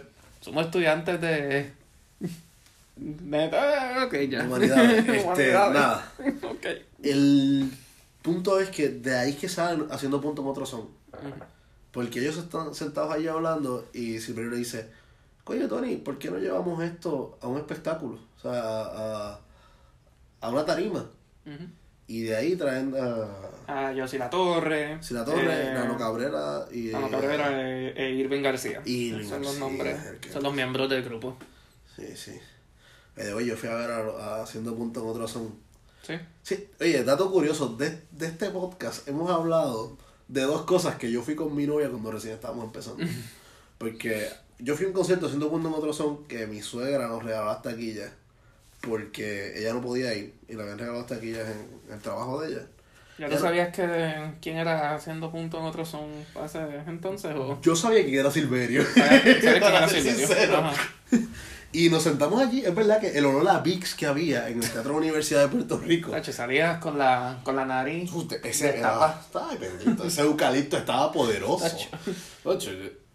Somos 0.45 0.65
estudiantes 0.67 1.19
de. 1.19 1.71
Neta, 2.97 4.05
ok, 4.05 4.13
ya. 4.29 4.43
humanidades. 4.43 5.09
este, 5.09 5.51
nada. 5.51 6.07
ok. 6.43 6.65
El 7.01 7.71
punto 8.21 8.59
es 8.59 8.69
que 8.69 8.89
de 8.89 9.17
ahí 9.17 9.33
que 9.33 9.49
salen 9.49 9.87
haciendo 9.89 10.21
punto 10.21 10.43
en 10.43 10.47
otro 10.47 10.63
son. 10.67 10.87
Porque 11.91 12.19
ellos 12.19 12.37
están 12.37 12.75
sentados 12.75 13.11
ahí 13.11 13.25
hablando 13.25 13.89
y 13.91 14.19
Silverio 14.19 14.51
le 14.51 14.57
dice, 14.57 14.87
coño 15.43 15.67
Tony, 15.67 15.95
¿por 15.95 16.19
qué 16.19 16.29
no 16.29 16.37
llevamos 16.37 16.83
esto 16.83 17.39
a 17.41 17.47
un 17.47 17.57
espectáculo? 17.57 18.19
O 18.37 18.39
sea, 18.39 18.53
a, 18.53 19.39
a 20.41 20.49
una 20.51 20.63
tarima. 20.63 21.09
Ujú. 21.47 21.65
Y 22.07 22.21
de 22.23 22.35
ahí 22.35 22.55
traen 22.55 22.93
a 23.67 23.87
A 23.87 23.91
Yossi 23.93 24.17
La 24.17 24.29
Torre. 24.29 25.01
Sila 25.01 25.25
Torre, 25.25 25.69
eh, 25.69 25.73
Nano 25.73 25.97
Cabrera 25.97 26.65
y... 26.71 26.87
Nano 26.91 27.09
Cabrera 27.09 27.49
e, 27.67 27.93
e 27.97 28.11
Irving 28.11 28.41
García. 28.43 28.81
Irving 28.85 29.27
Son 29.27 29.41
los 29.41 29.57
nombres. 29.57 29.97
que- 30.21 30.31
Son 30.31 30.43
los 30.43 30.53
miembros 30.53 30.87
del 30.89 31.03
grupo. 31.03 31.35
Sí, 31.95 32.05
sí. 32.15 32.39
Eh, 33.17 33.31
oye, 33.33 33.47
yo 33.47 33.57
fui 33.57 33.69
a 33.69 33.75
ver 33.75 33.89
a, 33.91 33.97
a 33.99 34.43
Haciendo 34.43 34.75
Punto 34.75 35.01
en 35.01 35.07
otro 35.09 35.27
son. 35.27 35.55
Sí. 36.05 36.13
Sí, 36.43 36.67
oye, 36.79 37.03
dato 37.03 37.31
curioso, 37.31 37.69
de, 37.69 38.01
de 38.11 38.27
este 38.27 38.49
podcast 38.51 39.07
hemos 39.07 39.31
hablado 39.31 39.97
de 40.27 40.41
dos 40.41 40.61
cosas 40.63 40.97
que 40.97 41.09
yo 41.11 41.23
fui 41.23 41.35
con 41.35 41.55
mi 41.55 41.65
novia 41.65 41.89
cuando 41.89 42.11
recién 42.11 42.33
estábamos 42.35 42.65
empezando. 42.65 43.03
Porque 43.79 44.29
yo 44.59 44.75
fui 44.75 44.85
a 44.85 44.89
un 44.89 44.93
concierto 44.93 45.25
haciendo 45.25 45.49
punto 45.49 45.67
en 45.69 45.73
otro 45.73 45.91
son 45.93 46.25
que 46.27 46.45
mi 46.47 46.61
suegra 46.61 47.07
nos 47.07 47.23
regaló 47.23 47.45
las 47.47 47.61
taquillas 47.61 48.11
porque 48.85 49.57
ella 49.57 49.73
no 49.73 49.81
podía 49.81 50.13
ir 50.13 50.33
y 50.47 50.53
le 50.53 50.61
habían 50.61 50.77
regalado 50.77 51.01
las 51.01 51.09
taquillas 51.09 51.47
en, 51.49 51.93
el 51.93 51.99
trabajo 52.01 52.41
de 52.41 52.49
ella. 52.53 52.61
¿Ya 53.17 53.29
tú 53.29 53.37
sabías 53.37 53.73
que 53.73 54.33
quién 54.41 54.57
era 54.57 54.93
haciendo 54.93 55.31
punto 55.31 55.57
en 55.57 55.63
otros 55.65 55.87
son 55.87 56.09
hace 56.41 56.59
entonces? 56.87 57.33
¿O 57.35 57.59
Yo 57.61 57.75
sabía 57.75 58.05
que 58.05 58.19
era 58.19 58.29
Silverio. 58.29 58.83
sabes 58.83 59.21
sabes 59.23 59.39
quién 59.41 59.55
era 59.63 59.87
Silverio? 59.87 60.57
Ajá. 60.57 60.73
Y 61.75 61.89
nos 61.89 62.03
sentamos 62.03 62.41
allí, 62.41 62.63
es 62.63 62.73
verdad 62.73 63.01
que 63.01 63.17
el 63.17 63.25
olor 63.25 63.49
a 63.49 63.59
Vicks 63.59 63.95
que 63.95 64.05
había 64.05 64.47
en 64.47 64.63
el 64.63 64.71
Teatro 64.71 64.83
de 64.83 64.89
la 64.91 64.95
Universidad 64.95 65.41
de 65.41 65.49
Puerto 65.49 65.77
Rico. 65.77 66.09
Tacho, 66.09 66.31
salías 66.31 66.79
con 66.79 66.97
la, 66.97 67.41
con 67.43 67.57
la 67.57 67.65
nariz. 67.65 68.13
Usted, 68.13 68.39
ese, 68.45 68.71
de 68.71 68.79
era- 68.79 69.19
bendito, 69.59 70.05
ese 70.05 70.21
eucalipto 70.21 70.77
estaba 70.77 71.11
poderoso. 71.11 71.65
Tacho. 71.65 71.89
Tacho, 72.45 72.71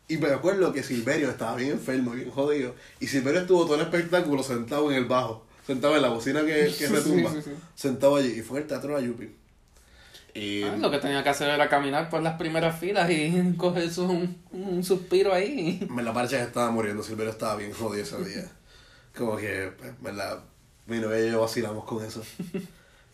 Y 0.09 0.19
me 0.19 0.29
acuerdo 0.29 0.75
que 0.75 0.83
Silverio 0.83 1.31
estaba 1.31 1.57
bien 1.57 1.71
enfermo, 1.71 2.11
bien 2.11 2.31
jodido. 2.31 2.75
Y 3.01 3.07
Silverio 3.07 3.41
estuvo 3.41 3.65
todo 3.65 3.77
el 3.77 3.81
espectáculo 3.81 4.43
sentado 4.43 4.91
en 4.91 4.99
el 4.99 5.07
bajo. 5.07 5.47
Sentado 5.71 5.95
en 5.97 6.03
la 6.03 6.09
bocina 6.09 6.41
que, 6.45 6.75
que 6.77 6.89
retumba. 6.97 7.33
sí, 7.33 7.43
sí. 7.43 7.51
Sentado 7.75 8.17
allí. 8.17 8.39
Y 8.39 8.43
fue 8.43 8.59
en 8.59 8.63
el 8.63 8.69
teatro 8.69 8.91
de 8.95 8.99
Ayupi. 9.05 9.35
Y 10.35 10.63
Ah, 10.63 10.77
lo 10.77 10.91
que 10.91 10.99
tenía 10.99 11.23
que 11.23 11.29
hacer 11.29 11.49
era 11.49 11.69
caminar 11.69 12.09
por 12.11 12.23
las 12.23 12.37
primeras 12.39 12.79
filas 12.79 13.11
y 13.11 13.55
coger 13.57 13.91
su, 13.93 14.05
un, 14.05 14.43
un 14.53 14.83
suspiro 14.85 15.33
ahí. 15.33 15.87
me 15.91 16.03
la 16.03 16.13
parcha 16.13 16.39
que 16.39 16.45
estaba 16.45 16.71
muriendo. 16.71 17.03
Silverio 17.03 17.31
estaba 17.33 17.57
bien 17.57 17.73
jodido 17.73 18.03
ese 18.05 18.17
día. 18.25 18.51
Como 19.17 19.37
que, 19.37 19.73
pues, 19.79 19.93
¿verdad? 20.01 20.41
Mi 20.87 20.99
novia 20.99 21.25
y 21.27 21.31
yo 21.31 21.41
vacilamos 21.41 21.85
con 21.85 22.05
eso. 22.05 22.23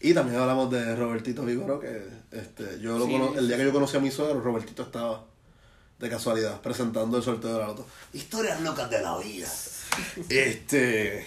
Y 0.00 0.12
también 0.14 0.38
hablamos 0.40 0.70
de 0.70 0.94
Robertito 0.96 1.42
Vigoro, 1.44 1.80
que 1.80 2.02
este, 2.32 2.80
yo 2.80 2.98
lo 2.98 3.06
Sí, 3.06 3.12
cono- 3.12 3.34
el 3.38 3.48
día 3.48 3.56
que 3.56 3.64
yo 3.64 3.72
conocí 3.72 3.96
a 3.96 4.00
mi 4.00 4.10
suegro, 4.10 4.40
Robertito 4.40 4.82
estaba 4.82 5.24
de 5.98 6.10
casualidad 6.10 6.60
presentando 6.60 7.16
el 7.16 7.22
sorteo 7.22 7.54
de 7.54 7.58
la 7.60 7.66
loto. 7.68 7.86
Historias 8.12 8.60
locas 8.60 8.90
de 8.90 9.00
la 9.00 9.16
vida. 9.18 9.48
este. 10.28 11.26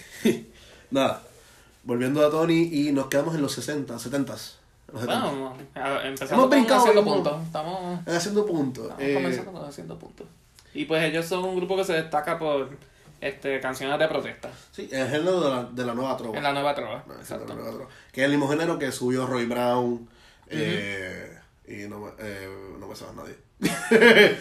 Nada. 0.90 1.22
volviendo 1.84 2.24
a 2.26 2.30
Tony 2.30 2.68
y 2.72 2.92
nos 2.92 3.06
quedamos 3.06 3.34
en 3.34 3.42
los 3.42 3.52
60, 3.52 3.98
70. 3.98 4.32
Los 4.32 4.42
70. 5.02 5.20
Bueno, 5.20 5.56
a- 5.74 6.06
empezando 6.06 6.44
Hemos 6.52 6.66
con 6.66 6.76
haciendo 6.78 7.00
un- 7.00 7.06
puntos. 7.06 7.42
Estamos, 7.44 8.00
Haciendo 8.06 8.46
puntos. 8.46 8.84
estamos 8.84 9.02
Eh, 9.02 9.14
comenzando 9.14 9.52
con 9.52 9.64
haciendo 9.68 9.98
puntos. 9.98 10.26
Y 10.74 10.84
pues 10.84 11.02
ellos 11.04 11.26
son 11.26 11.44
un 11.44 11.56
grupo 11.56 11.76
que 11.76 11.84
se 11.84 11.94
destaca 11.94 12.38
por 12.38 12.70
este 13.20 13.60
canciones 13.60 13.98
de 13.98 14.08
protesta 14.08 14.50
sí, 14.72 14.88
el 14.90 15.06
género 15.08 15.40
de 15.42 15.50
la, 15.50 15.64
de 15.64 15.84
la 15.84 15.94
nueva 15.94 16.16
trova. 16.16 16.36
en 16.38 16.42
la 16.42 16.52
nueva 16.52 16.74
trova. 16.74 17.04
No, 17.06 17.14
Exacto. 17.14 17.54
no 17.54 17.60
era 17.62 17.70
otro. 17.70 17.88
Que 18.12 18.20
es 18.22 18.24
el 18.26 18.30
mismo 18.32 18.48
género 18.48 18.78
que 18.78 18.90
subió 18.92 19.26
Roy 19.26 19.46
Brown. 19.46 20.08
eh, 20.48 21.38
y 21.68 21.88
no 21.88 22.00
me, 22.00 22.10
eh, 22.18 22.48
no 22.78 22.86
me 22.88 22.96
sabe 22.96 23.12
nadie. 23.16 23.36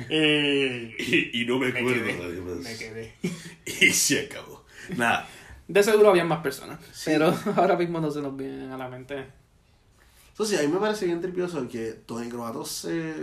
y, 0.08 1.42
y 1.42 1.44
no 1.46 1.58
me 1.58 1.68
acuerdo 1.68 1.92
quedé, 1.94 2.14
nadie 2.18 2.40
más. 2.40 2.56
Me 2.58 2.76
quedé. 2.76 3.14
Y 3.66 3.90
se 3.92 4.20
acabó. 4.26 4.64
Nada. 4.96 5.28
De 5.72 5.82
seguro 5.82 6.10
habían 6.10 6.26
más 6.28 6.40
personas. 6.42 6.80
Pero 7.04 7.34
ahora 7.56 7.76
mismo 7.76 8.00
no 8.00 8.10
se 8.10 8.20
nos 8.20 8.36
vienen 8.36 8.70
a 8.72 8.76
la 8.76 8.88
mente. 8.88 9.26
Entonces, 10.30 10.58
a 10.58 10.62
mí 10.62 10.68
me 10.68 10.78
parece 10.80 11.06
bien 11.06 11.20
tripioso 11.20 11.68
que 11.68 11.92
Tony 11.92 12.28
Croato 12.28 12.64
se, 12.64 13.14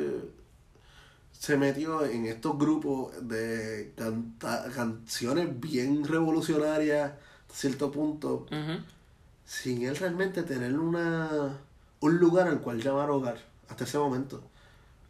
se 1.32 1.58
metió 1.58 2.06
en 2.06 2.26
estos 2.26 2.58
grupos 2.58 3.12
de 3.28 3.94
canta- 3.98 4.70
canciones 4.74 5.60
bien 5.60 6.04
revolucionarias 6.06 7.12
a 7.12 7.54
cierto 7.54 7.92
punto, 7.92 8.46
sin 9.46 9.84
él 9.86 9.96
realmente 9.96 10.44
tener 10.44 10.78
una 10.78 11.58
un 12.00 12.18
lugar 12.20 12.48
al 12.48 12.60
cual 12.62 12.80
llamar 12.82 13.10
hogar 13.10 13.38
hasta 13.70 13.84
ese 13.86 13.98
momento. 13.98 14.44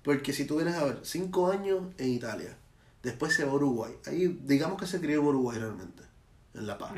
Porque 0.03 0.31
si 0.31 0.45
tú 0.45 0.55
vienes 0.55 0.75
a 0.75 0.85
ver, 0.85 0.99
cinco 1.03 1.51
años 1.51 1.83
en 1.97 2.09
Italia, 2.13 2.55
después 3.03 3.33
se 3.33 3.43
va 3.43 3.51
a 3.51 3.55
Uruguay. 3.55 3.91
Ahí, 4.05 4.39
digamos 4.45 4.79
que 4.79 4.87
se 4.87 5.01
crió 5.01 5.19
en 5.19 5.27
Uruguay 5.27 5.57
realmente, 5.59 6.03
en 6.53 6.65
La 6.65 6.77
Paz. 6.77 6.93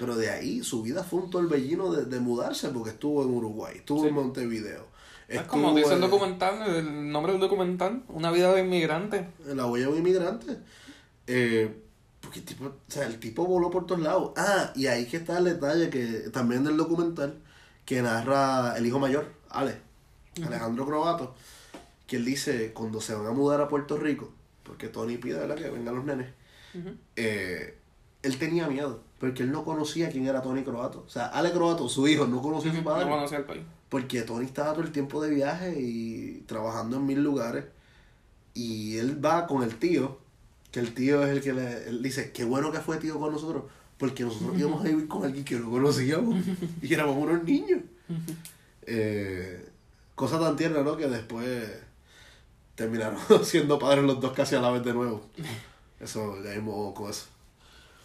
Pero 0.00 0.16
de 0.16 0.30
ahí 0.30 0.64
su 0.64 0.82
vida 0.82 1.04
fue 1.04 1.20
un 1.20 1.28
torbellino 1.28 1.92
de, 1.92 2.06
de 2.06 2.20
mudarse 2.20 2.70
porque 2.70 2.88
estuvo 2.90 3.22
en 3.22 3.28
Uruguay, 3.34 3.74
estuvo 3.76 4.00
Sí. 4.00 4.08
en 4.08 4.14
Montevideo. 4.14 4.86
Es 5.28 5.42
como 5.42 5.74
dice 5.74 5.90
el 5.90 5.96
en- 5.96 6.00
documental, 6.00 6.74
el 6.74 7.12
nombre 7.12 7.32
del 7.32 7.40
documental, 7.42 8.02
Una 8.08 8.30
vida 8.30 8.50
de 8.54 8.62
inmigrante. 8.62 9.28
la 9.44 9.66
huella 9.66 9.86
de 9.88 9.92
un 9.92 9.98
inmigrante. 9.98 10.56
Eh, 11.26 11.82
porque 12.22 12.38
el 12.38 12.44
tipo, 12.46 12.64
o 12.64 12.72
sea, 12.88 13.06
el 13.06 13.20
tipo 13.20 13.44
voló 13.44 13.68
por 13.70 13.84
todos 13.86 14.00
lados. 14.00 14.32
Ah, 14.38 14.72
y 14.74 14.86
ahí 14.86 15.04
que 15.04 15.18
está 15.18 15.36
el 15.36 15.44
detalle 15.44 15.90
que 15.90 16.30
también 16.32 16.64
del 16.64 16.78
documental 16.78 17.34
que 17.84 18.00
narra 18.00 18.78
el 18.78 18.86
hijo 18.86 18.98
mayor, 18.98 19.26
Ale, 19.50 19.76
Alejandro 20.46 20.86
Croato, 20.86 21.34
que 22.06 22.16
él 22.16 22.24
dice 22.24 22.72
cuando 22.72 23.02
se 23.02 23.14
van 23.14 23.26
a 23.26 23.32
mudar 23.32 23.60
a 23.60 23.68
Puerto 23.68 23.98
Rico, 23.98 24.32
porque 24.62 24.88
Tony 24.88 25.18
pide 25.18 25.38
¿verdad? 25.40 25.56
que 25.56 25.68
vengan 25.68 25.94
los 25.94 26.04
nenes, 26.06 26.28
eh, 27.16 27.76
él 28.22 28.38
tenía 28.38 28.66
miedo, 28.68 29.02
porque 29.20 29.42
él 29.42 29.52
no 29.52 29.64
conocía 29.64 30.08
quién 30.08 30.26
era 30.26 30.40
Tony 30.40 30.64
Croato. 30.64 31.04
O 31.06 31.10
sea, 31.10 31.26
Ale 31.26 31.52
Croato, 31.52 31.90
su 31.90 32.08
hijo, 32.08 32.26
no 32.26 32.40
conocía 32.40 32.72
a 32.72 32.74
su 32.74 32.82
padre. 32.82 33.04
No 33.04 33.12
conocía 33.12 33.38
el 33.38 33.44
país. 33.44 33.62
Porque 33.90 34.22
Tony 34.22 34.46
estaba 34.46 34.72
todo 34.72 34.82
el 34.82 34.92
tiempo 34.92 35.22
de 35.22 35.28
viaje 35.28 35.78
y 35.78 36.42
trabajando 36.46 36.96
en 36.96 37.04
mil 37.04 37.22
lugares. 37.22 37.66
Y 38.54 38.96
él 38.96 39.22
va 39.22 39.46
con 39.46 39.62
el 39.62 39.76
tío, 39.76 40.18
que 40.72 40.80
el 40.80 40.94
tío 40.94 41.22
es 41.22 41.28
el 41.28 41.42
que 41.42 41.52
le 41.52 41.88
él 41.88 42.02
dice, 42.02 42.32
qué 42.32 42.44
bueno 42.44 42.72
que 42.72 42.78
fue 42.78 42.96
tío 42.96 43.20
con 43.20 43.30
nosotros, 43.30 43.64
porque 43.98 44.24
nosotros 44.24 44.54
íbamos 44.58 44.80
a 44.80 44.88
vivir 44.88 45.06
con 45.06 45.22
alguien 45.22 45.44
que 45.44 45.56
no 45.56 45.70
conocíamos 45.70 46.42
y 46.82 46.94
éramos 46.94 47.16
unos 47.18 47.44
niños. 47.44 47.80
Eh, 48.86 49.68
cosa 50.14 50.40
tan 50.40 50.56
tierna, 50.56 50.82
¿no? 50.82 50.96
Que 50.96 51.08
después 51.08 51.70
terminaron 52.74 53.18
siendo 53.44 53.78
padres 53.78 54.02
los 54.02 54.18
dos 54.18 54.32
casi 54.32 54.54
a 54.54 54.62
la 54.62 54.70
vez 54.70 54.82
de 54.82 54.94
nuevo. 54.94 55.20
Eso, 56.00 56.42
ya 56.42 56.52
vimos 56.52 56.94
con 56.94 57.10
eso. 57.10 57.26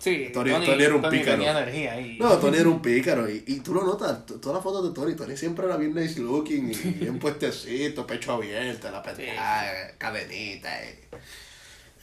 Sí, 0.05 0.29
Tony- 0.31 0.51
Tony 0.51 0.83
era 0.83 0.93
un 0.95 1.01
pícaro. 1.09 1.31
tenía 1.37 1.51
energía 1.51 1.93
ahí. 1.93 2.17
No, 2.19 2.37
Tony 2.37 2.57
era 2.57 2.69
un 2.69 2.79
pícaro 2.79 3.27
y, 3.27 3.43
y 3.47 3.59
tú 3.61 3.73
lo 3.73 3.83
notas, 3.83 4.23
todas 4.27 4.53
las 4.53 4.61
fotos 4.63 4.87
de 4.87 4.93
Tony, 4.93 5.15
Tony 5.15 5.35
siempre 5.35 5.65
era 5.65 5.77
bien 5.77 5.95
nice 5.95 6.19
looking 6.19 6.69
y 6.71 6.75
bien 7.01 7.17
puestecito, 7.17 8.05
pecho 8.05 8.33
abierto, 8.33 8.91
la 8.91 9.01
pendeja, 9.01 9.65
eh, 9.89 9.95
cadenita 9.97 10.69
y, 10.85 10.99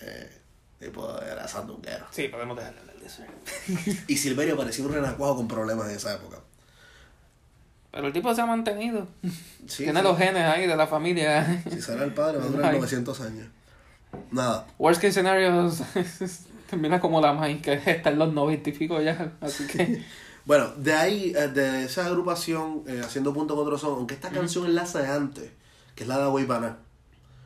eh, 0.00 0.30
tipo 0.80 1.16
era 1.22 1.46
sandunguero. 1.46 2.04
Sí, 2.10 2.26
podemos 2.26 2.56
dejarle 2.56 2.80
hablar 2.80 2.96
de 2.96 3.06
eso. 3.06 3.22
Y 4.08 4.16
Silverio 4.16 4.56
parecía 4.56 4.84
un 4.84 4.92
renacuajo 4.92 5.36
con 5.36 5.46
problemas 5.46 5.88
en 5.88 5.94
esa 5.96 6.12
época. 6.14 6.38
Pero 7.92 8.08
el 8.08 8.12
tipo 8.12 8.34
se 8.34 8.40
ha 8.40 8.46
mantenido. 8.46 9.06
Sí, 9.68 9.84
Tiene 9.84 10.00
sí. 10.00 10.04
los 10.04 10.18
genes 10.18 10.42
ahí 10.42 10.66
de 10.66 10.74
la 10.76 10.88
familia. 10.88 11.62
Si 11.70 11.80
será 11.80 12.02
el 12.02 12.14
padre, 12.14 12.38
va 12.38 12.46
a 12.46 12.48
durar 12.48 12.64
Ay. 12.72 12.78
900 12.78 13.20
años. 13.20 13.46
Nada. 14.32 14.66
Worst 14.78 15.00
case 15.00 15.12
scenarios 15.12 15.82
termina 16.82 16.98
como 17.00 17.20
la 17.20 17.34
Mai, 17.34 17.60
que 17.60 17.74
está 17.86 18.08
en 18.10 18.18
los 18.18 18.32
90 18.32 18.70
y 18.70 18.72
pico 18.72 19.00
ya. 19.02 19.34
Así 19.42 19.66
que. 19.66 20.02
Bueno, 20.46 20.68
de 20.76 20.94
ahí, 20.94 21.34
eh, 21.36 21.48
de 21.48 21.84
esa 21.84 22.06
agrupación, 22.06 22.82
eh, 22.86 23.02
haciendo 23.04 23.34
punto 23.34 23.54
con 23.54 23.64
otro 23.64 23.76
son, 23.76 23.92
aunque 23.92 24.14
esta 24.14 24.30
canción 24.30 24.64
enlaza 24.64 25.02
de 25.02 25.08
antes, 25.08 25.50
que 25.94 26.04
es 26.04 26.08
la 26.08 26.18
de 26.18 26.44
Paná. 26.44 26.78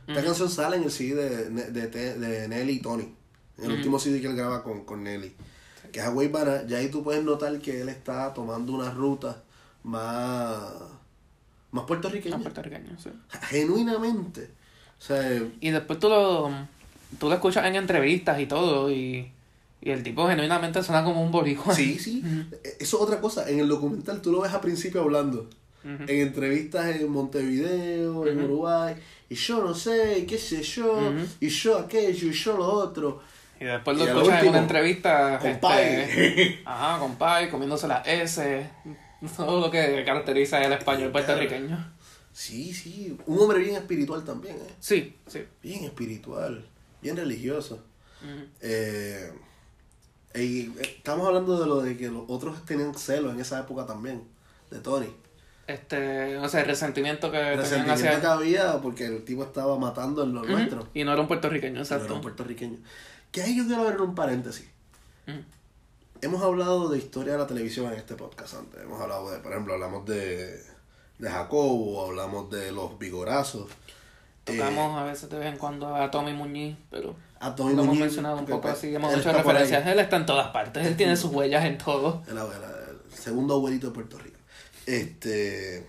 Esta 0.07 0.23
canción 0.23 0.49
sale 0.49 0.77
en 0.77 0.85
el 0.85 0.93
CD 0.93 1.51
de, 1.51 1.71
de, 1.73 1.89
de 1.89 2.49
Nelly 2.49 2.75
y 2.75 2.81
Tony. 2.81 3.13
En 3.59 3.65
el 3.65 3.73
último 3.73 3.99
CD 3.99 4.21
que 4.21 4.29
él 4.29 4.37
graba 4.37 4.63
con, 4.63 4.85
con 4.85 5.03
Nelly. 5.03 5.35
Que 5.93 5.99
es 5.99 6.29
Paná. 6.31 6.65
Ya 6.69 6.79
ahí 6.79 6.89
tú 6.89 7.03
puedes 7.03 7.25
notar 7.25 7.59
que 7.59 7.81
él 7.81 7.89
está 7.89 8.33
tomando 8.33 8.73
una 8.73 8.93
ruta 8.93 9.43
más, 9.83 10.63
más 11.73 11.85
puertorriqueña. 11.85 12.37
Ah, 12.37 12.41
puertorriqueño, 12.41 12.97
sí. 12.99 13.11
Genuinamente. 13.49 14.51
O 15.01 15.03
sea, 15.03 15.43
Y 15.61 15.71
después 15.71 15.99
tú 15.99 16.09
lo, 16.09 16.51
tú 17.19 17.29
lo 17.29 17.35
escuchas 17.35 17.67
en 17.67 17.77
entrevistas 17.77 18.41
y 18.41 18.47
todo, 18.47 18.91
y, 18.91 19.31
y 19.81 19.91
el 19.91 20.03
tipo 20.03 20.27
genuinamente 20.29 20.83
suena 20.83 21.05
como 21.05 21.23
un 21.23 21.31
boricua. 21.31 21.75
sí, 21.75 21.99
sí. 21.99 22.23
Eso 22.81 22.97
es 22.97 23.03
otra 23.03 23.21
cosa. 23.21 23.49
En 23.49 23.61
el 23.61 23.69
documental 23.69 24.21
tú 24.21 24.33
lo 24.33 24.41
ves 24.41 24.53
al 24.53 24.61
principio 24.61 25.03
hablando. 25.03 25.49
En 25.85 26.21
entrevistas 26.21 26.97
en 26.97 27.09
Montevideo, 27.09 28.27
en. 28.27 28.43
Uruguay, 28.43 28.97
y 29.29 29.37
yo 29.37 29.63
no 29.63 29.73
sé, 29.73 30.19
y 30.19 30.27
qué 30.27 30.37
sé 30.37 30.61
yo, 30.61 31.13
y 31.39 31.49
yo 31.49 31.79
aquello, 31.79 32.29
y 32.29 32.33
yo 32.33 32.57
lo 32.57 32.65
otro. 32.65 33.23
Y 33.61 33.65
después 33.65 33.97
lo 33.97 34.05
Y 34.05 34.09
escuchas 34.09 34.43
en 34.43 34.49
una 34.49 34.59
entrevista. 34.59 35.39
Con 35.39 35.51
este, 35.51 35.61
Pai. 35.61 36.61
Ajá, 36.65 36.99
con 36.99 37.17
Pai, 37.17 37.49
comiéndose 37.49 37.87
la 37.87 37.99
S. 38.01 38.69
Todo 39.37 39.61
lo 39.61 39.71
que 39.71 40.03
caracteriza 40.05 40.63
el 40.63 40.73
español 40.73 41.11
puertorriqueño. 41.11 41.93
Sí, 42.33 42.75
sí, 42.75 43.17
un 43.25 43.39
hombre 43.39 43.61
bien 43.61 43.77
espiritual 43.77 44.23
también, 44.23 44.57
¿eh? 44.57 44.75
Sí, 44.79 45.17
sí. 45.27 45.43
bien 45.63 45.85
espiritual, 45.85 46.67
bien 47.07 47.17
religioso. 47.17 47.85
Ujú. 48.21 48.49
Eh, 48.61 49.33
y 50.35 50.63
eh, 50.63 50.73
estamos 50.81 51.27
hablando 51.27 51.59
de 51.61 51.67
lo 51.67 51.81
de 51.81 51.97
que 51.97 52.09
los 52.09 52.25
otros 52.29 52.65
tenían 52.65 52.95
celos 52.95 53.33
en 53.33 53.41
esa 53.41 53.61
época 53.61 53.87
también, 53.87 54.25
de 54.71 54.81
Tony. 54.81 55.09
Este, 55.69 56.37
o 56.37 56.49
sea, 56.49 56.61
el 56.61 56.67
resentimiento 56.67 57.31
que 57.31 57.39
El 57.39 57.45
tenían 57.45 57.87
resentimiento 57.87 58.09
hacia 58.09 58.21
que 58.21 58.27
había 58.27 58.81
porque 58.81 59.07
el 59.07 59.25
tipo 59.25 59.45
estaba 59.45 59.79
matando 59.79 60.25
en 60.25 60.35
lo 60.35 60.43
nuestro. 60.43 60.89
Y 60.95 61.05
no 61.05 61.13
era 61.13 61.21
un 61.21 61.29
puertorriqueño, 61.29 61.75
No 61.75 61.81
exacto. 61.83 62.07
era 62.07 62.15
un 62.15 62.21
puertorriqueño. 62.21 62.79
Que 63.31 63.43
ahí 63.43 63.57
yo 63.57 63.67
quiero 63.67 63.83
abrir 63.83 64.01
un 64.01 64.15
paréntesis. 64.15 64.67
Hemos 66.23 66.43
hablado 66.43 66.89
de 66.89 66.99
historia 66.99 67.35
de 67.35 67.39
la 67.39 67.47
televisión 67.47 67.93
en 67.93 67.99
este 67.99 68.15
podcast 68.15 68.55
antes. 68.55 68.81
Hemos 68.81 69.01
hablado 69.01 69.31
de, 69.31 69.39
por 69.39 69.53
ejemplo, 69.53 69.75
hablamos 69.75 70.07
de, 70.07 70.61
de 71.19 71.31
Jacobo, 71.31 72.07
hablamos 72.07 72.51
de 72.51 72.73
los 72.73 72.99
vigorazos. 72.99 73.69
Eh, 74.47 74.57
Tocamos 74.57 74.99
a 74.99 75.05
veces 75.05 75.29
de 75.29 75.39
vez 75.39 75.49
en 75.53 75.59
cuando 75.59 75.95
a 75.95 76.11
Tommy 76.11 76.33
Muñiz, 76.33 76.77
pero 76.91 77.17
a 77.41 77.55
Tommy 77.55 77.75
lo 77.75 77.83
hemos 77.83 77.99
mencionado 77.99 78.39
un 78.39 78.47
poco 78.47 78.63
pues, 78.63 78.75
así, 78.75 78.95
hemos 78.95 79.13
hecho 79.13 79.33
referencias. 79.33 79.87
Él 79.87 79.99
está 79.99 80.17
en 80.17 80.27
todas 80.27 80.49
partes, 80.49 80.87
él 80.87 80.97
tiene 80.97 81.17
sus 81.17 81.33
huellas 81.33 81.65
en 81.65 81.79
todo. 81.79 82.23
El, 82.29 82.39
el 82.39 83.13
segundo 83.13 83.55
abuelito 83.55 83.89
de 83.89 83.93
Puerto 83.93 84.19
Rico. 84.19 84.39
Este. 84.87 85.87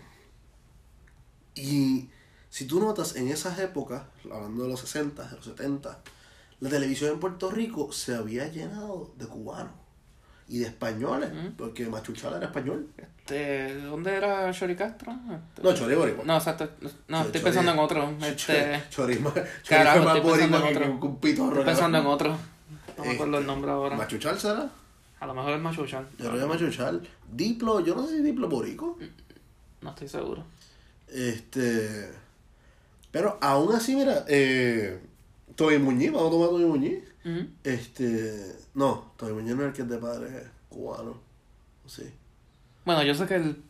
Y 1.54 2.10
si 2.50 2.66
tú 2.66 2.80
notas, 2.80 3.16
en 3.16 3.28
esas 3.28 3.60
épocas, 3.60 4.04
hablando 4.26 4.64
de 4.64 4.70
los 4.70 4.80
60, 4.80 5.24
de 5.24 5.36
los 5.36 5.46
70, 5.46 6.00
la 6.60 6.70
televisión 6.70 7.12
en 7.12 7.20
Puerto 7.20 7.52
Rico 7.52 7.92
se 7.92 8.16
había 8.16 8.48
llenado 8.48 9.12
de 9.18 9.28
cubanos 9.28 9.74
y 10.50 10.60
de 10.60 10.66
españoles, 10.68 11.30
porque 11.58 11.86
Machuchal 11.88 12.36
era 12.36 12.46
español. 12.46 12.88
Este, 12.98 13.76
¿Dónde 13.82 14.16
era 14.16 14.52
Chori 14.54 14.76
Castro? 14.76 15.12
Este, 15.12 15.62
No, 15.62 15.74
Chori 15.74 15.96
Boricua. 15.96 16.24
No, 16.26 16.38
exacto. 16.38 16.70
No, 17.10 17.20
Sí, 17.22 17.26
estoy 17.28 17.42
pensando 17.42 17.72
en 17.74 17.80
otro. 17.80 18.14
Este, 18.22 18.84
Chori, 18.90 19.20
Carajo, 19.68 20.04
más 20.06 20.16
estoy 20.18 20.32
pensando 20.32 20.58
en 20.58 20.64
otro. 20.78 20.92
un- 20.92 21.00
que 21.02 21.06
un 21.08 21.20
pitorro. 21.20 21.50
estoy 21.60 21.66
pensando 21.66 21.98
en 21.98 22.06
otro. 22.06 22.38
No 22.98 23.04
me 23.06 23.12
acuerdo 23.12 23.38
el 23.40 23.46
nombre 23.46 23.72
ahora. 23.72 23.98
¿Machuchal 23.98 24.40
será? 24.40 24.70
A 25.20 25.26
lo 25.26 25.34
mejor 25.34 25.54
es 25.54 25.60
Machuchan. 25.62 26.08
Yo 26.18 26.30
creo 26.30 26.42
que 26.42 26.46
Machuchal. 26.54 27.08
Diplo, 27.32 27.80
yo 27.82 27.96
no 27.96 28.06
sé 28.08 28.18
si 28.18 28.22
Diplo 28.24 28.48
borico. 28.48 28.98
No 29.82 29.90
estoy 29.90 30.08
seguro. 30.08 30.44
Este. 31.12 32.10
Pero 33.12 33.38
aún 33.42 33.74
así, 33.76 33.96
mira, 33.96 34.26
eh, 34.28 35.00
Toby 35.56 35.78
Muñiz, 35.80 36.12
vamos 36.12 36.28
a 36.28 36.32
tomar 36.32 36.50
Toby 36.50 36.66
Muñiz. 36.66 37.00
Este. 37.64 38.56
No, 38.74 39.12
Toby 39.18 39.34
Muñiz 39.34 39.56
no 39.56 39.64
es 39.64 39.68
el 39.70 39.74
que 39.74 39.82
es 39.84 39.90
de 39.90 39.98
padre 39.98 40.48
cubano. 40.70 41.20
Sí. 41.86 42.04
Bueno, 42.86 43.04
yo 43.04 43.14
sé 43.16 43.26
que 43.26 43.36
el 43.36 43.62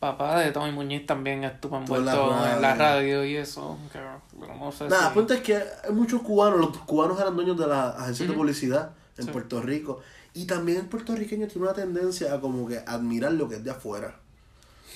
papá 0.00 0.38
de 0.40 0.52
Tommy 0.52 0.70
Muñiz 0.72 1.06
también 1.06 1.44
estuvo 1.44 1.76
la 1.76 1.80
envuelto 1.82 2.46
en 2.54 2.62
la 2.62 2.74
radio. 2.74 3.24
y 3.24 3.36
eso. 3.36 3.78
pero 3.92 4.20
no 4.58 4.70
sé 4.70 4.88
Nada, 4.88 5.08
si- 5.08 5.14
punto 5.14 5.34
es 5.34 5.40
que 5.40 5.56
hay 5.56 5.92
muchos 5.92 6.20
cubanos, 6.22 6.60
los 6.60 6.76
cubanos 6.78 7.18
eran 7.20 7.34
dueños 7.34 7.58
de 7.58 7.66
las 7.66 7.96
agencias 7.96 8.28
de 8.28 8.34
publicidad 8.34 8.90
en 9.16 9.24
Sí. 9.26 9.30
Puerto 9.30 9.60
Rico. 9.62 10.00
Y 10.34 10.46
también 10.46 10.78
el 10.78 10.86
puertorriqueño 10.86 11.46
tiene 11.46 11.62
una 11.68 11.74
tendencia 11.74 12.34
a 12.34 12.40
como 12.40 12.66
que 12.66 12.78
admirar 12.78 13.32
lo 13.32 13.48
que 13.48 13.54
es 13.56 13.64
de 13.64 13.70
afuera. 13.70 14.16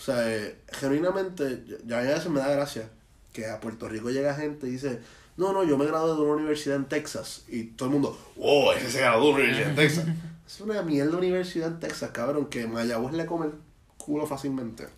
O 0.01 0.03
sea, 0.03 0.29
eh, 0.35 0.59
genuinamente, 0.73 1.65
ya 1.87 1.99
a 1.99 2.03
veces 2.03 2.29
me 2.29 2.41
da 2.41 2.49
gracia 2.51 2.91
que 3.33 3.49
a 3.49 3.61
Puerto 3.61 3.89
Rico 3.89 4.11
llega 4.11 4.35
gente 4.35 4.67
y 4.67 4.71
dice, 4.73 5.01
no, 5.39 5.53
no, 5.53 5.63
yo 5.63 5.79
me 5.79 5.87
gradué 5.87 6.17
de 6.17 6.21
una 6.21 6.33
universidad 6.33 6.77
en 6.77 6.87
Texas. 6.87 7.45
Y 7.49 7.63
todo 7.63 7.89
el 7.89 7.93
mundo, 7.93 8.19
oh, 8.39 8.73
ese 8.73 8.91
se 8.91 9.01
graduó 9.01 9.29
de 9.29 9.31
una 9.31 9.39
universidad 9.45 9.71
en 9.71 9.77
Texas. 9.77 10.05
es 10.47 10.61
una 10.61 10.83
mierda 10.83 11.17
universidad 11.17 11.69
en 11.69 11.81
Texas, 11.81 12.11
cabrón, 12.13 12.47
que 12.47 12.67
Mayagüez 12.67 13.15
le 13.15 13.25
come 13.25 13.47
el 13.47 13.53
culo 13.97 14.27
fácilmente. 14.27 14.89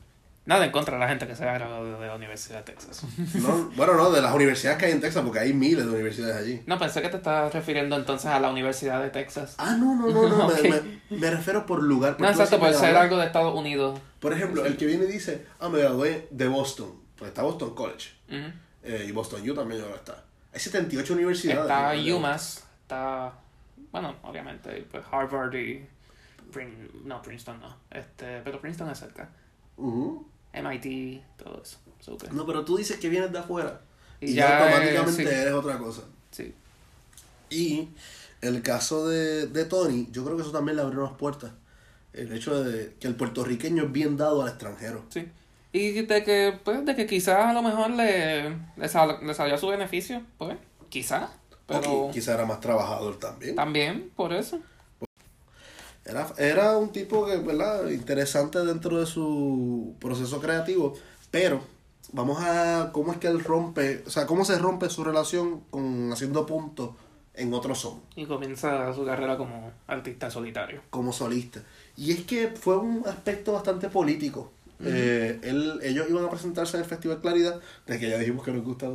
Nada 0.46 0.64
en 0.64 0.72
contra 0.72 0.94
de 0.94 1.00
la 1.00 1.08
gente 1.08 1.26
que 1.26 1.36
se 1.36 1.46
ha 1.46 1.52
graduado 1.52 2.00
de 2.00 2.06
la 2.06 2.14
Universidad 2.14 2.64
de 2.64 2.72
Texas. 2.72 3.04
No, 3.34 3.70
bueno, 3.76 3.94
no, 3.94 4.10
de 4.10 4.22
las 4.22 4.34
universidades 4.34 4.78
que 4.78 4.86
hay 4.86 4.92
en 4.92 5.00
Texas, 5.02 5.22
porque 5.22 5.40
hay 5.40 5.52
miles 5.52 5.84
de 5.84 5.90
universidades 5.92 6.34
allí. 6.34 6.62
No, 6.64 6.78
pensé 6.78 7.02
que 7.02 7.10
te 7.10 7.18
estabas 7.18 7.52
refiriendo 7.52 7.94
entonces 7.94 8.30
a 8.30 8.40
la 8.40 8.50
Universidad 8.50 9.02
de 9.02 9.10
Texas. 9.10 9.56
Ah, 9.58 9.76
no, 9.78 9.94
no, 9.94 10.08
no, 10.08 10.26
no, 10.26 10.48
me, 10.62 10.70
me, 10.70 10.80
me 11.10 11.30
refiero 11.30 11.66
por 11.66 11.82
lugar. 11.82 12.16
No, 12.18 12.26
exacto, 12.26 12.58
puede 12.58 12.72
ser 12.72 12.96
algo 12.96 13.18
de 13.18 13.26
Estados 13.26 13.54
Unidos. 13.54 14.00
Por 14.18 14.32
ejemplo, 14.32 14.64
el 14.64 14.78
que 14.78 14.86
viene 14.86 15.04
y 15.04 15.08
dice, 15.08 15.46
ah, 15.60 15.68
me 15.68 15.80
gradué 15.80 16.26
de 16.30 16.48
Boston, 16.48 16.94
pues 17.16 17.28
está 17.28 17.42
Boston 17.42 17.74
College. 17.74 18.12
Eh, 18.82 19.04
y 19.06 19.12
Boston 19.12 19.48
U 19.48 19.54
también 19.54 19.82
ahora 19.82 19.96
está. 19.96 20.24
Hay 20.52 20.60
78 20.60 21.12
universidades. 21.14 21.62
Está 21.62 21.94
¿no? 21.94 22.16
UMass, 22.16 22.64
está, 22.82 23.32
bueno, 23.92 24.16
obviamente, 24.22 24.86
pues 24.90 25.04
Harvard 25.10 25.54
y, 25.54 25.86
Prin- 26.52 26.90
no, 27.04 27.22
Princeton 27.22 27.60
no, 27.60 27.76
este, 27.90 28.40
pero 28.42 28.60
Princeton 28.60 28.90
es 28.90 28.98
cerca. 28.98 29.28
MIT, 30.52 31.22
todo 31.36 31.62
eso, 31.62 31.78
súper. 32.00 32.32
No, 32.32 32.44
pero 32.46 32.64
tú 32.64 32.76
dices 32.76 32.98
que 32.98 33.08
vienes 33.08 33.32
de 33.32 33.38
afuera. 33.38 33.80
Y 34.20 34.30
Y, 34.30 34.34
ya, 34.34 34.58
automáticamente 34.64 35.22
sí. 35.22 35.28
eres 35.28 35.52
otra 35.54 35.78
cosa. 35.78 36.02
Sí, 36.30 36.54
Y 37.48 37.88
el 38.40 38.62
caso 38.62 39.08
de, 39.08 39.46
de 39.46 39.64
Tony, 39.64 40.08
yo 40.10 40.24
creo 40.24 40.36
que 40.36 40.42
eso 40.42 40.52
también 40.52 40.76
le 40.76 40.82
abrió 40.82 41.00
unas 41.04 41.16
puertas. 41.16 41.52
El 42.12 42.32
hecho 42.32 42.62
de 42.64 42.94
que 43.00 43.06
el 43.06 43.14
puertorriqueño 43.14 43.84
es 43.84 43.92
bien 43.92 44.16
dado 44.16 44.42
al 44.42 44.48
extranjero. 44.48 45.04
sí. 45.10 45.30
Y 45.72 46.02
de 46.02 46.24
que, 46.24 46.58
pues, 46.64 46.84
de 46.84 46.96
que 46.96 47.06
quizás 47.06 47.46
a 47.46 47.52
lo 47.52 47.62
mejor 47.62 47.90
le, 47.90 48.50
le, 48.76 48.88
sal- 48.88 49.18
le 49.24 49.34
salió 49.34 49.54
a 49.54 49.58
su 49.58 49.68
beneficio, 49.68 50.22
pues, 50.38 50.56
quizás, 50.88 51.30
pero 51.66 51.80
O 51.92 52.08
qui- 52.08 52.14
quizá 52.14 52.34
era 52.34 52.44
más 52.46 52.60
trabajador 52.60 53.18
también. 53.18 53.54
también 53.54 54.10
por 54.16 54.32
eso. 54.32 54.58
Era, 56.04 56.26
era 56.38 56.76
un 56.78 56.90
tipo 56.90 57.26
que, 57.26 57.36
¿verdad? 57.36 57.88
Interesante 57.90 58.58
dentro 58.64 58.98
de 58.98 59.06
su 59.06 59.94
proceso 60.00 60.40
creativo, 60.40 60.94
pero 61.30 61.60
vamos 62.12 62.42
a 62.42 62.90
cómo 62.92 63.12
es 63.12 63.18
que 63.18 63.28
él 63.28 63.44
rompe, 63.44 64.02
o 64.06 64.10
sea, 64.10 64.26
cómo 64.26 64.44
se 64.44 64.58
rompe 64.58 64.88
su 64.88 65.04
relación 65.04 65.60
con 65.70 66.12
haciendo 66.12 66.46
puntos 66.46 66.90
en 67.34 67.54
otro 67.54 67.74
son, 67.74 68.00
Y 68.16 68.26
comienza 68.26 68.92
su 68.92 69.04
carrera 69.04 69.36
como 69.36 69.70
artista 69.86 70.30
solitario. 70.30 70.80
como 70.90 71.12
solista. 71.12 71.62
Y 71.96 72.10
es 72.12 72.22
que 72.24 72.48
fue 72.48 72.76
un 72.78 73.04
aspecto 73.06 73.52
bastante 73.52 73.88
político. 73.88 74.50
Eh, 74.84 75.38
él, 75.42 75.78
ellos 75.82 76.06
iban 76.08 76.24
a 76.24 76.30
presentarse 76.30 76.76
en 76.76 76.84
el 76.84 76.88
Festival 76.88 77.20
Claridad, 77.20 77.60
de 77.86 77.98
que 77.98 78.08
ya 78.08 78.18
dijimos 78.18 78.44
que 78.44 78.52
nos 78.52 78.64
gusta. 78.64 78.88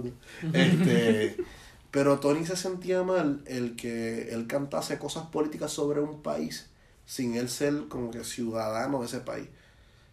Este, 0.54 1.38
pero 1.92 2.20
Tony 2.20 2.46
se 2.46 2.56
sentía 2.56 3.04
mal 3.04 3.42
el 3.46 3.76
que 3.76 4.30
él 4.34 4.48
cantase 4.48 4.98
cosas 4.98 5.28
políticas 5.28 5.72
sobre 5.72 6.02
un 6.02 6.22
país 6.22 6.70
sin 7.06 7.36
él 7.36 7.50
ser 7.50 7.88
como 7.88 8.12
que 8.12 8.24
ciudadano 8.24 9.00
de 9.00 9.06
ese 9.06 9.20
país. 9.20 9.48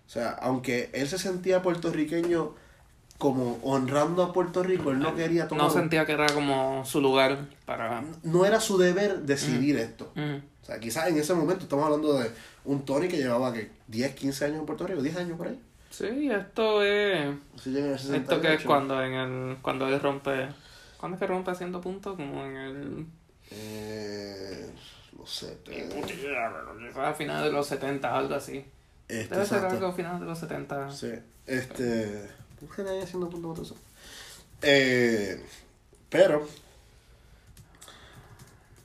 O 0.07 0.11
sea, 0.11 0.31
aunque 0.31 0.91
él 0.93 1.09
se 1.09 1.19
sentía 1.19 1.63
puertorriqueño 1.63 2.55
como 3.23 3.61
honrando 3.63 4.25
a 4.25 4.33
Puerto 4.33 4.65
Rico, 4.65 4.91
él 4.91 4.99
no 4.99 5.15
quería 5.15 5.47
tomar... 5.47 5.67
No 5.67 5.71
sentía 5.71 6.05
que 6.05 6.11
era 6.11 6.27
como 6.35 6.85
su 6.85 7.01
lugar 7.01 7.39
para... 7.65 8.03
no 8.25 8.45
era 8.45 8.59
su 8.59 8.79
deber 8.79 9.21
decidir 9.21 9.77
esto. 9.77 10.11
Ujú. 10.17 10.43
O 10.61 10.65
sea, 10.65 10.81
quizás 10.81 11.07
en 11.07 11.19
ese 11.19 11.33
momento 11.33 11.63
estamos 11.63 11.85
hablando 11.85 12.15
de 12.15 12.33
un 12.65 12.85
Tony 12.85 13.07
que 13.07 13.19
llevaba 13.19 13.53
que 13.53 13.71
10, 13.87 14.17
15 14.17 14.45
años 14.47 14.59
en 14.59 14.67
Puerto 14.67 14.89
Rico, 14.89 15.01
10 15.03 15.17
años 15.19 15.39
por 15.39 15.47
ahí. 15.47 15.61
Sí, 15.91 16.33
esto 16.33 16.83
es... 16.83 17.29
En 17.65 17.77
el 17.77 17.93
Esto 17.95 18.41
que 18.41 18.55
es 18.55 18.63
68. 18.63 18.67
cuando 18.67 19.01
en 19.01 19.13
el... 19.13 19.57
Cuando 19.63 19.87
él 19.87 20.01
rompe... 20.01 20.49
¿Cuándo 20.99 21.15
es 21.15 21.21
que 21.21 21.27
rompe 21.29 21.53
haciendo 21.53 21.81
puntos? 21.81 22.17
Como 22.17 22.45
en 22.45 22.57
el... 22.57 23.07
Eh, 23.53 24.69
no 25.17 25.25
sé. 25.25 25.59
eh, 25.69 25.89
a 26.97 27.13
finales 27.15 27.45
de 27.45 27.53
los 27.53 27.69
70, 27.69 28.19
algo 28.19 28.35
así. 28.35 28.65
Este, 29.07 29.33
Debe 29.33 29.47
ser 29.47 29.59
exacto. 29.59 29.77
algo 29.77 29.87
a 29.87 29.93
finales 29.93 30.21
de 30.23 30.27
los 30.27 30.39
70. 30.41 30.91
Sí. 30.91 31.13
Este. 31.47 32.29
¿Por 32.39 32.42
qué 32.69 32.83
nadie 32.83 33.03
haciendo 33.03 33.29
punto 33.29 33.55
de 33.55 33.63
eso? 33.63 33.77
Eh, 34.63 35.45
pero. 36.09 36.47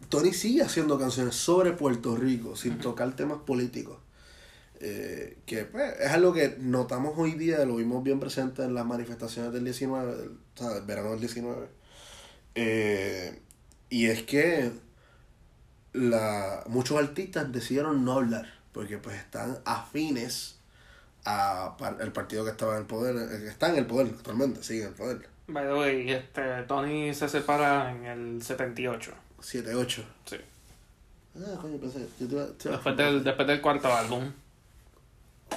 Tony 0.09 0.32
sigue 0.32 0.63
haciendo 0.63 0.97
canciones 0.97 1.36
sobre 1.36 1.73
Puerto 1.73 2.15
Rico 2.15 2.55
sin 2.55 2.78
tocar 2.80 3.13
temas 3.15 3.39
políticos. 3.39 3.97
Eh, 4.80 5.39
que 5.45 5.65
pues, 5.65 5.99
es 5.99 6.11
algo 6.11 6.34
que 6.34 6.55
notamos 6.59 7.15
hoy 7.17 7.32
día, 7.34 7.65
lo 7.65 7.78
vimos 7.78 8.03
bien 8.03 8.19
presente 8.19 8.63
en 8.63 8.75
las 8.75 8.86
manifestaciones 8.86 9.51
del 9.51 9.63
19, 9.63 10.15
del, 10.15 10.30
o 10.30 10.57
sea, 10.57 10.69
del 10.69 10.86
verano 10.86 11.11
del 11.11 11.19
19. 11.19 11.67
Eh, 12.55 13.41
y 13.89 14.05
es 14.05 14.23
que 14.23 14.71
la, 15.93 16.63
muchos 16.67 16.97
artistas 16.97 17.51
decidieron 17.51 18.05
no 18.05 18.13
hablar, 18.13 18.47
porque 18.71 18.97
pues 18.97 19.17
están 19.17 19.59
afines 19.65 20.57
a 21.30 21.75
el 21.99 22.11
partido 22.13 22.45
que 22.45 22.51
estaba 22.51 22.73
en 22.75 22.82
el 22.82 22.86
poder, 22.86 23.15
eh, 23.17 23.39
que 23.43 23.47
está 23.49 23.69
en 23.69 23.78
el 23.78 23.86
poder 23.86 24.07
actualmente, 24.15 24.63
sigue 24.63 24.84
en 24.84 24.88
el 24.89 24.93
poder. 24.93 25.30
By 25.47 25.65
the 25.65 25.73
way, 25.73 26.11
este, 26.11 26.63
Tony 26.67 27.13
se 27.13 27.28
separa 27.30 27.91
en 27.91 28.05
el 28.05 28.41
78. 28.43 29.11
7-8. 29.41 30.03
Sí. 30.25 30.38
Ah, 31.39 31.57
coño, 31.61 31.78
pensé, 31.78 31.99
yo 32.19 32.28
te 32.28 32.34
iba- 32.36 32.47
te 32.57 32.67
iba- 32.69 32.75
Después 32.78 32.97
del, 32.97 33.23
después 33.23 33.47
del 33.47 33.61
cuarto 33.61 33.93
álbum. 33.93 34.32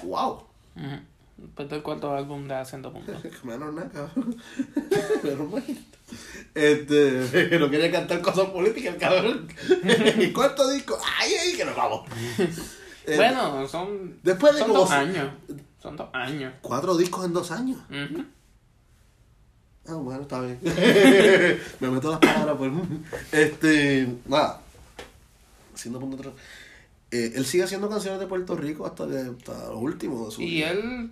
¡Wow! 0.03 0.45
Después 1.37 1.68
del 1.71 1.83
cuarto 1.83 2.14
álbum 2.14 2.47
de 2.47 2.55
Haciendo 2.55 2.93
Puntos. 2.93 3.16
Menos 3.45 3.73
nada, 3.75 3.89
cabrón. 3.91 4.37
Menos 5.23 5.51
mal. 5.51 5.64
Este, 6.55 7.59
no 7.59 7.71
quería 7.71 7.91
cantar 7.91 8.21
cosas 8.21 8.47
políticas, 8.51 8.97
cabrón. 8.99 9.49
El 9.85 10.33
cuarto 10.33 10.68
disco, 10.71 10.99
¡ay, 11.18 11.33
ay, 11.35 11.57
que 11.57 11.64
nos 11.64 11.77
vamos! 11.77 12.09
Eh, 13.11 13.17
bueno, 13.17 13.67
son, 13.67 14.19
después 14.23 14.53
de 14.55 14.61
son 14.61 14.69
como 14.69 14.81
dos 14.81 14.91
años. 14.91 15.33
Son 15.83 15.97
dos 15.97 16.09
años. 16.13 16.55
cuatro 16.61 16.97
discos 16.97 17.25
en 17.25 17.33
dos 17.33 17.51
años. 17.51 17.79
Ah, 19.89 19.95
bueno, 19.95 20.23
está 20.23 20.41
bien. 20.43 20.59
Me 21.81 21.89
meto 21.89 22.11
las 22.11 22.21
palabras, 22.21 22.57
pues. 22.59 22.73
Este, 23.33 24.09
nada. 24.27 24.61
Haciendo 25.75 25.99
punto 25.99 26.17
atrás. 26.17 26.35
Eh, 27.11 27.33
él 27.35 27.45
sigue 27.45 27.65
haciendo 27.65 27.89
canciones 27.89 28.21
de 28.21 28.27
Puerto 28.27 28.55
Rico 28.55 28.87
hasta, 28.87 29.09
que, 29.09 29.17
hasta 29.17 29.71
lo 29.71 29.79
último 29.79 30.27
de 30.27 30.31
su 30.31 30.43
Y 30.43 30.63
él, 30.63 31.11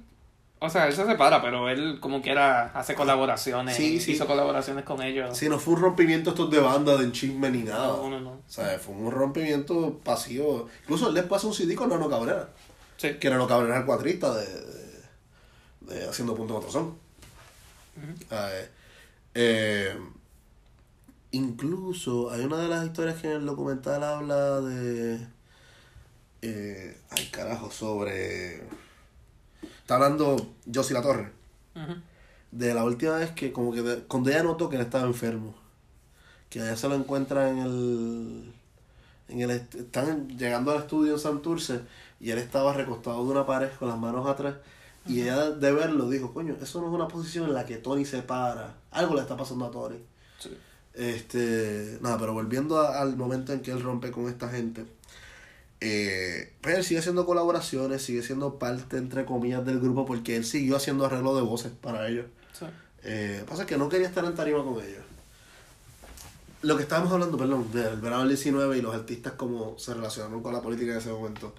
o 0.60 0.70
sea, 0.70 0.86
él 0.88 0.92
se 0.92 1.06
separa, 1.06 1.40
pero 1.40 1.68
él 1.68 1.98
como 2.00 2.20
quiera 2.20 2.72
hace 2.74 2.94
colaboraciones. 2.94 3.76
Sí, 3.76 4.00
sí. 4.00 4.12
Hizo 4.12 4.26
colaboraciones 4.26 4.84
con 4.84 5.02
ellos. 5.02 5.36
Sí, 5.36 5.48
no 5.48 5.58
fue 5.58 5.74
un 5.74 5.80
rompimiento 5.80 6.30
estos 6.30 6.50
de 6.50 6.58
banda, 6.58 6.96
de 6.96 7.04
enchisme 7.04 7.50
ni 7.50 7.62
nada. 7.62 7.88
No, 7.88 8.10
no, 8.10 8.20
no. 8.20 8.30
O 8.30 8.42
sea, 8.46 8.78
fue 8.78 8.94
un 8.94 9.10
rompimiento 9.10 10.00
pasivo. 10.02 10.68
Incluso 10.82 11.08
él 11.08 11.14
después 11.14 11.38
hace 11.38 11.46
un 11.46 11.54
CD 11.54 11.74
con 11.74 11.90
Nano 11.90 12.08
Cabrera. 12.08 12.48
Sí. 12.96 13.14
Que 13.14 13.30
Nano 13.30 13.46
Cabrera 13.46 13.74
es 13.74 13.80
el 13.80 13.86
cuatrista 13.86 14.34
de, 14.34 14.46
de, 14.46 15.94
de 15.94 16.08
Haciendo 16.08 16.34
Punto 16.34 16.54
en 16.54 16.58
Otro 16.58 16.70
Son. 16.72 17.08
Ah, 18.30 18.48
eh, 18.52 18.68
eh, 19.34 19.98
incluso 21.32 22.30
hay 22.30 22.42
una 22.42 22.58
de 22.58 22.68
las 22.68 22.86
historias 22.86 23.20
que 23.20 23.28
en 23.28 23.36
el 23.38 23.46
documental 23.46 24.02
habla 24.02 24.60
de. 24.60 25.26
Eh, 26.42 27.00
ay, 27.10 27.28
carajo, 27.30 27.70
sobre. 27.70 28.62
Está 29.88 29.94
hablando 29.94 30.36
Josie 30.70 30.92
La 30.92 31.00
Torre. 31.00 31.32
De 32.52 32.74
la 32.74 32.84
última 32.84 33.16
vez 33.16 33.30
que, 33.30 33.54
como 33.54 33.72
que, 33.72 33.80
de- 33.80 34.02
cuando 34.02 34.28
ella 34.28 34.42
notó 34.42 34.68
que 34.68 34.76
él 34.76 34.82
estaba 34.82 35.06
enfermo. 35.06 35.54
Que 36.50 36.58
ella 36.58 36.76
se 36.76 36.90
lo 36.90 36.94
encuentra 36.94 37.48
en 37.48 37.56
el. 37.60 38.52
En 39.28 39.40
el 39.40 39.50
est- 39.50 39.74
están 39.76 40.28
llegando 40.36 40.72
al 40.72 40.80
estudio 40.80 41.14
en 41.14 41.18
Santurce 41.18 41.80
y 42.20 42.30
él 42.32 42.36
estaba 42.36 42.74
recostado 42.74 43.24
de 43.24 43.30
una 43.30 43.46
pared 43.46 43.70
con 43.78 43.88
las 43.88 43.96
manos 43.98 44.26
atrás. 44.26 44.56
Y 45.06 45.22
ella 45.22 45.52
de 45.52 45.72
verlo 45.72 46.10
dijo, 46.10 46.34
coño, 46.34 46.54
eso 46.60 46.82
no 46.82 46.88
es 46.88 46.92
una 46.94 47.08
posición 47.08 47.46
en 47.46 47.54
la 47.54 47.64
que 47.64 47.78
Tony 47.78 48.04
se 48.04 48.20
para. 48.20 48.74
Algo 48.90 49.14
le 49.14 49.22
está 49.22 49.38
pasando 49.38 49.64
a 49.64 49.70
Tony. 49.70 49.96
Sí. 50.38 50.50
Este, 50.92 51.96
nada, 52.02 52.18
pero 52.18 52.34
volviendo 52.34 52.78
a- 52.78 53.00
al 53.00 53.16
momento 53.16 53.54
en 53.54 53.60
que 53.62 53.70
él 53.70 53.80
rompe 53.82 54.10
con 54.10 54.28
esta 54.28 54.50
gente, 54.50 54.84
eh, 55.80 56.52
pues 56.60 56.76
él 56.76 56.84
sigue 56.84 57.00
haciendo 57.00 57.24
colaboraciones, 57.24 58.02
sigue 58.02 58.22
siendo 58.22 58.58
parte, 58.58 58.96
entre 58.96 59.24
comillas, 59.24 59.64
del 59.64 59.78
grupo, 59.80 60.06
porque 60.06 60.36
él 60.36 60.44
siguió 60.44 60.76
haciendo 60.76 61.06
arreglo 61.06 61.36
de 61.36 61.42
voces 61.42 61.72
para 61.80 62.08
ellos. 62.08 62.26
Sí. 62.58 62.66
Eh, 63.04 63.44
pasa 63.48 63.66
que 63.66 63.78
no 63.78 63.88
quería 63.88 64.08
estar 64.08 64.24
en 64.24 64.34
tarima 64.34 64.64
con 64.64 64.74
ellos. 64.82 65.04
Lo 66.62 66.76
que 66.76 66.82
estábamos 66.82 67.12
hablando, 67.12 67.38
perdón, 67.38 67.70
del 67.72 68.00
verano 68.00 68.20
del 68.20 68.30
19 68.30 68.78
y 68.78 68.82
los 68.82 68.94
artistas 68.94 69.34
como 69.34 69.78
se 69.78 69.94
relacionaron 69.94 70.42
con 70.42 70.52
la 70.52 70.60
política 70.60 70.92
en 70.92 70.98
ese 70.98 71.10
momento, 71.10 71.54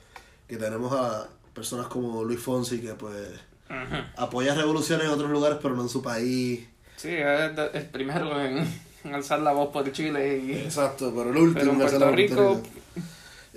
que 0.47 0.57
tenemos 0.57 0.91
a 0.91 1.29
personas 1.53 1.87
como 1.87 2.23
Luis 2.25 2.41
Fonsi, 2.41 2.81
que 2.81 2.93
pues 2.95 3.29
Ujú. 3.69 3.95
apoya 4.17 4.53
revoluciones 4.55 5.05
en 5.05 5.11
otros 5.11 5.29
lugares, 5.29 5.59
pero 5.61 5.75
no 5.75 5.83
en 5.83 5.89
su 5.89 6.01
país. 6.01 6.67
Sí, 6.97 7.09
es 7.13 7.51
el 7.73 7.85
primero 7.85 8.41
en, 8.41 8.67
en 9.05 9.13
alzar 9.13 9.39
la 9.39 9.53
voz 9.53 9.71
por 9.71 9.89
Chile 9.93 10.37
y... 10.39 10.51
Exacto, 10.51 11.13
pero 11.15 11.29
el 11.29 11.37
último 11.37 11.53
Pero 11.53 11.71
en 11.71 11.81
hace 11.83 11.97
Puerto 11.97 12.15
Rico... 12.15 12.61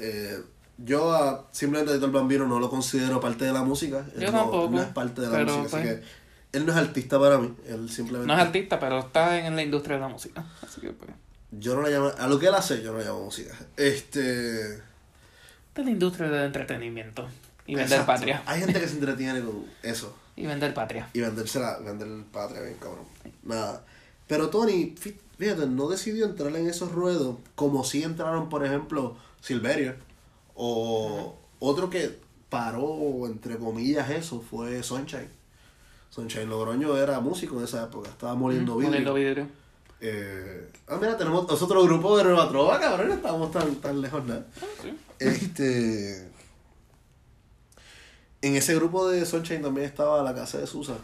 Eh, 0.05 0.43
yo 0.79 1.13
a 1.13 1.47
simplemente 1.53 1.95
Tito 1.95 2.07
el 2.07 2.13
Bambino 2.13 2.47
no 2.47 2.59
lo 2.59 2.69
considero 2.69 3.21
parte 3.21 3.45
de 3.45 3.53
la 3.53 3.63
música. 3.63 4.05
Él 4.17 4.23
Yo 4.23 4.33
no, 4.33 4.39
tampoco, 4.39 4.71
no 4.71 4.83
es 4.83 4.89
parte 4.89 5.21
de 5.21 5.27
la 5.29 5.33
pero, 5.39 5.59
música, 5.59 5.77
así 5.79 5.87
pues- 5.89 6.01
que 6.01 6.59
él 6.59 6.67
no 6.67 6.73
es 6.73 6.79
artista 6.79 7.19
para 7.21 7.39
mí. 7.39 7.55
Él 7.67 7.89
simplemente. 7.89 8.27
No 8.27 8.35
es 8.39 8.45
artista, 8.47 8.81
pero 8.81 8.99
está 8.99 9.39
en 9.47 9.55
la 9.57 9.63
industria 9.63 9.97
de 9.97 10.03
la 10.03 10.09
música. 10.09 10.45
Así 10.63 10.81
que, 10.81 10.91
pues. 10.91 11.11
Yo 11.53 11.75
no 11.77 11.83
le 11.83 11.91
llamo. 11.91 12.11
A 12.19 12.27
lo 12.27 12.39
que 12.39 12.47
él 12.49 12.55
hace, 12.55 12.83
yo 12.83 12.93
no 12.93 12.99
le 12.99 13.05
llamo 13.05 13.25
música. 13.25 13.55
Este. 13.77 14.21
De 15.75 15.85
la 15.85 15.91
industria 15.91 16.29
del 16.29 16.47
entretenimiento. 16.47 17.29
Y 17.67 17.75
vender 17.77 18.01
exacto. 18.01 18.07
patria. 18.13 18.43
Hay 18.47 18.61
gente 18.61 18.81
que 18.81 18.89
se 18.89 18.95
entretiene 18.95 19.41
con 19.43 19.65
eso. 19.83 20.17
Y 20.35 20.47
vender 20.47 20.75
patria. 20.75 21.09
Y 21.13 21.21
vendérsela, 21.21 21.79
vender 21.79 22.09
patria, 22.33 22.61
bien 22.63 22.77
cabrón. 22.81 23.05
Nada. 23.45 23.85
Pero 24.27 24.49
Tony, 24.49 24.95
fí- 25.01 25.15
fíjate, 25.39 25.67
no 25.67 25.89
decidió 25.89 26.25
entrar 26.27 26.55
en 26.57 26.67
esos 26.69 26.91
ruedos 26.93 27.37
como 27.55 27.85
si 27.85 28.03
entraron, 28.03 28.49
por 28.49 28.65
ejemplo, 28.67 29.17
Silverio. 29.43 29.97
O 30.55 31.37
otro 31.59 31.91
que 31.91 32.19
paró, 32.49 33.27
entre 33.27 33.59
comillas, 33.59 34.09
eso 34.11 34.41
fue 34.41 34.83
Sunshine. 34.83 35.29
Sunshine 36.11 36.49
Logroño 36.49 36.97
era 36.97 37.21
músico 37.21 37.59
en 37.59 37.65
esa 37.65 37.85
época, 37.85 38.11
estaba 38.11 38.35
moliendo 38.35 38.77
vidrio. 38.77 38.91
Moliendo 38.91 39.15
vidrio. 39.15 39.49
Eh, 40.01 40.69
ah, 40.89 40.99
mira, 41.01 41.17
tenemos 41.17 41.49
nosotros 41.49 41.85
grupo 41.87 42.17
de 42.19 42.25
Nueva 42.25 42.49
Trova, 42.49 42.79
cabrón, 42.81 43.09
no 43.09 43.15
estamos 43.15 43.51
tan, 43.53 43.77
tan 43.77 44.01
lejos 44.01 44.25
nada. 44.25 44.47
sí. 44.83 44.97
Este. 45.19 46.29
En 48.43 48.57
ese 48.57 48.75
grupo 48.75 49.09
de 49.09 49.25
Sunshine 49.25 49.63
también 49.63 49.87
estaba 49.87 50.23
la 50.23 50.35
casa 50.35 50.59
de 50.59 50.67
Susa. 50.67 50.95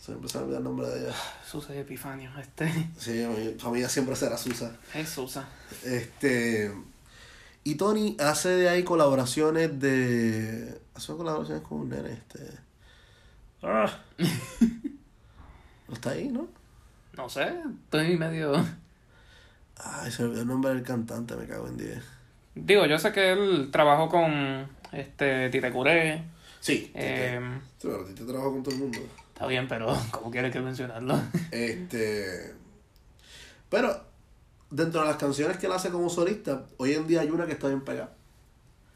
Se 0.00 0.12
me 0.12 0.16
empezó 0.16 0.38
a 0.38 0.42
olvidar 0.42 0.58
el 0.58 0.64
nombre 0.64 0.88
de 0.88 1.04
ella. 1.04 1.14
Susa 1.46 1.74
y 1.74 1.78
Epifanio. 1.78 2.30
Este. 2.40 2.90
Sí, 2.98 3.26
mi 3.26 3.58
familia 3.58 3.88
siempre 3.90 4.16
será 4.16 4.38
Susa. 4.38 4.74
Es 4.94 5.10
Susa. 5.10 5.46
Este. 5.84 6.72
Y 7.68 7.74
Tony 7.74 8.16
hace 8.18 8.48
de 8.48 8.66
ahí 8.70 8.82
colaboraciones 8.82 9.78
de. 9.78 10.80
Hace 10.94 11.12
colaboraciones 11.14 11.62
con 11.64 11.80
un 11.80 11.90
nene, 11.90 12.12
este. 12.14 12.40
Ah. 13.62 13.94
No 15.86 15.92
está 15.92 16.12
ahí, 16.12 16.28
¿no? 16.30 16.48
No 17.14 17.28
sé. 17.28 17.56
Estoy 17.84 18.16
medio. 18.16 18.54
Ay, 19.84 20.10
se 20.10 20.22
me 20.22 20.28
olvidó 20.30 20.42
el 20.42 20.48
nombre 20.48 20.72
del 20.72 20.82
cantante, 20.82 21.36
me 21.36 21.46
cago 21.46 21.68
en 21.68 21.76
10. 21.76 22.02
Digo, 22.54 22.86
yo 22.86 22.98
sé 22.98 23.12
que 23.12 23.32
él 23.32 23.68
trabajó 23.70 24.08
con 24.08 24.66
este 24.92 25.50
Tite 25.50 25.70
Curé. 25.70 26.24
Sí, 26.60 26.90
Eh, 26.94 27.38
Sí, 27.76 27.86
pero 27.86 28.00
a 28.00 28.06
ti 28.06 28.14
te 28.14 28.24
trabajo 28.24 28.52
con 28.52 28.62
todo 28.62 28.74
el 28.76 28.80
mundo. 28.80 28.98
está 29.34 29.46
bien, 29.46 29.68
pero 29.68 29.94
¿cómo 30.10 30.30
quieres 30.30 30.54
que 30.54 30.60
mencionarlo? 30.60 31.20
Este. 31.50 32.54
Pero, 33.68 34.07
dentro 34.70 35.00
de 35.00 35.06
las 35.08 35.16
canciones 35.16 35.56
que 35.58 35.66
él 35.66 35.72
hace 35.72 35.90
como 35.90 36.08
solista, 36.10 36.66
hoy 36.76 36.92
en 36.94 37.06
día 37.06 37.20
hay 37.22 37.30
una 37.30 37.46
que 37.46 37.52
está 37.52 37.68
bien 37.68 37.80
pegada. 37.82 38.12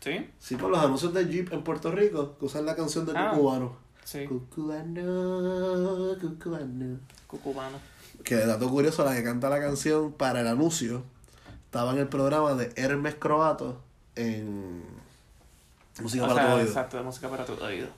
¿Sí? 0.01 0.29
Sí, 0.39 0.57
por 0.57 0.71
los 0.71 0.81
anuncios 0.81 1.15
de 1.15 1.27
Jeep 1.27 1.53
en 1.53 1.63
Puerto 1.63 1.91
Rico, 1.93 2.37
que 2.39 2.45
usan 2.47 2.67
la 2.67 2.75
canción 2.75 3.07
de 3.07 3.13
Ah. 3.17 3.31
Cucubano. 3.35 3.77
Sí. 4.05 4.25
Cucubano, 4.27 6.17
Cucubano. 6.21 6.99
Cucubano. 7.27 7.79
Que 8.25 8.35
dato 8.37 8.69
curioso, 8.69 9.05
la 9.05 9.15
que 9.15 9.23
canta 9.23 9.49
la 9.49 9.61
canción 9.61 10.13
para 10.13 10.41
el 10.41 10.47
anuncio 10.49 11.03
estaba 11.65 11.93
en 11.93 11.99
el 11.99 12.09
programa 12.09 12.55
de 12.55 12.73
Hermes 12.77 13.15
Croato 13.15 13.81
en 14.17 14.83
Música 16.01 16.25
O 16.25 16.29
para 16.29 16.41
tu 16.41 16.47
sea, 16.47 16.55
oído. 16.57 16.67
exacto, 16.69 16.97
de 16.97 17.03
música 17.05 17.29
para 17.29 17.45
tu 17.45 17.53
oído. 17.55 17.89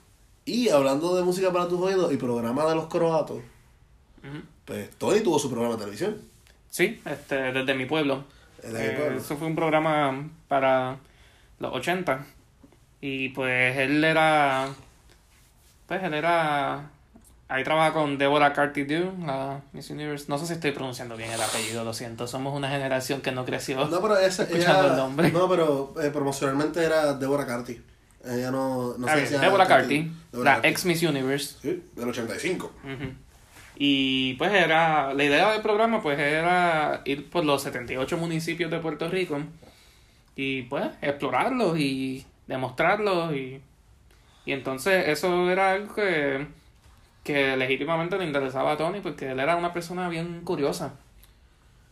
Y 0.44 0.68
hablando 0.68 1.16
de 1.16 1.22
música 1.22 1.52
para 1.52 1.68
tus 1.68 1.80
oídos 1.80 2.12
y 2.12 2.16
programa 2.18 2.66
de 2.66 2.74
los 2.74 2.86
croatos, 2.88 3.38
pues 4.64 4.90
Tony 4.98 5.20
tuvo 5.20 5.38
su 5.38 5.48
programa 5.50 5.74
de 5.74 5.80
televisión. 5.80 6.16
Sí, 6.74 7.00
este, 7.04 7.36
desde 7.52 7.72
mi 7.74 7.86
pueblo. 7.86 8.24
Desde 8.60 8.78
mi 8.80 8.84
Eh, 8.86 8.96
pueblo. 8.98 9.18
Eso 9.20 9.36
fue 9.36 9.46
un 9.46 9.54
programa 9.54 10.28
para 10.48 10.96
los 11.60 11.72
80. 11.72 12.26
Y 13.00 13.28
pues 13.28 13.76
él 13.78 14.02
era. 14.02 14.66
Pues 15.86 16.02
él 16.02 16.14
era. 16.14 16.90
Ahí 17.46 17.62
trabaja 17.62 17.92
con 17.92 18.18
Deborah 18.18 18.52
Carty 18.52 18.82
Dew, 18.82 19.12
la 19.24 19.60
Miss 19.72 19.88
Universe. 19.90 20.24
No 20.26 20.36
sé 20.36 20.46
si 20.48 20.54
estoy 20.54 20.72
pronunciando 20.72 21.16
bien 21.16 21.30
el 21.30 21.40
apellido, 21.40 21.84
lo 21.84 21.92
siento. 21.92 22.26
Somos 22.26 22.56
una 22.56 22.68
generación 22.68 23.20
que 23.20 23.30
no 23.30 23.44
creció. 23.44 23.86
No, 23.86 24.00
pero 24.02 24.18
esa, 24.18 24.42
Escuchando 24.44 24.80
ella- 24.80 24.90
el 24.90 24.96
nombre. 24.96 25.30
No, 25.30 25.48
pero 25.48 25.94
eh, 26.02 26.10
promocionalmente 26.10 26.82
era 26.82 27.12
Deborah 27.14 27.46
Carty. 27.46 27.80
Ella 28.24 28.50
no, 28.50 28.96
no 28.98 29.06
se 29.06 29.12
bien, 29.14 29.24
decía 29.26 29.38
Deborah 29.38 29.66
Carty, 29.68 30.10
Deborah 30.32 30.50
la 30.50 30.54
Carty. 30.56 30.68
ex 30.68 30.84
Miss 30.86 31.02
Universe. 31.04 31.56
Sí, 31.62 31.84
del 31.94 32.08
85. 32.08 32.72
Ujú. 32.82 33.12
Y 33.76 34.34
pues 34.34 34.52
era, 34.52 35.12
la 35.14 35.24
idea 35.24 35.50
del 35.52 35.62
programa 35.62 36.02
pues 36.02 36.18
era 36.18 37.02
ir 37.04 37.28
por 37.28 37.44
los 37.44 37.62
78 37.62 38.16
municipios 38.16 38.70
de 38.70 38.78
Puerto 38.78 39.08
Rico 39.08 39.38
y 40.36 40.62
pues 40.62 40.86
explorarlos 41.02 41.78
y 41.78 42.24
demostrarlos 42.46 43.34
y, 43.34 43.60
y 44.46 44.52
entonces 44.52 45.08
eso 45.08 45.50
era 45.50 45.72
algo 45.72 45.94
que, 45.94 46.46
que 47.24 47.56
legítimamente 47.56 48.18
le 48.18 48.26
interesaba 48.26 48.72
a 48.72 48.76
Tony 48.76 49.00
porque 49.00 49.30
él 49.32 49.40
era 49.40 49.56
una 49.56 49.72
persona 49.72 50.08
bien 50.08 50.42
curiosa. 50.44 50.94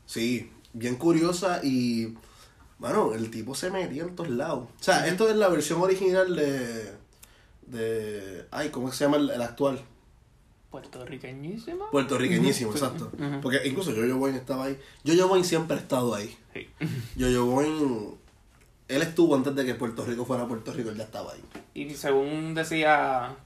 Sí, 0.07 0.51
bien 0.73 0.97
curiosa 0.97 1.61
y. 1.63 2.15
Bueno, 2.79 3.15
el 3.15 3.31
tipo 3.31 3.55
se 3.55 3.71
metía 3.71 4.03
en 4.03 4.17
todos 4.17 4.31
lados. 4.31 4.69
O 4.79 4.83
sea, 4.83 5.07
esto 5.07 5.29
es 5.29 5.37
la 5.37 5.49
versión 5.49 5.81
original 5.81 6.35
de. 6.37 6.93
de. 7.67 8.47
Ay, 8.51 8.71
¿cómo 8.71 8.93
se 8.93 9.05
llama 9.05 9.17
el, 9.17 9.31
el 9.31 9.41
actual? 9.43 9.81
Puertorriqueñísimo. 10.73 11.91
Puertorriqueñísimo, 11.91 12.73
exacto. 12.73 13.13
Porque 13.41 13.61
incluso 13.65 13.93
Jojo 13.95 14.17
Boyne 14.19 14.39
estaba 14.39 14.65
ahí. 14.65 14.79
Jojo 15.07 15.29
Boyne 15.29 15.45
siempre 15.45 15.77
ha 15.77 15.81
estado 15.81 16.15
ahí. 16.15 16.37
Sí. 16.53 16.69
Jojo 17.19 17.47
Boyne. 17.47 18.09
Él 18.89 19.03
estuvo 19.03 19.35
antes 19.37 19.55
de 19.55 19.65
que 19.65 19.75
Puerto 19.75 20.05
Rico 20.05 20.25
fuera 20.25 20.47
Puerto 20.47 20.73
Rico, 20.73 20.91
él 20.91 20.97
ya 20.97 21.05
estaba 21.05 21.33
ahí. 21.33 21.43
Y 21.75 21.91
según 21.95 22.55
decía 22.55 23.37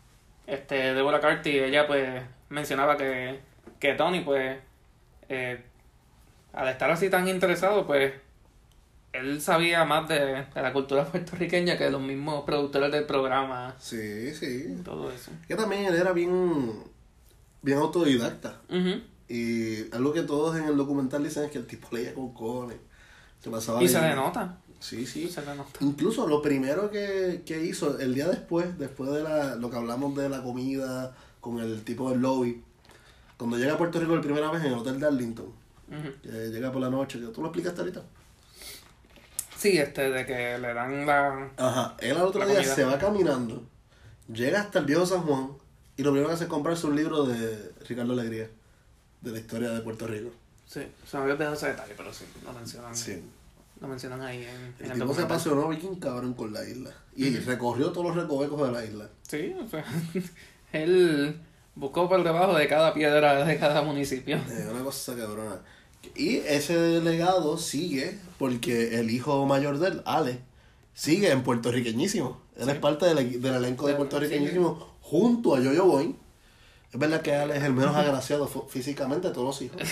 este 0.46 0.94
Deborah 0.94 1.20
Carty, 1.20 1.50
ella 1.58 1.86
pues 1.86 2.22
mencionaba 2.48 2.96
que, 2.96 3.40
que 3.78 3.94
Tony 3.94 4.20
pues 4.20 4.58
eh, 5.28 5.62
al 6.52 6.68
estar 6.68 6.90
así 6.90 7.10
tan 7.10 7.28
interesado 7.28 7.86
pues 7.86 8.12
él 9.12 9.40
sabía 9.40 9.84
más 9.84 10.08
de, 10.08 10.44
de 10.44 10.62
la 10.62 10.72
cultura 10.72 11.04
puertorriqueña 11.04 11.76
que 11.78 11.90
los 11.90 12.00
mismos 12.02 12.44
productores 12.44 12.90
del 12.92 13.04
programa 13.06 13.74
Sí, 13.78 14.34
sí. 14.34 14.76
todo 14.84 15.10
eso. 15.10 15.30
Que 15.48 15.54
también 15.56 15.84
él 15.86 15.94
era 15.94 16.12
bien. 16.12 16.84
Bien 17.66 17.78
autodidacta. 17.78 18.60
Y 19.28 19.92
algo 19.92 20.12
que 20.12 20.22
todos 20.22 20.56
en 20.56 20.64
el 20.64 20.76
documental 20.76 21.24
dicen 21.24 21.44
es 21.44 21.50
que 21.50 21.58
el 21.58 21.66
tipo 21.66 21.88
leía 21.90 22.14
con 22.14 22.32
cojones. 22.32 22.78
Se 23.42 23.50
pasaba 23.50 23.82
Y 23.82 23.88
se 23.88 24.00
le 24.00 24.14
nota. 24.14 24.58
Sí, 24.78 25.04
sí. 25.04 25.28
Se 25.28 25.44
le 25.44 25.54
nota. 25.56 25.70
Incluso 25.80 26.28
lo 26.28 26.40
primero 26.40 26.90
que, 26.92 27.42
que 27.44 27.64
hizo 27.64 27.98
el 27.98 28.14
día 28.14 28.28
después, 28.28 28.78
después 28.78 29.10
de 29.10 29.24
la, 29.24 29.56
lo 29.56 29.68
que 29.68 29.76
hablamos 29.76 30.14
de 30.16 30.28
la 30.28 30.44
comida 30.44 31.12
con 31.40 31.58
el 31.58 31.82
tipo 31.82 32.08
del 32.10 32.20
lobby, 32.20 32.62
cuando 33.36 33.58
llega 33.58 33.74
a 33.74 33.78
Puerto 33.78 33.98
Rico 33.98 34.14
la 34.14 34.22
primera 34.22 34.48
vez 34.52 34.62
en 34.62 34.68
el 34.68 34.78
Hotel 34.78 35.00
Darlington, 35.00 35.46
que 36.22 36.28
llega 36.28 36.70
por 36.70 36.80
la 36.80 36.88
noche, 36.88 37.18
que 37.18 37.26
tú 37.26 37.40
lo 37.40 37.48
explicaste 37.48 37.80
ahorita. 37.80 38.02
Sí, 39.56 39.76
este, 39.76 40.10
de 40.10 40.24
que 40.24 40.58
le 40.58 40.72
dan 40.72 41.04
la... 41.04 41.50
Ajá, 41.56 41.96
él 41.98 42.16
al 42.16 42.26
otro 42.26 42.46
día 42.46 42.56
comida. 42.58 42.74
se 42.74 42.84
va 42.84 42.98
caminando, 42.98 43.64
llega 44.32 44.60
hasta 44.60 44.78
el 44.78 44.84
viejo 44.84 45.04
San 45.04 45.22
Juan 45.22 45.65
y 45.97 46.03
lo 46.03 46.11
primero 46.11 46.28
que 46.28 46.34
hace 46.34 46.44
es 46.44 46.51
comprarse 46.51 46.86
un 46.86 46.97
libro 46.97 47.24
de 47.24 47.72
Ricardo 47.88 48.12
Alegría, 48.12 48.49
de 49.20 49.30
la 49.32 49.38
historia 49.38 49.70
de 49.70 49.80
Puerto 49.80 50.07
Rico. 50.07 50.30
Sí, 50.66 50.80
se 51.09 51.16
me 51.16 51.22
había 51.22 51.34
olvidado 51.34 51.55
ese 51.55 51.68
detalle, 51.68 51.94
pero 51.97 52.12
sí, 52.12 52.24
lo 52.44 52.53
mencionan, 52.53 52.94
Sí. 52.97 53.22
lo 53.80 53.88
mencionan 53.88 54.20
ahí 54.22 54.38
en, 54.44 54.74
en 54.78 54.84
El 54.86 54.90
el 54.92 55.01
tipo 55.01 55.14
se 55.14 55.22
apasionó 55.22 55.68
bien 55.68 55.94
cabrón 55.97 56.34
con 56.34 56.53
la 56.53 56.64
isla. 56.64 56.90
Y 57.14 57.36
recorrió 57.38 57.92
todos 57.92 58.09
los 58.09 58.16
recovecos 58.16 58.66
de 58.66 58.72
la 58.72 58.84
isla. 58.84 59.09
Sí, 59.28 59.55
o 59.62 59.68
sea, 59.68 59.84
él 60.72 61.40
buscó 61.74 62.09
por 62.09 62.22
debajo 62.24 62.55
de 62.55 62.68
cada 62.68 62.92
piedra 62.94 63.44
de 63.44 63.59
cada 63.59 63.82
municipio. 63.82 64.36
Eh, 64.36 64.68
una 64.70 64.82
cosa 64.82 65.14
cabrona. 65.16 65.61
Y 66.14 66.36
ese 66.36 67.01
legado 67.01 67.59
sigue 67.59 68.18
porque 68.38 68.99
el 69.01 69.11
hijo 69.11 69.44
mayor 69.47 69.78
de 69.78 69.88
él, 69.88 70.03
Ale, 70.05 70.40
sigue 70.94 71.30
en 71.30 71.42
puertorriqueñísimo. 71.42 72.40
Él 72.57 72.68
es 72.70 72.78
parte 72.78 73.07
del, 73.07 73.40
del 73.40 73.55
elenco 73.55 73.86
de 73.86 73.94
puertorriqueñísimo 73.94 74.95
junto 75.11 75.54
a 75.54 75.61
Yoyo 75.61 75.84
Boy. 75.84 76.14
Es 76.92 76.98
verdad 76.98 77.20
que 77.22 77.34
Ale 77.34 77.57
es 77.57 77.62
el 77.64 77.72
menos 77.72 77.94
agraciado 77.94 78.46
físicamente 78.68 79.28
de 79.28 79.34
todos 79.34 79.46
los 79.46 79.62
hijos. 79.62 79.80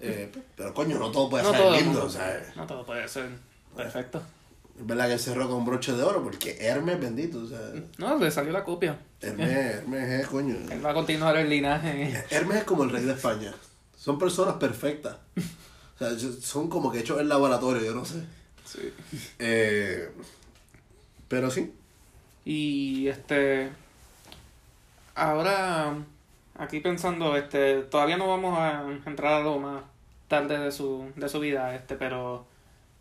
Eh, 0.00 0.28
pero 0.56 0.74
coño, 0.74 0.98
no 0.98 1.12
todo 1.12 1.30
puede 1.30 1.44
No 1.44 1.50
ser 1.52 1.60
todo, 1.60 1.76
lindo. 1.76 2.04
o 2.04 2.10
sea, 2.10 2.52
no 2.56 2.66
todo 2.66 2.84
puede 2.84 3.06
ser 3.06 3.28
perfecto. 3.76 4.20
es 4.76 4.84
verdad 4.84 5.06
que 5.06 5.12
él 5.12 5.20
cerró 5.20 5.48
con 5.48 5.64
broche 5.64 5.92
de 5.92 6.02
oro 6.02 6.20
porque 6.24 6.56
Hermes 6.60 6.98
bendito. 7.00 7.38
O 7.44 7.46
sea, 7.46 7.60
No, 7.98 8.18
le 8.18 8.28
salió 8.32 8.50
la 8.50 8.64
copia. 8.64 8.98
Hermes, 9.20 9.48
Hermes 9.48 10.20
es 10.22 10.26
coño. 10.26 10.56
Él 10.72 10.84
va 10.84 10.90
a 10.90 10.94
continuar 10.94 11.36
el 11.36 11.48
linaje. 11.48 12.24
Hermes 12.30 12.56
es 12.58 12.64
como 12.64 12.82
el 12.82 12.90
rey 12.90 13.04
de 13.04 13.12
España. 13.12 13.54
Son 13.96 14.18
personas 14.18 14.54
perfectas. 14.56 15.16
O 15.36 15.98
sea, 15.98 16.12
yo- 16.16 16.32
son 16.32 16.68
como 16.68 16.90
que 16.90 16.98
hechos 16.98 17.20
en 17.20 17.28
laboratorio, 17.28 17.84
yo 17.84 17.94
no 17.94 18.04
sé. 18.04 18.24
Sí. 18.64 18.92
Eh, 19.38 20.10
pero 21.28 21.52
sí. 21.52 21.72
Y 22.44 23.06
este. 23.06 23.70
Ahora, 25.18 25.94
aquí 26.56 26.80
pensando, 26.80 27.36
este, 27.36 27.82
todavía 27.82 28.16
no 28.16 28.28
vamos 28.28 28.56
a 28.58 28.84
entrar 29.06 29.34
a 29.34 29.40
lo 29.40 29.58
más 29.58 29.82
tarde 30.28 30.58
de 30.58 30.70
su, 30.72 31.10
de 31.16 31.28
su 31.28 31.40
vida, 31.40 31.74
este, 31.74 31.96
pero 31.96 32.44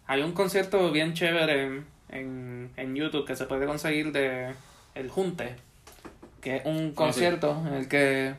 hay 0.08 0.22
un 0.24 0.32
concierto 0.32 0.92
bien 0.92 1.14
chévere 1.14 1.84
en, 2.10 2.72
en 2.76 2.96
YouTube 2.96 3.26
que 3.26 3.36
se 3.36 3.46
puede 3.46 3.66
conseguir 3.68 4.12
de 4.12 4.54
El 4.96 5.10
Junte, 5.10 5.56
que 6.42 6.58
es 6.58 6.66
un 6.66 6.94
concierto 6.94 7.56
en 7.68 7.74
el 7.74 7.88
que 7.88 8.34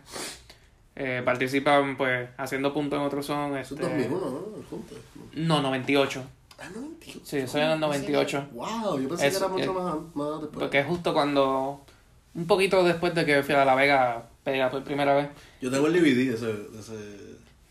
eh, 0.97 1.23
participan 1.25 1.97
pues 1.97 2.29
haciendo 2.37 2.73
puntos 2.75 2.99
en 2.99 3.07
otro 3.07 3.23
son. 3.23 3.57
Este, 3.57 3.75
es 3.75 3.81
2001, 3.81 4.19
¿no? 4.19 4.57
El 4.59 4.65
junte. 4.65 4.95
no, 5.35 5.63
98. 5.63 6.23
Ah, 6.61 6.65
98. 6.75 7.21
Sí, 7.25 7.37
era 7.57 7.67
en 7.67 7.73
el 7.75 7.81
98. 7.81 8.49
Wow, 8.53 9.01
yo 9.01 9.09
pensé 9.09 9.27
Es- 9.29 9.35
que 9.35 9.39
era 9.45 9.49
mucho 9.49 9.73
más, 9.75 9.95
más 10.15 10.41
después. 10.41 10.59
Porque 10.59 10.81
es 10.81 10.87
justo 10.87 11.13
cuando. 11.15 11.85
Un 12.39 12.47
poquito 12.47 12.85
después 12.85 13.15
de 13.15 13.27
que 13.27 13.43
Fiel 13.43 13.59
a 13.59 13.65
la 13.65 13.75
Vega 13.75 14.23
pega 14.45 14.71
por 14.71 14.85
primera 14.85 15.15
vez. 15.15 15.29
Yo 15.61 15.71
tengo 15.71 15.89
el 15.89 15.93
DVD 15.93 16.35
ese. 16.35 16.53
ese... 16.79 16.95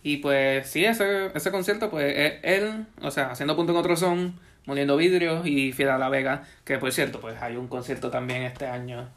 Y 0.04 0.18
pues 0.18 0.70
sí, 0.70 0.84
ese, 0.86 1.32
ese 1.34 1.52
concierto, 1.52 1.90
pues 1.90 2.14
es 2.16 2.34
él, 2.44 2.86
o 3.02 3.10
sea, 3.12 3.32
haciendo 3.32 3.56
punto 3.56 3.72
en 3.72 3.78
otro 3.78 3.96
son, 3.96 4.40
moliendo 4.66 4.96
vidrios 4.98 5.46
y 5.48 5.72
Fiel 5.72 5.90
a 5.90 5.98
la 5.98 6.10
Vega, 6.10 6.44
que 6.66 6.78
por 6.78 6.92
cierto, 6.92 7.20
pues 7.22 7.42
hay 7.42 7.56
un 7.56 7.68
concierto 7.68 8.10
también 8.12 8.44
este 8.44 8.68
año 8.68 9.10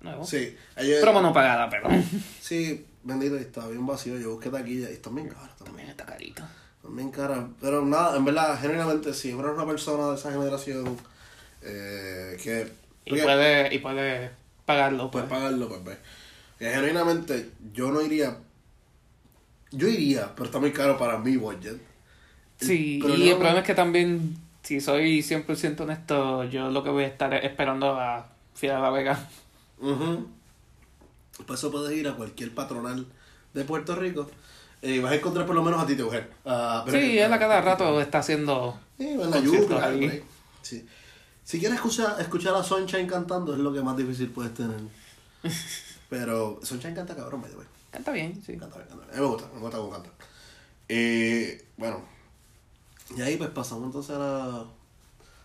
nuevo. 0.00 0.24
Sí, 0.24 0.56
ayer- 0.76 1.00
Promo 1.00 1.20
no 1.22 1.32
pagada, 1.32 1.70
pero 1.70 1.88
Sí, 2.40 2.84
bendito, 3.04 3.36
y 3.36 3.40
está 3.42 3.66
bien 3.68 3.86
vacío. 3.86 4.18
Yo 4.18 4.32
busqué 4.32 4.50
taquilla 4.50 4.90
y 4.90 4.94
están 4.94 5.14
bien 5.14 5.28
caras 5.28 5.50
también. 5.56 5.66
también 5.66 5.88
está 5.90 6.04
carito. 6.04 6.42
Están 6.76 6.96
bien 6.96 7.10
caras. 7.10 7.44
Pero 7.60 7.84
nada, 7.86 8.16
en 8.16 8.24
verdad, 8.24 8.58
generalmente, 8.60 9.14
si 9.14 9.30
eres 9.30 9.40
una 9.54 9.66
persona 9.66 10.08
de 10.10 10.16
esa 10.16 10.32
generación 10.32 10.96
eh, 11.62 12.36
que. 12.42 12.81
Y 13.04 13.10
porque 13.10 13.22
puede, 13.24 13.74
y 13.74 13.78
puede 13.78 14.30
pagarlo, 14.64 15.10
pues. 15.10 15.24
puedes 15.24 15.40
pagarlo, 15.42 15.68
pues 15.68 15.84
ve. 15.84 15.96
Que 16.58 16.70
genuinamente, 16.70 17.50
yo 17.72 17.90
no 17.90 18.00
iría. 18.00 18.36
Yo 19.70 19.88
iría, 19.88 20.32
pero 20.34 20.46
está 20.46 20.58
muy 20.58 20.72
caro 20.72 20.98
para 20.98 21.18
mi 21.18 21.36
budget. 21.36 21.80
Sí, 22.60 23.00
y 23.02 23.28
el 23.30 23.36
problema 23.36 23.60
es 23.60 23.64
que 23.66 23.74
también, 23.74 24.36
si 24.62 24.80
soy 24.80 25.20
100% 25.22 25.80
honesto, 25.80 26.44
yo 26.44 26.70
lo 26.70 26.84
que 26.84 26.90
voy 26.90 27.04
a 27.04 27.08
estar 27.08 27.32
es 27.34 27.44
esperando 27.44 27.98
a 27.98 28.28
Fiel 28.54 28.72
a 28.72 28.78
la 28.80 28.90
Vega. 28.90 29.18
Ujú. 29.80 30.28
Por 31.46 31.56
eso 31.56 31.72
puedes 31.72 31.96
ir 31.98 32.06
a 32.06 32.12
cualquier 32.14 32.54
patronal 32.54 33.06
de 33.54 33.64
Puerto 33.64 33.96
Rico 33.96 34.30
y 34.82 34.98
vas 35.00 35.12
a 35.12 35.14
encontrar 35.16 35.46
por 35.46 35.56
lo 35.56 35.62
menos 35.64 35.82
a 35.82 35.86
Tito 35.86 36.04
Eugen. 36.04 36.28
Ah, 36.44 36.82
pero- 36.86 36.98
Sí, 37.00 37.18
él 37.18 37.32
a 37.32 37.38
cada 37.38 37.60
rato 37.62 38.00
está 38.00 38.18
haciendo... 38.18 38.78
Sí, 38.98 39.08
en 39.08 39.30
la 39.30 39.40
yuca. 39.40 39.90
Sí. 40.62 40.86
Si 41.52 41.58
quieres 41.60 41.76
escuchar, 41.76 42.18
escuchar 42.18 42.54
a 42.54 42.62
Sunshine 42.62 43.06
cantando, 43.06 43.52
es 43.52 43.58
lo 43.58 43.70
que 43.74 43.82
más 43.82 43.94
difícil 43.94 44.30
puedes 44.30 44.54
tener. 44.54 44.78
Pero 46.08 46.58
Sunshine 46.62 46.94
canta 46.94 47.14
cabrón, 47.14 47.42
the 47.42 47.54
way. 47.54 47.66
Canta 47.90 48.10
bien, 48.10 48.40
sí. 48.42 48.56
Canta 48.56 48.76
bien, 48.78 48.88
canta 48.88 49.04
bien. 49.04 49.10
A 49.10 49.20
mí 49.20 49.20
me 49.20 49.26
gusta, 49.34 49.48
me 49.52 49.60
gusta 49.60 49.76
cómo 49.76 49.90
canta. 49.90 50.08
Eh, 50.88 51.62
bueno. 51.76 52.00
Y 53.14 53.20
ahí 53.20 53.36
pues 53.36 53.50
pasamos 53.50 53.84
entonces 53.84 54.16
a 54.16 54.18
la... 54.18 54.64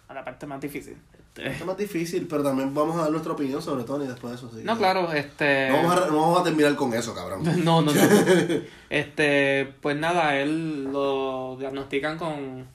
A 0.08 0.14
la 0.14 0.24
parte 0.24 0.46
más 0.48 0.62
difícil. 0.62 0.96
Este, 1.12 1.46
Es 1.50 1.66
más 1.66 1.76
difícil, 1.76 2.26
pero 2.26 2.42
también 2.42 2.74
vamos 2.74 2.96
a 2.96 3.02
dar 3.02 3.12
nuestra 3.12 3.34
opinión 3.34 3.62
sobre 3.62 3.84
Tony 3.84 4.08
después 4.08 4.32
de 4.32 4.38
eso. 4.38 4.48
así 4.48 4.64
No, 4.64 4.76
que- 4.76 4.80
claro, 4.80 5.12
este... 5.12 5.68
No 5.68 5.76
vamos, 5.84 5.92
a, 5.92 6.08
no 6.08 6.22
vamos 6.22 6.40
a 6.40 6.44
terminar 6.46 6.74
con 6.78 6.94
eso, 6.94 7.14
cabrón. 7.14 7.44
No, 7.66 7.82
no, 7.82 7.92
no. 7.94 8.02
Este, 8.90 9.74
pues 9.82 9.98
nada, 9.98 10.38
él 10.38 10.86
lo 10.86 11.58
diagnostican 11.60 12.18
con, 12.18 12.66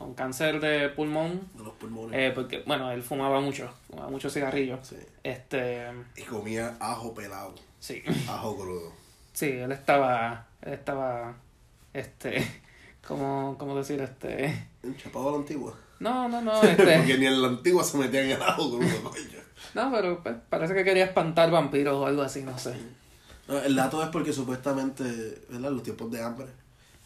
con 0.00 0.14
cáncer 0.14 0.60
de 0.60 0.88
pulmón. 0.88 1.46
De 1.54 1.62
los 1.62 1.74
pulmones. 1.74 2.18
eh, 2.18 2.32
porque, 2.34 2.62
bueno, 2.66 2.90
él 2.90 3.02
fumaba 3.02 3.38
mucho, 3.42 3.70
fumaba 3.86 4.08
muchos 4.08 4.32
cigarrillos. 4.32 4.80
Sí. 4.82 4.96
Este, 5.22 5.84
Y 6.16 6.22
comía 6.22 6.74
ajo 6.80 7.12
pelado. 7.12 7.54
sí, 7.78 8.02
Ajo 8.26 8.56
crudo. 8.56 8.92
sí, 9.34 9.50
él 9.50 9.70
estaba, 9.72 10.46
él 10.62 10.72
estaba, 10.72 11.36
este, 11.92 12.62
como, 13.06 13.56
¿cómo 13.58 13.76
decir? 13.76 14.00
Este, 14.00 14.68
Un 14.82 14.96
chapado 14.96 15.28
a 15.28 15.32
la 15.32 15.38
antigua. 15.38 15.74
no, 15.98 16.30
no, 16.30 16.40
no, 16.40 16.52
Porque 16.62 16.70
este, 16.70 17.18
ni 17.18 17.26
en 17.26 17.42
la 17.42 17.48
antigua 17.48 17.84
se 17.84 17.98
metían 17.98 18.24
en 18.24 18.30
el 18.32 18.42
ajo 18.42 18.70
crudo, 18.70 19.12
no, 19.74 19.92
pero 19.92 20.22
pues, 20.22 20.34
parece 20.48 20.72
que 20.72 20.82
quería 20.82 21.04
espantar 21.04 21.50
vampiros 21.50 21.94
o 21.96 22.06
algo 22.06 22.22
así, 22.22 22.42
no 22.42 22.58
sé. 22.58 22.74
No, 23.48 23.58
el 23.58 23.76
dato 23.76 24.02
es 24.02 24.08
porque 24.08 24.32
supuestamente, 24.32 25.02
¿verdad? 25.50 25.72
Los 25.72 25.82
tiempos 25.82 26.10
de 26.10 26.22
hambre, 26.22 26.46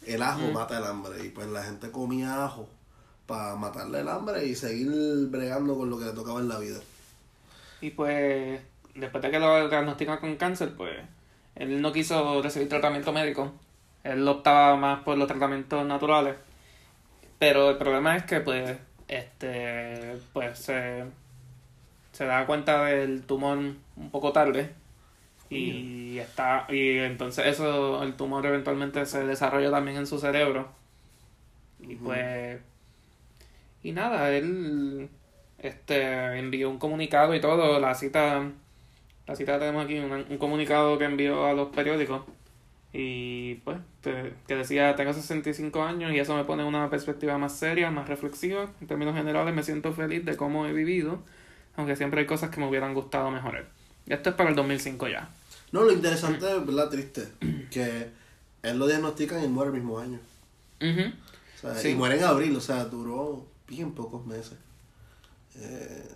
el 0.07 0.21
ajo 0.21 0.49
mata 0.53 0.77
el 0.77 0.85
hambre. 0.85 1.25
Y 1.25 1.29
pues 1.29 1.47
la 1.47 1.61
gente 1.63 1.91
comía 1.91 2.45
ajo 2.45 2.69
para 3.25 3.55
matarle 3.55 4.01
el 4.01 4.07
hambre 4.07 4.45
y 4.45 4.55
seguir 4.55 4.89
bregando 5.29 5.75
con 5.77 5.89
lo 5.89 5.97
que 5.97 6.05
le 6.05 6.11
tocaba 6.11 6.39
en 6.39 6.49
la 6.49 6.59
vida. 6.59 6.79
Y 7.81 7.91
pues, 7.91 8.61
después 8.93 9.21
de 9.21 9.31
que 9.31 9.39
lo 9.39 9.67
diagnostican 9.67 10.19
con 10.19 10.35
cáncer, 10.35 10.73
pues, 10.75 10.95
él 11.55 11.81
no 11.81 11.91
quiso 11.91 12.41
recibir 12.41 12.69
tratamiento 12.69 13.11
médico. 13.11 13.51
Él 14.03 14.27
optaba 14.27 14.75
más 14.75 15.03
por 15.03 15.17
los 15.17 15.27
tratamientos 15.27 15.85
naturales. 15.85 16.35
Pero 17.39 17.71
el 17.71 17.77
problema 17.77 18.15
es 18.15 18.23
que, 18.23 18.39
pues, 18.41 18.77
este, 19.07 20.17
pues, 20.33 20.59
se, 20.59 21.05
se 22.11 22.25
da 22.25 22.45
cuenta 22.45 22.85
del 22.85 23.23
tumor 23.23 23.57
un 23.57 24.09
poco 24.11 24.31
tarde. 24.31 24.71
Y 25.49 26.17
está, 26.17 26.65
y 26.69 26.97
entonces 26.97 27.45
eso, 27.45 28.03
el 28.03 28.15
tumor 28.15 28.45
eventualmente 28.45 29.05
se 29.05 29.23
desarrolla 29.25 29.71
también 29.71 29.97
en 29.97 30.07
su 30.07 30.19
cerebro. 30.19 30.69
Y 31.79 31.95
pues, 31.95 32.59
y 33.87 33.91
nada, 33.91 34.31
él 34.35 35.09
este 35.59 36.37
envió 36.39 36.69
un 36.69 36.77
comunicado 36.79 37.33
y 37.35 37.41
todo, 37.41 37.79
la 37.79 37.93
cita, 37.95 38.51
la 39.27 39.35
cita 39.35 39.59
tenemos 39.59 39.85
aquí, 39.85 39.97
un, 39.99 40.11
un 40.29 40.37
comunicado 40.37 40.97
que 40.97 41.05
envió 41.05 41.45
a 41.45 41.53
los 41.53 41.69
periódicos 41.69 42.23
y 42.93 43.55
pues 43.65 43.77
te- 44.01 44.33
que 44.47 44.55
decía 44.55 44.95
tengo 44.95 45.11
65 45.13 45.83
años 45.83 46.13
y 46.13 46.19
eso 46.19 46.35
me 46.35 46.45
pone 46.45 46.63
una 46.63 46.89
perspectiva 46.89 47.37
más 47.37 47.57
seria, 47.57 47.91
más 47.91 48.07
reflexiva, 48.07 48.69
en 48.81 48.87
términos 48.87 49.15
generales 49.15 49.53
me 49.53 49.63
siento 49.63 49.91
feliz 49.93 50.23
de 50.25 50.37
cómo 50.37 50.65
he 50.65 50.73
vivido, 50.73 51.19
aunque 51.75 51.95
siempre 51.95 52.21
hay 52.21 52.25
cosas 52.27 52.49
que 52.51 52.59
me 52.59 52.67
hubieran 52.67 52.93
gustado 52.93 53.31
mejorar. 53.31 53.65
Y 54.07 54.13
esto 54.13 54.29
es 54.29 54.35
para 54.35 54.49
el 54.49 54.55
2005 54.55 55.07
ya. 55.09 55.29
No, 55.71 55.81
lo 55.83 55.91
interesante, 55.91 56.45
¿verdad? 56.45 56.89
Triste, 56.89 57.27
que 57.71 58.07
él 58.63 58.79
lo 58.79 58.87
diagnostican 58.87 59.43
y 59.43 59.47
muere 59.47 59.71
el 59.71 59.75
mismo 59.77 59.99
año. 59.99 60.19
O 60.79 61.59
sea, 61.59 61.75
Sí. 61.75 61.89
Y 61.89 61.95
muere 61.95 62.17
en 62.17 62.23
abril, 62.23 62.55
o 62.55 62.61
sea, 62.61 62.85
duró 62.85 63.45
bien 63.67 63.93
pocos 63.93 64.25
meses. 64.25 64.57
Eh, 65.55 66.15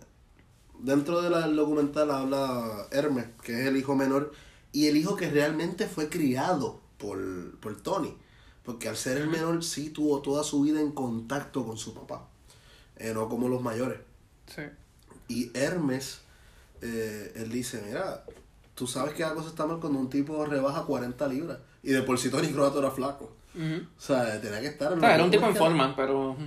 dentro 0.79 1.21
del 1.21 1.55
documental 1.55 2.11
habla 2.11 2.87
Hermes, 2.91 3.27
que 3.43 3.61
es 3.61 3.67
el 3.67 3.77
hijo 3.77 3.95
menor, 3.95 4.33
y 4.71 4.87
el 4.87 4.97
hijo 4.97 5.15
que 5.15 5.29
realmente 5.29 5.87
fue 5.87 6.09
criado 6.09 6.79
por, 6.97 7.59
por 7.59 7.75
Tony. 7.81 8.15
Porque 8.63 8.87
al 8.87 8.97
ser 8.97 9.17
el 9.17 9.27
menor 9.27 9.63
sí 9.63 9.89
tuvo 9.89 10.21
toda 10.21 10.43
su 10.43 10.61
vida 10.61 10.79
en 10.79 10.91
contacto 10.91 11.65
con 11.65 11.77
su 11.77 11.93
papá, 11.93 12.27
eh, 12.97 13.13
no 13.13 13.27
como 13.27 13.47
los 13.47 13.61
mayores. 13.61 13.99
Sí. 14.47 14.63
Y 15.27 15.51
Hermes, 15.57 16.21
eh, 16.81 17.31
él 17.35 17.51
dice, 17.51 17.81
mira, 17.87 18.25
tú 18.75 18.85
sabes 18.85 19.13
que 19.13 19.23
algo 19.23 19.41
se 19.41 19.49
está 19.49 19.65
mal 19.65 19.79
cuando 19.79 19.99
un 19.99 20.09
tipo 20.09 20.45
rebaja 20.45 20.83
40 20.83 21.27
libras. 21.27 21.57
Y 21.81 21.91
de 21.91 22.01
por 22.03 22.19
sí 22.19 22.29
Tony 22.29 22.49
Croato 22.49 22.79
era 22.79 22.91
flaco. 22.91 23.31
O 23.55 24.01
sea, 24.01 24.39
tenía 24.39 24.61
que 24.61 24.67
estar... 24.67 24.93
O 24.93 24.99
sea, 24.99 25.15
era 25.15 25.23
un 25.23 25.31
tipo 25.31 25.47
en 25.47 25.55
forma, 25.55 25.95
pero, 25.95 26.37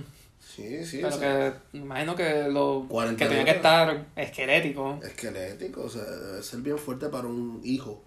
Sí, 0.55 0.85
sí. 0.85 0.97
pero 0.97 1.15
o 1.15 1.17
sea, 1.17 1.51
que 1.71 1.77
me 1.77 1.83
imagino 1.83 2.15
que 2.15 2.47
lo 2.49 2.85
40 2.87 3.17
que 3.23 3.29
tenía 3.29 3.45
que 3.45 3.51
estar 3.57 4.05
esquelético. 4.15 4.99
esquelético, 5.01 5.83
o 5.83 5.89
sea, 5.89 6.03
debe 6.03 6.43
ser 6.43 6.59
bien 6.61 6.77
fuerte 6.77 7.09
para 7.09 7.27
un 7.27 7.59
hijo. 7.63 8.03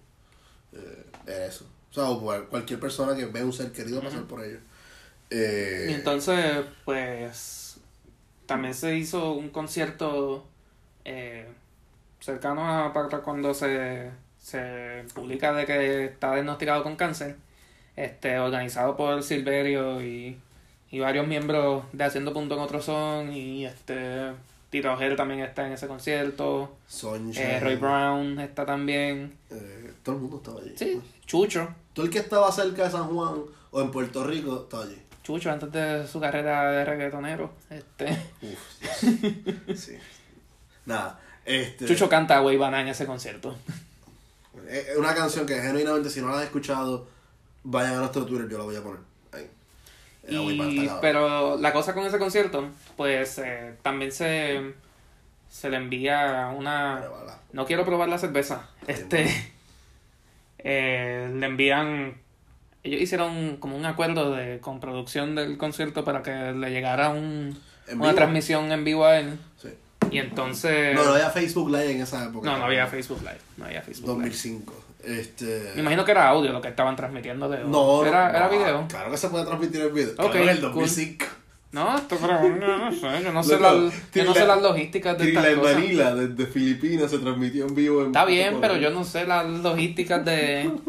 Eh, 0.71 1.05
eso. 1.49 1.65
O 1.91 1.93
sea, 1.93 2.09
o 2.09 2.47
cualquier 2.49 2.79
persona 2.79 3.15
que 3.15 3.25
ve 3.25 3.43
un 3.43 3.51
ser 3.51 3.71
querido 3.73 4.01
pasar 4.01 4.23
por 4.23 4.43
ello. 4.45 4.59
Eh, 5.29 5.87
Y 5.89 5.93
entonces, 5.93 6.63
pues, 6.85 7.79
también 8.45 8.73
se 8.73 8.95
hizo 8.95 9.33
un 9.33 9.49
concierto 9.49 10.47
eh, 11.03 11.47
cercano 12.21 12.65
a 12.65 12.93
para 12.93 13.19
cuando 13.19 13.53
se, 13.53 14.09
se 14.39 15.03
publica 15.13 15.51
de 15.51 15.65
que 15.65 16.05
está 16.05 16.33
diagnosticado 16.33 16.83
con 16.83 16.95
cáncer, 16.95 17.35
este, 17.97 18.39
organizado 18.39 18.95
por 18.95 19.21
Silverio 19.21 20.01
y, 20.01 20.39
y 20.91 20.99
varios 20.99 21.27
miembros 21.27 21.83
de 21.91 22.03
Haciendo 22.03 22.33
Punto 22.33 22.55
en 22.55 22.61
Otro 22.61 22.81
Son, 22.81 23.31
y 23.33 23.65
este 23.65 24.31
Tito 24.69 24.91
Ojeda 24.91 25.15
también 25.15 25.41
está 25.41 25.65
en 25.65 25.73
ese 25.73 25.87
concierto, 25.87 26.75
eh, 27.35 27.59
Roy 27.61 27.75
Brown 27.75 28.39
está 28.39 28.65
también, 28.65 29.37
eh, 29.49 29.93
todo 30.03 30.15
el 30.15 30.21
mundo 30.21 30.37
estaba 30.37 30.59
allí. 30.61 30.73
sí, 30.75 31.01
Chucho, 31.25 31.67
Todo 31.93 32.05
el 32.05 32.11
que 32.11 32.19
estaba 32.19 32.51
cerca 32.51 32.83
de 32.83 32.91
San 32.91 33.07
Juan 33.07 33.41
o 33.71 33.81
en 33.81 33.91
Puerto 33.91 34.23
Rico 34.23 34.63
estaba 34.63 34.83
allí. 34.83 35.01
Chucho 35.23 35.51
antes 35.51 35.71
de 35.71 36.07
su 36.07 36.19
carrera 36.21 36.71
de 36.71 36.85
reggaetonero, 36.85 37.51
este... 37.69 38.17
Uf, 38.41 38.81
Dios. 38.81 39.79
sí. 39.79 39.97
Nada. 40.85 41.19
Este, 41.43 41.85
Chucho 41.85 42.09
canta 42.09 42.41
Weibana 42.41 42.81
en 42.81 42.89
ese 42.89 43.05
concierto. 43.05 43.55
Es 44.69 44.97
una 44.97 45.13
canción 45.13 45.45
que 45.45 45.55
genuinamente, 45.61 46.09
si 46.09 46.21
no 46.21 46.29
la 46.29 46.39
has 46.39 46.43
escuchado, 46.43 47.07
vayan 47.63 47.95
a 47.95 47.99
nuestro 47.99 48.25
Twitter, 48.25 48.49
yo 48.49 48.57
la 48.57 48.63
voy 48.65 48.75
a 48.75 48.83
poner. 48.83 48.99
Ahí. 49.31 49.43
Eh, 49.43 49.47
Wayne 49.47 49.53
Barr 50.16 50.16
está 50.16 50.16
Y, 50.27 50.89
pero 51.01 51.57
la 51.57 51.73
cosa 51.73 51.93
con 51.93 52.05
ese 52.05 52.19
concierto, 52.19 52.67
pues 52.95 53.37
eh, 53.39 53.75
también 53.81 54.11
se, 54.11 54.73
se 55.49 55.69
le 55.69 55.77
envía 55.77 56.53
una... 56.55 56.99
Pruébala. 56.99 57.39
No 57.53 57.65
quiero 57.65 57.85
probar 57.85 58.09
la 58.09 58.17
cerveza. 58.17 58.69
Este... 58.87 59.27
eh, 60.59 61.31
le 61.33 61.45
envían... 61.45 62.15
Ellos 62.83 63.01
hicieron 63.01 63.57
como 63.57 63.75
un 63.75 63.85
acuerdo 63.85 64.31
de 64.31 64.59
con 64.59 64.79
producción 64.79 65.35
del 65.35 65.57
concierto 65.57 66.03
para 66.03 66.23
que 66.23 66.31
le 66.53 66.71
llegara 66.71 67.09
un, 67.09 67.59
¿En 67.87 67.97
una 67.97 68.09
vivo? 68.09 68.15
transmisión 68.15 68.71
en 68.71 68.83
vivo 68.83 69.05
a 69.05 69.19
él. 69.19 69.37
Sí. 69.61 69.69
Y 70.11 70.19
entonces... 70.19 70.95
No, 70.95 71.03
no 71.03 71.13
había 71.13 71.29
Facebook 71.29 71.69
Live 71.69 71.91
en 71.91 72.01
esa 72.01 72.25
época. 72.25 72.49
no, 72.49 72.57
no 72.57 72.65
había 72.65 72.87
Facebook 72.87 73.19
Live. 73.21 73.39
No 73.57 73.65
había 73.65 73.81
Facebook 73.81 74.21
Live. 74.21 74.57
2005. 75.03 75.03
Este... 75.03 75.71
Me 75.75 75.81
imagino 75.81 76.03
que 76.05 76.11
era 76.11 76.27
audio 76.29 76.51
lo 76.51 76.61
que 76.61 76.67
estaban 76.69 76.95
transmitiendo 76.95 77.47
de 77.49 77.63
No, 77.63 78.05
¿Era, 78.05 78.31
no, 78.31 78.37
era 78.37 78.47
video? 78.49 78.87
Claro 78.87 79.11
que 79.11 79.17
se 79.17 79.29
puede 79.29 79.45
transmitir 79.45 79.81
el 79.81 79.91
video. 79.91 80.11
Ok, 80.13 80.31
Claro, 80.31 80.37
en 80.43 80.49
el 80.49 80.59
cool. 80.61 80.71
2005. 80.73 81.25
No, 81.69 81.97
esto 81.97 82.17
pero 82.19 82.49
no, 82.49 82.77
no 82.77 82.91
sé, 82.93 83.23
yo 83.23 83.31
no 83.33 83.43
sé, 83.43 83.59
la- 83.59 83.91
yo 84.13 84.23
no 84.23 84.33
sé 84.33 84.47
las 84.47 84.61
logísticas 84.61 85.17
de 85.17 85.27
estas 85.29 85.55
cosas. 85.55 85.73
Manila 85.75 86.15
desde 86.15 86.45
Filipinas 86.51 87.11
se 87.11 87.19
transmitió 87.19 87.67
en 87.67 87.75
vivo. 87.75 88.01
En 88.01 88.07
Está 88.07 88.23
bien, 88.25 88.59
pero 88.61 88.77
yo 88.77 88.89
no 88.89 89.03
sé 89.03 89.25
las 89.27 89.45
logísticas 89.45 90.23
de... 90.25 90.71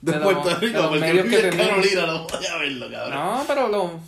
De, 0.00 0.12
de 0.12 0.18
Puerto 0.20 0.48
los- 0.48 0.60
de 0.60 0.66
Rico, 0.66 0.78
los 0.78 0.88
porque 0.90 1.00
medios 1.00 1.26
que 1.26 1.36
tenemos. 1.38 1.66
Carolina, 1.68 2.06
no 2.06 2.26
voy 2.28 2.46
a 2.46 2.56
verlo, 2.58 2.90
cabrón. 2.90 3.14
No, 3.18 3.44
pero 3.48 3.68
lo... 3.68 4.00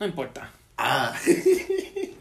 No 0.00 0.06
importa. 0.06 0.50
Ah. 0.78 1.12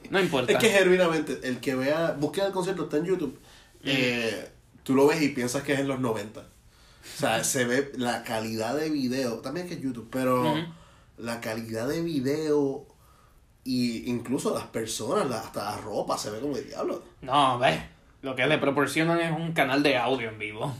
No 0.10 0.20
importa. 0.22 0.52
Es 0.52 0.58
que 0.58 0.70
genuinamente, 0.70 1.40
el 1.44 1.60
que 1.62 1.74
vea, 1.76 2.16
busque 2.20 2.42
el 2.42 2.52
concierto, 2.52 2.84
está 2.84 2.98
en 2.98 3.06
YouTube, 3.06 3.40
eh, 3.86 4.50
tú 4.84 4.96
lo 4.96 5.08
ves 5.08 5.22
y 5.22 5.30
piensas 5.30 5.64
que 5.64 5.74
es 5.74 5.80
en 5.80 5.88
los 5.88 6.00
90. 6.00 6.40
O 6.42 6.46
sea, 7.20 7.44
se 7.44 7.66
ve 7.66 7.92
la 7.98 8.24
calidad 8.24 8.76
de 8.76 8.90
video, 8.90 9.40
también 9.40 9.66
es 9.66 9.72
que 9.72 9.78
es 9.78 9.84
YouTube, 9.84 10.08
pero 10.12 10.54
la 11.18 11.40
calidad 11.42 11.88
de 11.88 12.02
video 12.02 12.86
y 13.64 14.10
incluso 14.10 14.54
las 14.54 14.66
personas, 14.68 15.30
la- 15.30 15.40
hasta 15.40 15.64
la 15.66 15.78
ropa, 15.78 16.18
se 16.18 16.30
ve 16.32 16.40
como 16.40 16.58
el 16.58 16.68
diablo. 16.68 17.04
No, 17.22 17.60
ve. 17.60 17.80
Lo 18.22 18.36
que 18.36 18.46
le 18.48 18.58
proporcionan 18.60 19.20
es 19.20 19.32
un 19.32 19.52
canal 19.54 19.82
de 19.84 19.98
audio 19.98 20.30
en 20.30 20.38
vivo. 20.40 20.74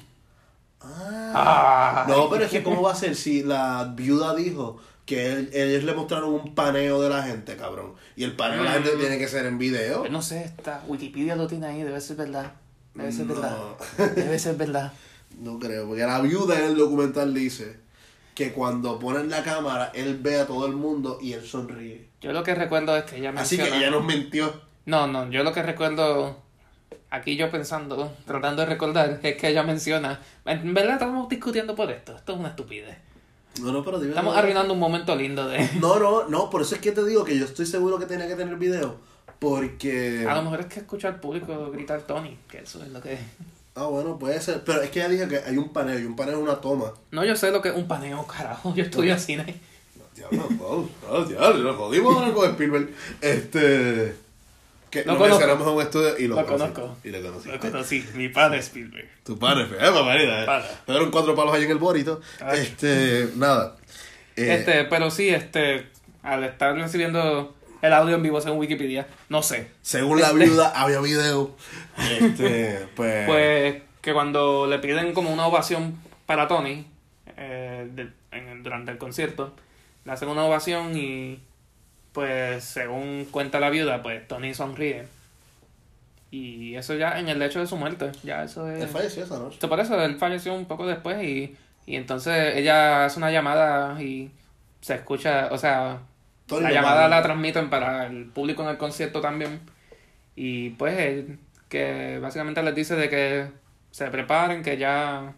Ah. 0.82 1.32
Ah. 1.36 2.06
No, 2.08 2.30
pero 2.30 2.46
es 2.46 2.52
que 2.52 2.64
¿cómo 2.64 2.82
va 2.82 2.92
a 2.92 2.96
ser 2.96 3.16
si 3.16 3.44
la 3.44 3.92
viuda 3.96 4.34
dijo 4.36 4.78
que 5.06 5.32
él- 5.32 5.50
ellos 5.54 5.84
le 5.84 5.94
mostraron 5.94 6.34
un 6.34 6.56
paneo 6.56 7.02
de 7.02 7.10
la 7.10 7.24
gente, 7.24 7.56
cabrón? 7.58 7.94
Y 8.16 8.24
el 8.24 8.36
paneo 8.36 8.60
de 8.60 8.66
la 8.66 8.72
gente 8.74 8.96
Mm. 8.96 9.00
tiene 9.00 9.18
que 9.20 9.28
ser 9.28 9.46
en 9.46 9.58
video. 9.58 10.00
Pues 10.00 10.12
no 10.12 10.22
sé, 10.22 10.44
está, 10.46 10.84
Wikipedia 10.88 11.36
lo 11.36 11.48
tiene 11.48 11.68
ahí, 11.68 11.84
debe 11.84 12.02
ser 12.02 12.18
verdad. 12.18 12.52
Debe 12.94 13.12
ser 13.12 13.26
No. 13.26 13.34
verdad. 13.34 13.60
Debe 14.16 14.40
ser 14.40 14.56
verdad. 14.56 14.94
No 15.40 15.60
creo, 15.60 15.88
porque 15.88 16.02
la 16.04 16.20
viuda 16.22 16.60
en 16.60 16.66
el 16.66 16.78
documental 16.78 17.34
dice 17.34 17.80
que 18.36 18.52
cuando 18.52 19.00
ponen 19.00 19.30
la 19.30 19.44
cámara, 19.44 19.92
él 19.94 20.20
ve 20.22 20.40
a 20.40 20.48
todo 20.48 20.66
el 20.66 20.74
mundo 20.74 21.20
y 21.22 21.34
él 21.34 21.46
sonríe. 21.46 22.08
Yo 22.22 22.34
lo 22.34 22.44
que 22.44 22.54
recuerdo 22.56 22.96
es 22.98 23.04
que 23.06 23.18
ella 23.18 23.30
Así 23.36 23.58
menciona... 23.58 23.70
que 23.72 23.78
ella 23.78 23.92
nos 23.92 24.06
mintió. 24.06 24.54
No, 24.86 25.08
no, 25.08 25.30
yo 25.30 25.44
lo 25.44 25.54
que 25.54 25.64
recuerdo, 25.64 26.38
aquí 27.10 27.36
yo 27.36 27.50
pensando, 27.50 28.12
tratando 28.26 28.62
de 28.64 28.68
recordar, 28.68 29.20
es 29.24 29.36
que 29.38 29.48
ella 29.48 29.64
menciona, 29.64 30.20
en 30.46 30.74
verdad 30.74 30.94
estamos 30.94 31.30
discutiendo 31.30 31.76
por 31.76 31.92
esto, 31.92 32.16
esto 32.16 32.34
es 32.34 32.40
una 32.40 32.50
estupidez. 32.50 32.98
No, 33.62 33.72
no, 33.72 33.84
pero 33.84 34.00
dime. 34.00 34.12
Estamos 34.12 34.36
arruinando 34.36 34.74
un 34.74 34.80
momento 34.80 35.16
lindo 35.16 35.48
de... 35.48 35.68
No, 35.80 36.00
no, 36.00 36.28
no, 36.28 36.50
por 36.50 36.62
eso 36.62 36.76
es 36.76 36.82
que 36.82 36.92
te 36.94 37.04
digo 37.06 37.24
que 37.24 37.38
yo 37.38 37.46
estoy 37.46 37.66
seguro 37.66 38.00
que 38.00 38.06
tenía 38.06 38.28
que 38.28 38.36
tener 38.36 38.56
video. 38.56 38.98
Porque. 39.42 40.24
A 40.30 40.36
lo 40.36 40.44
mejor 40.44 40.60
es 40.60 40.66
que 40.68 40.80
escucho 40.82 41.08
al 41.08 41.20
público 41.20 41.72
gritar 41.72 42.02
Tony, 42.02 42.38
que 42.48 42.60
eso 42.60 42.84
es 42.84 42.90
lo 42.90 43.02
que... 43.02 43.18
Ah, 43.74 43.86
bueno, 43.86 44.20
puede 44.20 44.40
ser. 44.40 44.62
Pero 44.64 44.84
es 44.84 44.92
que 44.92 45.00
ella 45.00 45.10
dijo 45.10 45.28
que 45.28 45.38
hay 45.38 45.58
un 45.58 45.74
paneo 45.74 45.98
y 45.98 46.06
un 46.06 46.16
paneo 46.16 46.36
es 46.36 46.44
una 46.44 46.62
toma. 46.62 46.94
No, 47.10 47.26
yo 47.26 47.36
sé 47.36 47.50
lo 47.50 47.60
que 47.60 47.70
es 47.70 47.76
un 47.76 47.88
paneo, 47.88 48.28
carajo, 48.38 48.76
yo 48.76 48.84
estudio 48.84 49.18
cine. 49.18 49.60
Diablo, 50.16 50.48
wow, 50.60 50.90
oh, 51.10 51.24
diablo, 51.24 51.64
nos 51.72 51.76
jodimos 51.76 52.32
con 52.34 52.50
Spielberg. 52.52 52.90
Este. 53.20 54.16
Que 54.92 55.06
Lo 55.06 55.14
lo 55.14 55.20
conozco. 55.20 55.44
en 55.44 55.62
un 55.76 55.82
estudio 55.82 56.18
y 56.20 56.28
lo, 56.28 56.36
Lo 56.36 56.46
conozco. 56.46 56.98
Y 57.04 57.10
lo 57.10 57.22
conocí. 57.24 57.50
Lo 57.50 57.60
conocí, 57.60 58.06
mi 58.14 58.30
padre 58.30 58.60
Spielberg. 58.60 59.10
Tu 59.24 59.40
padre, 59.40 59.64
eh, 59.64 59.92
paparita, 59.92 60.44
eh. 60.60 60.64
Me 60.86 60.94
dieron 60.94 61.10
cuatro 61.10 61.34
palos 61.34 61.56
ahí 61.56 61.64
en 61.64 61.72
el 61.72 61.78
borito. 61.80 62.22
Ay. 62.42 62.60
Este, 62.60 63.30
nada. 63.38 63.76
Eh, 64.36 64.54
Este, 64.60 64.84
pero 64.84 65.10
sí, 65.10 65.30
este, 65.30 65.88
al 66.22 66.44
estar 66.44 66.76
recibiendo 66.76 67.56
el 67.82 67.94
audio 67.94 68.16
en 68.16 68.24
vivo 68.24 68.40
según 68.42 68.60
Wikipedia, 68.60 69.08
no 69.30 69.42
sé. 69.44 69.68
Según 69.82 70.20
la 70.22 70.32
viuda, 70.34 70.70
había 70.76 71.00
video. 71.02 71.56
Este, 71.98 72.88
pues. 72.96 73.28
Pues 73.28 73.82
que 74.02 74.14
cuando 74.14 74.66
le 74.68 74.80
piden 74.80 75.14
como 75.14 75.32
una 75.32 75.46
ovación 75.48 76.00
para 76.26 76.48
Tony 76.48 76.86
eh, 77.38 77.88
de- 77.94 78.10
en- 78.32 78.64
durante 78.64 78.92
el 78.92 78.98
concierto, 78.98 79.54
le 80.06 80.12
hacen 80.12 80.30
una 80.30 80.44
ovación 80.46 80.96
y 80.98 81.40
pues 82.12 82.64
según 82.64 83.28
cuenta 83.32 83.60
la 83.60 83.70
viuda, 83.70 84.02
pues 84.02 84.28
Tony 84.28 84.54
sonríe. 84.54 85.06
Y 86.32 86.76
eso 86.76 86.94
ya 86.96 87.20
en 87.20 87.28
el 87.30 87.42
hecho 87.42 87.60
de 87.60 87.68
su 87.68 87.76
muerte, 87.76 88.12
ya 88.24 88.44
eso 88.44 88.70
es... 88.70 88.82
Él 88.82 88.88
falleció 88.88 89.24
esa 89.26 89.38
noche. 89.38 89.58
Por 89.68 89.80
eso, 89.80 90.02
él 90.02 90.18
falleció 90.18 90.54
un 90.54 90.66
poco 90.66 90.88
después 90.88 91.22
y, 91.24 91.56
y 91.86 91.96
entonces 91.98 92.56
ella 92.56 93.06
hace 93.06 93.18
una 93.20 93.32
llamada 93.32 94.02
y 94.02 94.32
se 94.80 94.96
escucha, 94.96 95.50
o 95.52 95.58
sea, 95.58 96.00
La 96.60 96.72
llamada 96.72 97.08
la 97.08 97.22
transmiten 97.22 97.70
para 97.70 98.08
el 98.08 98.26
público 98.26 98.64
en 98.64 98.70
el 98.70 98.78
concierto 98.78 99.22
también. 99.22 99.62
Y 100.36 100.72
pues 100.72 100.98
él, 100.98 101.40
que 101.70 102.20
básicamente 102.20 102.62
les 102.64 102.76
dice 102.76 102.96
de 102.96 103.10
que 103.10 103.48
se 103.92 104.08
preparen, 104.10 104.64
que 104.64 104.78
ya 104.78 105.34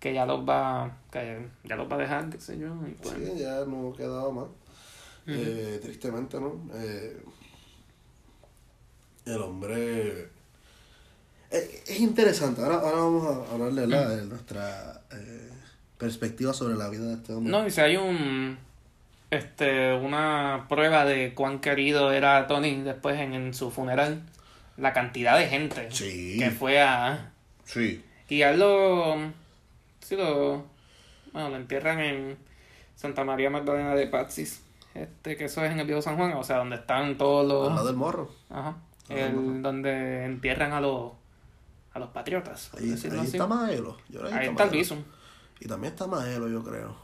que 0.00 0.12
ya 0.12 0.26
los 0.26 0.48
va 0.48 0.96
que 1.10 1.46
ya 1.64 1.76
los 1.76 1.90
va 1.90 1.96
a 1.96 1.98
dejar, 1.98 2.28
qué 2.30 2.40
sé 2.40 2.58
yo. 2.58 2.74
Y 2.86 2.92
pues, 2.92 3.14
Sí, 3.14 3.38
ya 3.38 3.64
no 3.64 3.92
quedaba 3.92 4.30
más. 4.32 4.46
Eh, 5.28 5.80
tristemente, 5.82 6.38
¿no? 6.38 6.60
Eh, 6.74 7.20
el 9.26 9.42
hombre. 9.42 10.28
Eh, 11.50 11.82
es 11.86 12.00
interesante. 12.00 12.62
Ahora, 12.62 12.76
ahora 12.76 12.96
vamos 12.96 13.26
a 13.26 13.52
hablarle 13.52 13.86
¿verdad? 13.86 14.16
de 14.16 14.26
nuestra 14.26 15.02
eh, 15.12 15.50
perspectiva 15.98 16.52
sobre 16.52 16.76
la 16.76 16.88
vida 16.88 17.06
de 17.06 17.14
este 17.14 17.32
hombre. 17.32 17.50
No, 17.50 17.66
y 17.66 17.70
si 17.70 17.80
hay 17.80 17.96
un 17.96 18.56
este 19.36 19.94
una 19.94 20.66
prueba 20.68 21.04
de 21.04 21.34
cuán 21.34 21.60
querido 21.60 22.12
era 22.12 22.46
Tony 22.46 22.82
después 22.82 23.18
en, 23.20 23.34
en 23.34 23.54
su 23.54 23.70
funeral, 23.70 24.22
la 24.76 24.92
cantidad 24.92 25.38
de 25.38 25.46
gente 25.48 25.88
Sí. 25.90 26.36
que 26.38 26.50
fue 26.50 26.80
a 26.82 27.32
Sí. 27.64 28.04
y 28.28 28.42
a 28.42 28.52
lo 28.52 29.16
sí 30.00 30.16
lo 30.16 30.64
bueno, 31.32 31.50
lo 31.50 31.56
entierran 31.56 32.00
en 32.00 32.36
Santa 32.94 33.24
María 33.24 33.50
Magdalena 33.50 33.94
de 33.94 34.06
Patsis, 34.06 34.62
este 34.94 35.36
que 35.36 35.44
eso 35.46 35.64
es 35.64 35.70
en 35.72 35.80
el 35.80 35.86
Viejo 35.86 36.00
San 36.02 36.16
Juan, 36.16 36.32
o 36.32 36.42
sea, 36.44 36.56
donde 36.58 36.76
están 36.76 37.18
todos 37.18 37.42
Al 37.42 37.48
lado 37.48 37.70
los 37.74 37.86
del 37.86 37.96
morro. 37.96 38.30
ajá, 38.50 38.76
el, 39.08 39.62
donde 39.62 40.24
entierran 40.24 40.72
a 40.72 40.80
los 40.80 41.12
a 41.92 41.98
los 41.98 42.10
patriotas, 42.10 42.70
Ahí, 42.76 42.90
ahí 42.90 43.26
está 43.26 43.46
Maelo. 43.46 43.96
Yo 44.10 44.20
que 44.20 44.26
Ahí 44.34 44.48
está 44.48 44.64
el 44.64 44.70
Maelo. 44.70 44.70
Bison. 44.72 45.04
Y 45.60 45.66
también 45.66 45.92
está 45.94 46.06
Maelo, 46.06 46.46
yo 46.48 46.62
creo. 46.62 46.94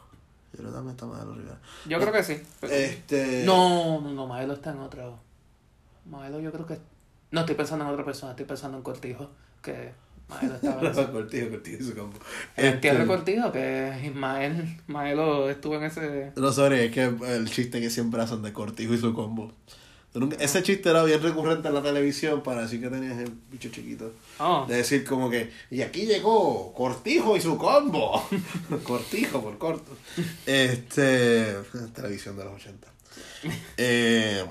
Yo 0.52 0.58
creo 0.58 0.70
que 0.70 0.74
también 0.74 0.90
está 0.96 1.06
Maelo 1.06 1.34
Rivera. 1.34 1.58
Yo 1.88 1.98
creo 2.00 2.12
que 2.12 2.22
sí. 2.22 2.42
pero- 2.60 2.72
Este. 2.72 3.44
No, 3.44 4.00
no, 4.00 4.12
no, 4.12 4.26
Maelo 4.26 4.52
está 4.54 4.70
en 4.72 4.78
otro. 4.80 5.18
Maelo 6.06 6.40
yo 6.40 6.52
creo 6.52 6.66
que... 6.66 6.78
No, 7.30 7.40
estoy 7.40 7.54
pensando 7.54 7.84
en 7.84 7.90
otra 7.90 8.04
persona, 8.04 8.32
estoy 8.32 8.44
pensando 8.46 8.76
en 8.76 8.82
Cortijo, 8.82 9.30
que 9.62 9.92
Maelo 10.28 10.54
estaba 10.56 10.80
en 10.82 10.86
ese... 10.92 11.10
Cortijo, 11.10 11.50
Cortijo, 11.50 11.84
su 11.84 11.94
campo. 11.94 12.18
El 12.56 12.66
Este, 12.74 13.06
Cortijo, 13.06 13.52
que 13.52 14.00
Ismael, 14.04 14.76
Maelo 14.88 15.48
estuvo 15.48 15.76
en 15.76 15.84
ese... 15.84 16.32
No, 16.36 16.52
sorry, 16.52 16.80
es 16.80 16.92
que 16.92 17.04
el 17.04 17.48
chiste 17.48 17.80
que 17.80 17.88
siempre 17.88 18.20
hacen 18.20 18.42
de 18.42 18.52
Cortijo 18.52 18.92
y 18.94 18.98
su 18.98 19.14
combo. 19.14 19.52
Ese 20.38 20.62
chiste 20.62 20.90
era 20.90 21.02
bien 21.04 21.22
recurrente 21.22 21.68
en 21.68 21.74
la 21.74 21.82
televisión 21.82 22.42
para 22.42 22.62
decir 22.62 22.82
que 22.82 22.90
tenías 22.90 23.18
el 23.18 23.32
bicho 23.50 23.70
chiquito. 23.70 24.12
Oh, 24.38 24.66
De 24.68 24.76
decir 24.76 25.04
como 25.04 25.30
que, 25.30 25.50
y 25.70 25.80
aquí 25.80 26.04
llegó 26.04 26.74
Cortijo 26.74 27.34
y 27.36 27.40
su 27.40 27.56
combo. 27.56 28.22
Cortijo 28.84 29.42
por 29.42 29.56
corto. 29.56 29.96
Este. 30.44 31.54
Televisión 31.94 32.36
de 32.36 32.44
los 32.44 32.54
80. 32.54 32.88
Eh, 33.78 34.44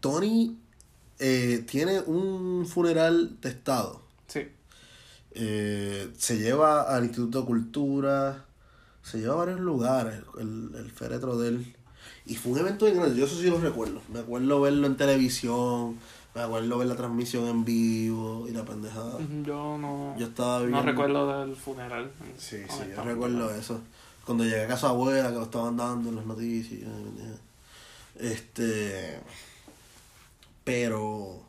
Tony 0.00 0.56
eh, 1.18 1.64
tiene 1.68 2.00
un 2.00 2.66
funeral 2.66 3.40
de 3.40 3.48
estado. 3.48 4.02
sí. 4.28 4.46
Eh, 5.32 6.10
se 6.16 6.38
lleva 6.38 6.82
al 6.94 7.04
Instituto 7.04 7.40
de 7.42 7.46
Cultura, 7.46 8.46
se 9.02 9.18
lleva 9.18 9.34
a 9.34 9.36
varios 9.36 9.60
lugares 9.60 10.20
el, 10.40 10.70
el 10.74 10.90
féretro 10.90 11.36
de 11.38 11.48
él. 11.48 11.76
Y 12.28 12.36
fue 12.36 12.52
un 12.52 12.58
evento 12.58 12.84
bien 12.84 12.98
grande, 12.98 13.18
yo 13.18 13.24
eso 13.26 13.36
sí 13.36 13.48
lo 13.50 13.58
recuerdo. 13.58 14.00
Me 14.12 14.20
acuerdo 14.20 14.60
verlo 14.60 14.86
en 14.86 14.96
televisión, 14.96 15.98
me 16.34 16.42
acuerdo 16.42 16.78
ver 16.78 16.86
la 16.88 16.94
transmisión 16.96 17.46
en 17.48 17.64
vivo 17.64 18.46
y 18.48 18.52
la 18.52 18.64
pendejada. 18.64 19.18
Yo 19.44 19.78
no... 19.78 20.14
Yo 20.18 20.26
estaba 20.26 20.58
no 20.60 20.66
viendo- 20.66 20.82
recuerdo 20.82 21.40
del 21.40 21.56
funeral. 21.56 22.10
Sí, 22.36 22.58
sí, 22.68 22.80
yo 22.94 23.02
recuerdo 23.02 23.50
eso. 23.54 23.80
Cuando 24.26 24.44
llegué 24.44 24.64
a 24.64 24.68
casa 24.68 24.90
abuela, 24.90 25.28
que 25.30 25.36
lo 25.36 25.44
estaban 25.44 25.76
dando 25.78 26.10
en 26.10 26.16
las 26.16 26.26
noticias. 26.26 26.82
Este. 28.18 29.18
Pero. 30.64 31.40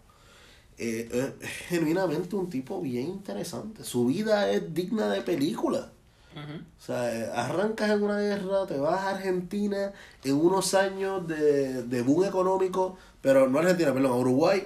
eh, 0.78 1.10
eh, 1.12 1.34
es 1.42 1.50
genuinamente 1.68 2.36
un 2.36 2.50
tipo 2.50 2.82
bien 2.82 3.08
interesante. 3.10 3.84
Su 3.84 4.06
vida 4.06 4.50
es 4.50 4.74
digna 4.74 5.08
de 5.10 5.22
película. 5.22 5.92
O 6.36 6.82
sea, 6.82 7.14
eh, 7.14 7.30
arrancas 7.34 7.90
en 7.90 8.04
una 8.04 8.20
guerra, 8.20 8.66
te 8.66 8.78
vas 8.78 9.02
a 9.02 9.10
Argentina 9.12 9.92
en 10.24 10.36
unos 10.36 10.74
años 10.74 11.28
de, 11.28 11.84
de 11.84 12.02
boom 12.02 12.26
económico, 12.26 12.98
pero 13.22 13.50
no 13.50 13.60
Argentina, 13.60 13.94
perdón, 13.94 14.12
a 14.12 14.16
Uruguay, 14.16 14.66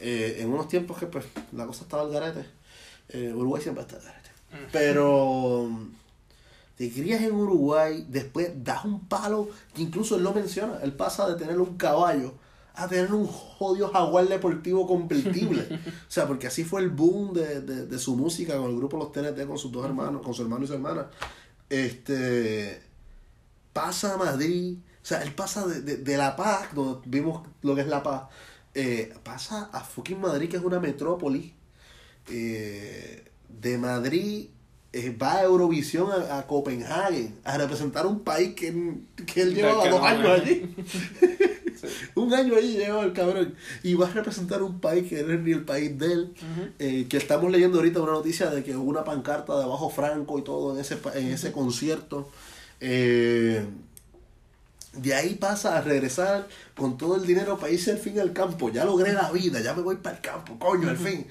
eh, 0.00 0.38
en 0.40 0.52
unos 0.52 0.68
tiempos 0.68 0.98
que 0.98 1.06
pues 1.06 1.24
la 1.52 1.66
cosa 1.66 1.84
estaba 1.84 2.02
al 2.02 2.10
garete. 2.10 2.44
Eh, 3.10 3.32
Uruguay 3.32 3.62
siempre 3.62 3.82
está 3.82 3.96
al 3.96 4.02
garete. 4.02 4.30
Pero 4.72 5.68
te 6.76 6.90
crías 6.90 7.22
en 7.22 7.32
Uruguay, 7.32 8.04
después 8.08 8.50
das 8.64 8.84
un 8.84 9.06
palo, 9.06 9.48
que 9.74 9.82
incluso 9.82 10.16
él 10.16 10.24
lo 10.24 10.34
menciona, 10.34 10.80
él 10.82 10.92
pasa 10.92 11.28
de 11.28 11.36
tener 11.36 11.60
un 11.60 11.76
caballo 11.76 12.34
a 12.74 12.88
tener 12.88 13.12
un 13.12 13.26
jodido 13.26 13.88
jaguar 13.88 14.28
deportivo 14.28 14.86
convertible. 14.86 15.66
o 16.08 16.10
sea, 16.10 16.26
porque 16.26 16.46
así 16.46 16.64
fue 16.64 16.80
el 16.80 16.90
boom 16.90 17.32
de, 17.32 17.60
de, 17.60 17.86
de, 17.86 17.98
su 17.98 18.16
música 18.16 18.56
con 18.56 18.70
el 18.70 18.76
grupo 18.76 18.96
Los 18.96 19.12
TNT, 19.12 19.46
con 19.46 19.58
sus 19.58 19.70
dos 19.72 19.84
hermanos, 19.84 20.22
con 20.22 20.34
su 20.34 20.42
hermano 20.42 20.64
y 20.64 20.68
su 20.68 20.74
hermana. 20.74 21.08
Este 21.68 22.82
pasa 23.72 24.14
a 24.14 24.16
Madrid, 24.16 24.76
o 25.02 25.04
sea, 25.04 25.22
él 25.22 25.34
pasa 25.34 25.66
de, 25.66 25.80
de, 25.80 25.96
de 25.96 26.16
La 26.16 26.36
Paz, 26.36 26.74
donde 26.74 27.00
vimos 27.06 27.46
lo 27.62 27.74
que 27.74 27.80
es 27.82 27.86
La 27.86 28.02
Paz, 28.02 28.24
eh, 28.74 29.12
pasa 29.22 29.70
a 29.72 29.80
fucking 29.80 30.20
Madrid, 30.20 30.48
que 30.48 30.56
es 30.56 30.62
una 30.62 30.80
metrópoli. 30.80 31.54
Eh, 32.28 33.24
de 33.48 33.78
Madrid 33.78 34.48
eh, 34.92 35.16
va 35.20 35.38
a 35.38 35.42
Eurovisión 35.42 36.10
a, 36.10 36.38
a, 36.38 36.46
Copenhague 36.46 37.32
a 37.44 37.58
representar 37.58 38.06
un 38.06 38.20
país 38.20 38.54
que, 38.54 38.94
que 39.26 39.42
él 39.42 39.54
llevaba 39.54 39.88
dos 39.88 40.02
años 40.02 40.28
allí. 40.28 40.74
sí. 41.82 41.88
un 42.14 42.32
año 42.32 42.56
allí 42.56 42.76
llevaba 42.76 43.04
el 43.04 43.12
cabrón. 43.12 43.54
Y 43.82 43.94
va 43.94 44.08
a 44.08 44.12
representar 44.12 44.62
un 44.62 44.80
país 44.80 45.08
que 45.08 45.22
no 45.22 45.32
es 45.32 45.40
ni 45.40 45.52
el 45.52 45.64
país 45.64 45.98
de 45.98 46.12
él. 46.12 46.32
Uh 46.34 46.60
-huh. 46.60 46.70
eh, 46.78 47.06
que 47.08 47.16
estamos 47.16 47.50
leyendo 47.50 47.78
ahorita 47.78 48.00
una 48.00 48.12
noticia 48.12 48.50
de 48.50 48.62
que 48.62 48.76
hubo 48.76 48.88
una 48.88 49.04
pancarta 49.04 49.56
de 49.56 49.64
abajo 49.64 49.90
Franco 49.90 50.38
y 50.38 50.42
todo 50.42 50.74
en 50.74 50.80
ese, 50.80 50.98
en 51.14 51.28
ese 51.28 51.48
uh 51.48 51.50
-huh. 51.50 51.54
concierto. 51.54 52.28
Eh, 52.80 53.64
de 54.92 55.14
ahí 55.14 55.36
pasa 55.36 55.78
a 55.78 55.80
regresar 55.80 56.46
con 56.76 56.98
todo 56.98 57.16
el 57.16 57.26
dinero 57.26 57.58
para 57.58 57.72
irse 57.72 57.92
al 57.92 57.98
fin 57.98 58.20
al 58.20 58.32
campo. 58.32 58.70
Ya 58.70 58.84
logré 58.84 59.12
la 59.12 59.30
vida, 59.32 59.60
ya 59.60 59.74
me 59.74 59.82
voy 59.82 59.96
para 59.96 60.16
el 60.16 60.22
campo, 60.22 60.58
coño, 60.58 60.90
al 60.90 60.98
fin. 60.98 61.26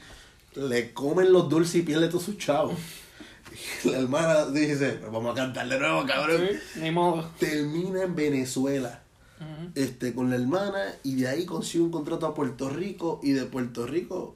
Le 0.55 0.93
comen 0.93 1.31
los 1.31 1.47
dulces 1.47 1.75
y 1.75 1.81
pierde 1.83 2.07
todos 2.07 2.23
sus 2.23 2.37
chavos. 2.37 2.73
La 3.83 3.99
hermana 3.99 4.45
dice, 4.47 4.99
vamos 5.11 5.31
a 5.33 5.35
cantar 5.35 5.67
de 5.67 5.79
nuevo, 5.79 6.05
cabrón. 6.05 6.41
Sí, 6.73 6.79
ni 6.79 6.91
modo. 6.91 7.29
Termina 7.39 8.03
en 8.03 8.15
Venezuela. 8.15 9.01
Uh 9.41 9.43
-huh. 9.43 9.71
este, 9.73 10.13
con 10.13 10.29
la 10.29 10.35
hermana 10.35 10.93
y 11.03 11.15
de 11.15 11.27
ahí 11.27 11.45
consigue 11.47 11.83
un 11.83 11.89
contrato 11.89 12.27
a 12.27 12.35
Puerto 12.35 12.69
Rico 12.69 13.19
y 13.23 13.31
de 13.31 13.45
Puerto 13.45 13.87
Rico 13.87 14.35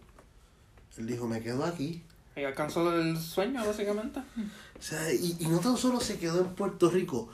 él 0.97 1.06
dijo 1.06 1.28
me 1.28 1.41
quedo 1.41 1.64
aquí 1.64 2.01
y 2.36 2.43
alcanzó 2.43 2.91
el 2.91 3.16
sueño 3.18 3.64
básicamente 3.64 4.20
o 4.20 4.82
sea 4.82 5.14
y, 5.14 5.38
y 5.39 5.45
no 5.47 5.60
tan 5.60 5.78
solo 5.78 5.99
se 5.99 6.18
quedó 6.18 6.39
en 6.41 6.56
Puerto 6.56 6.89
Rico 6.89 7.30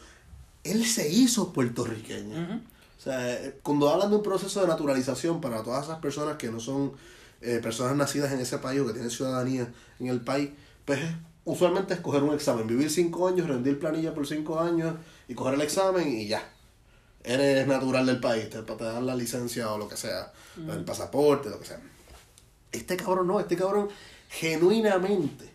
él 0.65 0.85
se 0.85 1.09
hizo 1.09 1.53
puertorriqueño 1.53 2.35
uh 2.35 2.47
-huh. 2.49 2.59
o 2.97 3.01
sea 3.01 3.53
cuando 3.63 3.89
hablan 3.89 4.09
de 4.09 4.17
un 4.17 4.23
proceso 4.23 4.59
de 4.61 4.67
naturalización 4.67 5.39
para 5.39 5.63
todas 5.63 5.85
esas 5.85 5.99
personas 5.99 6.35
que 6.37 6.51
no 6.51 6.59
son 6.59 6.91
eh, 7.41 7.59
personas 7.63 7.95
nacidas 7.95 8.33
en 8.33 8.39
ese 8.39 8.57
país 8.57 8.81
o 8.81 8.85
que 8.87 8.93
tienen 8.93 9.09
ciudadanía 9.11 9.71
en 9.99 10.07
el 10.07 10.19
país 10.19 10.49
pues 10.83 10.99
usualmente 11.45 11.93
es 11.93 12.01
coger 12.01 12.21
un 12.23 12.33
examen 12.33 12.67
vivir 12.67 12.89
cinco 12.91 13.27
años 13.29 13.47
rendir 13.47 13.79
planilla 13.79 14.13
por 14.13 14.27
cinco 14.27 14.59
años 14.59 14.93
y 15.29 15.33
coger 15.35 15.53
el 15.53 15.61
examen 15.61 16.07
y 16.09 16.27
ya 16.27 16.43
eres 17.23 17.67
natural 17.67 18.05
del 18.05 18.19
país, 18.19 18.49
te, 18.49 18.61
te 18.61 18.83
dan 18.83 19.05
la 19.05 19.15
licencia 19.15 19.71
o 19.71 19.77
lo 19.77 19.87
que 19.87 19.97
sea, 19.97 20.31
mm. 20.57 20.69
el 20.69 20.83
pasaporte, 20.83 21.49
lo 21.49 21.59
que 21.59 21.65
sea. 21.65 21.79
Este 22.71 22.97
cabrón 22.97 23.27
no, 23.27 23.39
este 23.39 23.55
cabrón 23.55 23.89
genuinamente 24.29 25.49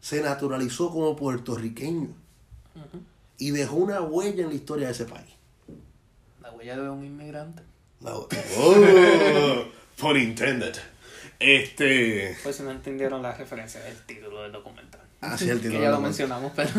se 0.00 0.20
naturalizó 0.20 0.90
como 0.90 1.16
puertorriqueño 1.16 2.08
uh 2.74 2.78
-huh. 2.78 3.00
y 3.38 3.50
dejó 3.52 3.76
una 3.76 4.02
huella 4.02 4.42
en 4.42 4.48
la 4.50 4.54
historia 4.54 4.86
de 4.88 4.92
ese 4.92 5.04
país. 5.06 5.30
La 6.42 6.50
huella 6.50 6.76
de 6.76 6.90
un 6.90 7.04
inmigrante. 7.04 7.62
La, 8.00 8.16
oh, 8.16 8.28
pun 9.96 10.16
intended. 10.20 10.74
Este. 11.38 12.36
Pues 12.42 12.56
si 12.56 12.62
no 12.62 12.70
entendieron 12.70 13.22
la 13.22 13.32
referencia 13.32 13.80
del 13.80 13.96
título 14.04 14.42
del 14.42 14.52
documental. 14.52 15.03
Ah, 15.24 15.38
sí, 15.38 15.48
el. 15.48 15.60
Que 15.60 15.80
ya 15.80 15.90
lo 15.90 16.00
mencionamos, 16.00 16.52
pero 16.54 16.70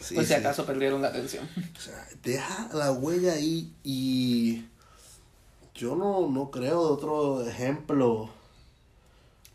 sí, 0.00 0.14
pues 0.14 0.28
si 0.28 0.34
acaso 0.34 0.66
perdieron 0.66 1.02
la 1.02 1.08
atención. 1.08 1.48
O 1.76 1.80
sea, 1.80 2.06
deja 2.22 2.68
la 2.72 2.92
huella 2.92 3.32
ahí 3.32 3.72
y 3.82 4.64
yo 5.74 5.96
no, 5.96 6.28
no 6.28 6.50
creo 6.50 6.86
de 6.86 6.92
otro 6.92 7.46
ejemplo. 7.48 8.30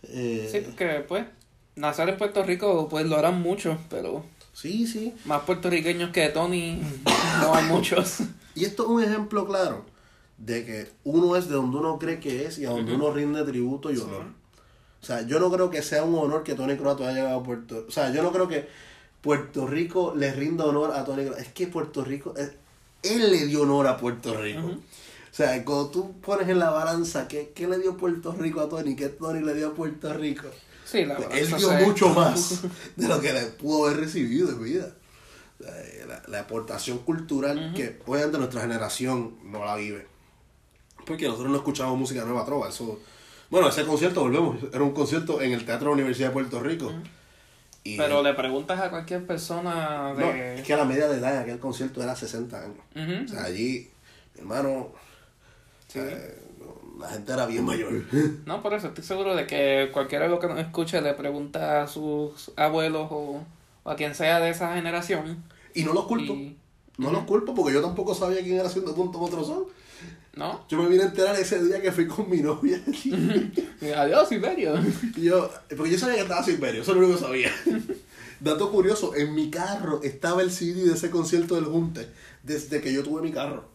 Eh... 0.04 0.48
Sí, 0.52 0.62
porque 0.62 1.06
pues 1.08 1.26
nacer 1.76 2.10
en 2.10 2.18
Puerto 2.18 2.44
Rico 2.44 2.88
pues 2.90 3.06
lo 3.06 3.18
harán 3.18 3.42
muchos, 3.42 3.78
pero 3.90 4.24
sí, 4.54 4.88
sí. 4.88 5.14
Más 5.26 5.42
puertorriqueños 5.44 6.12
que 6.12 6.30
Tony 6.30 6.82
no 7.42 7.54
hay 7.54 7.66
muchos. 7.66 8.20
Y 8.56 8.66
esto 8.66 8.84
es 8.84 8.90
un 8.90 9.02
ejemplo 9.02 9.48
claro 9.48 9.86
de 10.38 10.66
que 10.66 10.92
uno 11.06 11.38
es 11.38 11.48
de 11.48 11.56
donde 11.56 11.78
uno 11.78 11.98
cree 11.98 12.20
que 12.20 12.46
es 12.46 12.58
y 12.58 12.66
a 12.66 12.72
donde 12.72 12.92
uh 12.92 12.96
-huh. 12.96 13.00
uno 13.00 13.14
rinde 13.14 13.44
tributo 13.44 13.90
y 13.92 13.98
honor. 13.98 14.26
O 15.02 15.06
sea, 15.06 15.22
yo 15.22 15.40
no 15.40 15.50
creo 15.52 15.70
que 15.70 15.82
sea 15.82 16.04
un 16.04 16.16
honor 16.16 16.44
que 16.44 16.56
Tony 16.56 16.76
Croato 16.76 17.04
haya 17.04 17.20
llegado 17.20 17.40
a 17.40 17.44
Puerto 17.44 17.76
Rico. 17.76 17.88
O 17.88 17.92
sea, 17.92 18.12
yo 18.12 18.22
no 18.22 18.32
creo 18.32 18.48
que 18.48 18.68
Puerto 19.22 19.66
Rico 19.68 20.14
le 20.16 20.32
rinda 20.34 20.66
honor 20.66 20.92
a 20.92 21.06
Tony 21.06 21.24
Croato. 21.24 21.42
Es 21.42 21.50
que 21.50 21.68
Puerto 21.68 22.04
Rico, 22.04 22.34
él 23.04 23.32
le 23.32 23.46
dio 23.46 23.62
honor 23.62 23.88
a 23.88 23.98
Puerto 23.98 24.34
Rico. 24.36 24.62
Uh 24.62 24.72
-huh. 24.72 24.78
O 25.32 25.36
sea, 25.40 25.64
cuando 25.64 25.90
tú 25.90 26.20
pones 26.20 26.50
en 26.50 26.60
la 26.60 26.70
balanza 26.72 27.28
¿qué, 27.28 27.52
qué, 27.56 27.68
le 27.68 27.78
dio 27.78 27.96
Puerto 27.96 28.34
Rico 28.34 28.62
a 28.62 28.68
Tony, 28.68 28.96
qué 28.96 29.10
Tony 29.10 29.42
le 29.42 29.54
dio 29.54 29.70
a 29.70 29.74
Puerto 29.74 30.14
Rico. 30.14 30.48
Sí, 30.84 31.06
la 31.06 31.16
pues 31.18 31.28
él 31.32 31.58
dio 31.58 31.72
mucho 31.72 32.10
más 32.10 32.62
de 32.96 33.08
lo 33.08 33.22
que 33.22 33.32
le 33.32 33.42
pudo 33.46 33.86
haber 33.86 34.02
recibido 34.02 34.50
en 34.50 34.64
vida. 34.64 34.96
La, 35.60 36.24
la 36.28 36.40
aportación 36.42 37.00
cultural 37.00 37.58
uh 37.58 37.62
-huh. 37.62 37.74
que 37.74 38.00
obviamente 38.06 38.38
nuestra 38.38 38.62
generación 38.62 39.38
no 39.44 39.64
la 39.64 39.76
vive. 39.76 40.08
Porque 41.06 41.28
nosotros 41.28 41.52
no 41.52 41.58
escuchamos 41.58 41.98
música 41.98 42.24
nueva 42.26 42.46
trova, 42.46 42.70
eso 42.70 43.00
bueno, 43.50 43.70
ese 43.70 43.86
concierto, 43.86 44.22
volvemos, 44.22 44.58
era 44.72 44.84
un 44.84 44.92
concierto 44.92 45.42
en 45.42 45.54
el 45.54 45.66
Teatro 45.66 45.86
de 45.86 45.92
la 45.92 45.94
Universidad 45.94 46.30
de 46.30 46.34
Puerto 46.34 46.60
Rico. 46.60 46.94
Y 47.84 47.98
Pero 47.98 48.22
le 48.22 48.34
preguntas 48.34 48.80
a 48.80 48.90
cualquier 48.90 49.26
persona 49.26 50.14
de... 50.14 50.22
No, 50.26 50.32
es 50.32 50.62
que 50.64 50.74
a 50.74 50.78
la 50.78 50.86
media 50.86 51.08
de 51.08 51.18
edad 51.18 51.36
en 51.36 51.42
aquel 51.44 51.60
concierto 51.60 52.04
era 52.04 52.16
60 52.16 52.62
años. 52.62 52.78
Uh 52.96 53.00
-huh. 53.00 53.26
O 53.26 53.28
sea, 53.28 53.44
allí, 53.46 53.90
mi 54.36 54.42
hermano, 54.42 54.90
sí. 55.88 56.00
eh, 56.00 56.38
la 57.00 57.10
gente 57.10 57.32
era 57.32 57.46
bien 57.46 57.64
mayor. 57.66 58.04
No, 58.46 58.62
por 58.62 58.74
eso 58.74 58.88
estoy 58.88 59.04
seguro 59.04 59.36
de 59.36 59.48
que 59.48 59.90
cualquiera 59.94 60.26
de 60.26 60.32
los 60.32 60.40
que 60.40 60.48
nos 60.48 60.60
escuche 60.60 61.02
le 61.02 61.14
pregunta 61.14 61.82
a 61.84 61.88
sus 61.88 62.52
abuelos 62.58 63.08
o, 63.12 63.44
o 63.84 63.90
a 63.90 63.96
quien 63.96 64.14
sea 64.14 64.40
de 64.40 64.50
esa 64.50 64.76
generación. 64.76 65.44
Y 65.74 65.84
no 65.84 65.94
los 65.94 66.06
culpo. 66.06 66.34
Y... 66.34 66.58
No 66.98 67.08
uh 67.08 67.12
-huh. 67.12 67.14
los 67.14 67.24
culpo 67.24 67.56
porque 67.56 67.74
yo 67.74 67.82
tampoco 67.82 68.14
sabía 68.14 68.42
quién 68.44 68.60
era 68.60 68.68
haciendo 68.68 68.94
punto 68.94 69.20
otro 69.20 69.44
son. 69.44 69.64
¿No? 70.40 70.66
Yo 70.70 70.82
me 70.82 70.88
vine 70.88 71.04
a 71.04 71.08
enterar 71.08 71.38
ese 71.38 71.62
día 71.62 71.82
que 71.82 71.92
fui 71.92 72.08
con 72.08 72.30
mi 72.30 72.38
novia. 72.38 72.82
Adiós, 73.98 74.30
Silverio. 74.30 74.74
Y 75.18 75.24
yo, 75.24 75.52
porque 75.76 75.92
yo 75.92 76.00
sabía 76.00 76.16
que 76.16 76.22
estaba 76.22 76.42
Silverio, 76.42 76.82
eso 76.82 76.92
es 76.92 76.98
lo 76.98 77.04
único 77.04 77.20
que 77.20 77.26
sabía. 77.26 77.52
Dato 78.40 78.72
curioso, 78.72 79.14
en 79.18 79.36
mi 79.36 79.52
carro 79.52 80.00
estaba 80.02 80.42
el 80.42 80.50
CD 80.50 80.86
de 80.86 80.94
ese 80.94 81.10
concierto 81.10 81.56
del 81.56 81.66
Junte, 81.66 82.08
desde 82.42 82.80
que 82.80 82.94
yo 82.94 83.04
tuve 83.04 83.22
mi 83.22 83.34
carro. 83.34 83.66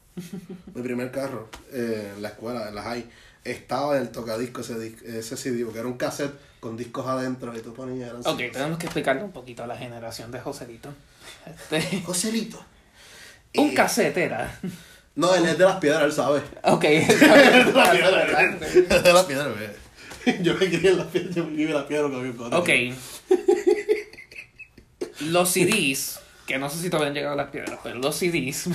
mi 0.75 0.81
primer 0.81 1.11
carro, 1.11 1.51
eh, 1.71 2.15
en 2.17 2.23
la 2.23 2.29
escuela, 2.29 2.67
en 2.67 2.75
la 2.75 2.83
high. 2.83 3.05
Estaba 3.45 3.99
en 3.99 4.05
el 4.05 4.09
tocadisco 4.09 4.63
ese, 4.63 4.97
ese 5.05 5.37
CD, 5.37 5.67
porque 5.67 5.81
era 5.81 5.89
un 5.89 5.99
cassette 5.99 6.33
con 6.61 6.79
discos 6.79 7.07
adentro 7.07 7.55
y 7.55 7.61
tú 7.61 7.75
ponías... 7.75 8.11
Ok, 8.25 8.39
tenemos 8.51 8.79
que 8.79 8.87
explicarle 8.87 9.23
un 9.23 9.33
poquito 9.33 9.65
a 9.65 9.67
la 9.67 9.77
generación 9.77 10.31
de 10.31 10.41
Joselito. 10.41 10.95
Este... 11.45 12.01
Joselito. 12.01 12.65
Un 13.55 13.69
eh, 13.69 13.75
cassette 13.75 14.17
era... 14.17 14.59
No, 15.17 15.33
él 15.35 15.45
es 15.47 15.57
de 15.59 15.65
las 15.65 15.77
piedras, 15.77 16.03
él 16.03 16.13
sabe. 16.13 16.43
Ok. 16.65 16.85
es 16.85 17.09
de 17.21 17.27
las 17.73 17.89
piedras. 17.93 18.63
es 18.63 19.03
de 19.05 19.13
las 19.13 19.25
piedras, 19.25 19.49
Yo 20.43 20.55
me 20.55 20.67
crié 20.67 20.91
en 20.91 20.99
las 20.99 21.07
piedras, 21.09 21.35
yo 21.35 21.45
me 21.45 21.53
crié 21.55 21.67
en 21.69 21.75
las 21.75 21.85
piedras 21.85 22.11
con 22.11 22.23
mi 22.23 22.55
Ok. 22.55 22.95
los 25.21 25.49
CDs, 25.51 26.21
que 26.47 26.59
no 26.59 26.69
sé 26.69 26.79
si 26.79 26.91
todavía 26.91 27.09
han 27.09 27.15
llegado 27.15 27.35
a 27.35 27.37
las 27.37 27.51
piedras, 27.51 27.79
pero 27.83 27.99
los 27.99 28.17
CDs. 28.17 28.69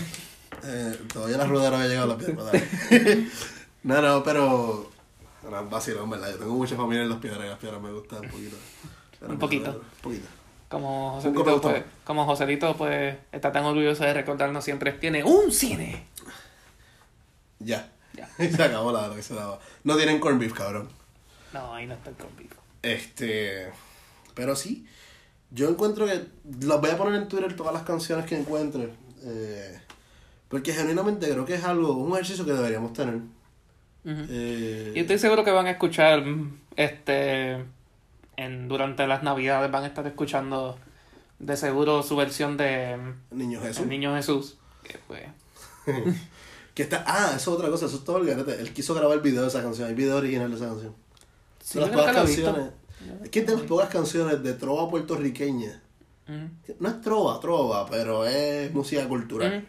Eh, 0.64 0.98
todavía 1.12 1.38
la 1.38 1.46
rueda 1.46 1.70
no 1.70 1.76
había 1.78 1.88
llegado 1.90 2.14
a 2.14 2.16
las 2.18 2.24
piedras. 2.26 2.64
no, 3.84 4.02
no, 4.02 4.24
pero. 4.24 4.92
Era 5.48 5.62
vacilón, 5.62 6.10
¿verdad? 6.10 6.32
Yo 6.32 6.38
tengo 6.38 6.54
mucha 6.54 6.76
familia 6.76 7.04
en 7.04 7.10
las 7.10 7.20
piedras 7.20 7.46
y 7.46 7.50
las 7.50 7.60
piedras 7.60 7.82
me 7.82 7.92
gustan 7.92 8.26
un 8.26 8.30
poquito. 8.30 8.58
un 9.28 9.40
poquito. 9.40 9.70
Un 9.72 10.02
poquito. 10.02 10.28
Como 10.70 11.14
Joselito, 11.14 11.62
pues, 11.62 11.84
como 12.04 12.26
Joselito, 12.26 12.78
pues, 12.78 13.18
está 13.32 13.52
tan 13.52 13.66
orgulloso 13.66 14.04
de 14.04 14.14
recordarnos 14.14 14.64
siempre, 14.64 14.92
tiene 14.94 15.24
un 15.24 15.52
cine. 15.52 16.06
Ya. 17.58 17.90
Ya. 18.14 18.28
se 18.38 18.64
acabó 18.64 18.92
la, 18.92 19.08
lo 19.08 19.16
que 19.16 19.24
se 19.24 19.34
daba. 19.34 19.60
No 19.84 19.98
tienen 19.98 20.20
corn 20.20 20.38
beef, 20.38 20.54
cabrón. 20.54 20.90
No, 21.54 21.74
ahí 21.74 21.88
no 21.88 21.96
está 21.96 22.12
el 22.12 22.16
corn 22.16 22.36
beef. 22.38 22.52
Este. 22.84 23.72
Pero 24.36 24.56
sí. 24.56 24.88
Yo 25.50 25.70
encuentro 25.70 26.06
que. 26.06 26.28
Las 26.62 26.80
voy 26.80 26.92
a 26.92 26.98
poner 26.98 27.20
en 27.20 27.28
Twitter 27.28 27.56
todas 27.56 27.74
las 27.74 27.84
canciones 27.84 28.26
que 28.26 28.38
encuentre. 28.38 28.90
Eh, 29.24 29.80
porque 30.48 30.72
genuinamente 30.72 31.30
creo 31.30 31.46
que 31.46 31.56
es 31.56 31.64
algo. 31.64 31.94
Un 31.94 32.14
ejercicio 32.14 32.46
que 32.46 32.54
deberíamos 32.54 32.94
tener. 32.94 33.16
Uh 33.16 34.10
-huh. 34.10 34.28
eh, 34.30 34.94
y 34.96 35.00
estoy 35.00 35.18
seguro 35.18 35.44
que 35.44 35.52
van 35.52 35.66
a 35.66 35.72
escuchar. 35.72 36.24
Este. 36.76 37.58
En, 38.40 38.70
durante 38.70 39.06
las 39.06 39.22
navidades 39.22 39.70
van 39.70 39.84
a 39.84 39.88
estar 39.88 40.06
escuchando. 40.08 40.78
De 41.40 41.56
seguro 41.56 42.04
su 42.04 42.16
versión 42.16 42.58
de. 42.58 42.98
Niño 43.32 43.62
Jesús. 43.62 43.84
El 43.84 43.90
Niño 43.90 44.16
Jesús. 44.16 44.58
Que 44.84 44.98
fue. 44.98 45.28
Que 46.76 46.84
está, 46.84 47.04
ah, 47.06 47.34
eso 47.36 47.36
es 47.36 47.48
otra 47.50 47.70
cosa, 47.70 47.88
eso 47.88 47.98
es 47.98 48.06
todo 48.06 48.20
el 48.20 48.26
garete. 48.26 48.54
Él 48.54 48.72
quiso 48.72 48.94
grabar 48.94 49.18
el 49.18 49.22
video 49.22 49.42
de 49.42 49.50
esa 49.50 49.62
canción, 49.62 49.90
el 49.90 49.96
video 49.96 50.16
original 50.16 50.50
de 50.50 50.56
esa 50.56 50.68
canción. 50.68 50.96
Sí, 51.62 51.78
de 51.78 51.86
las 51.86 51.94
pocas 51.94 52.16
canciones. 52.16 52.70
Es 53.22 53.30
que 53.30 53.42
de 53.42 53.54
las 53.54 53.62
pocas 53.64 53.90
canciones 53.90 54.42
de 54.42 54.54
trova 54.54 54.90
puertorriqueña 54.90 55.82
Ujú. 56.30 56.76
No 56.80 56.90
es 56.90 57.02
trova, 57.02 57.40
trova, 57.42 57.86
pero 57.88 58.26
es 58.26 58.72
música 58.74 59.06
cultural. 59.10 59.58
Ujú. 59.58 59.66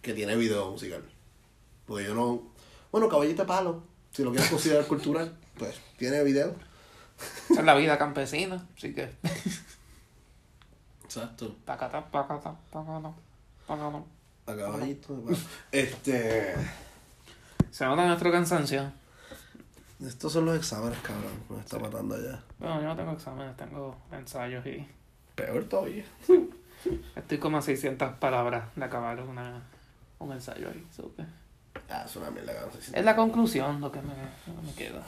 Que 0.00 0.14
tiene 0.14 0.34
video 0.36 0.70
musical. 0.70 1.02
Porque 1.84 2.04
yo 2.04 2.14
no. 2.14 2.42
Bueno, 2.90 3.08
caballito 3.10 3.44
palo. 3.44 3.82
Si 4.12 4.22
lo 4.22 4.30
quieres 4.30 4.48
considerar 4.48 4.86
cultural, 4.86 5.36
pues 5.58 5.74
tiene 5.98 6.22
video. 6.24 6.54
Esa 7.50 7.60
es 7.60 7.66
la 7.66 7.74
vida 7.74 7.96
campesina, 7.98 8.66
así 8.76 8.92
que. 8.94 9.12
Exacto. 11.04 11.56
Pacata, 11.64 12.04
pacata, 12.10 12.54
pacata, 12.70 13.12
pacata. 13.66 14.02
A 14.46 14.54
caballito. 14.56 15.24
Este. 15.72 16.54
Se 17.70 17.84
nota 17.84 18.06
nuestro 18.06 18.30
cansancio. 18.30 18.92
Estos 20.04 20.32
son 20.32 20.44
los 20.44 20.56
exámenes, 20.56 20.98
cabrón. 21.00 21.32
Me 21.48 21.58
está 21.60 21.78
matando 21.78 22.14
allá. 22.16 22.42
Bueno, 22.58 22.80
yo 22.82 22.86
no 22.88 22.96
tengo 22.96 23.12
exámenes, 23.12 23.56
tengo 23.56 23.96
ensayos 24.12 24.64
y 24.66 24.86
Peor 25.34 25.64
todavía. 25.64 26.04
estoy 27.16 27.38
como 27.38 27.58
a 27.58 27.62
600 27.62 28.14
palabras 28.18 28.68
de 28.76 28.84
acabar 28.84 29.20
una, 29.22 29.62
un 30.18 30.32
ensayo 30.32 30.68
ahí. 30.68 30.86
so 30.94 31.14
que- 31.16 31.24
Ah, 31.88 32.02
es 32.06 32.16
una 32.16 32.30
mierda. 32.30 32.52
Es 32.92 33.04
la 33.04 33.16
conclusión 33.16 33.80
lo 33.80 33.90
que 33.92 34.00
me, 34.02 34.12
lo 34.46 34.60
que 34.60 34.66
me 34.66 34.72
queda. 34.74 35.02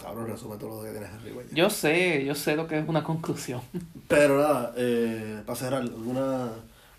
Cabrón, 0.00 0.26
resume 0.26 0.56
todo 0.56 0.76
lo 0.76 0.82
que 0.82 0.90
tienes 0.90 1.10
arriba 1.10 1.42
ya. 1.42 1.54
Yo 1.54 1.70
sé, 1.70 2.24
yo 2.24 2.34
sé 2.34 2.56
lo 2.56 2.66
que 2.66 2.78
es 2.78 2.88
una 2.88 3.04
conclusión. 3.04 3.60
Pero 4.08 4.38
nada, 4.38 4.72
eh, 4.76 5.42
para 5.46 5.56
cerrar, 5.56 5.82
¿alguna 5.82 6.50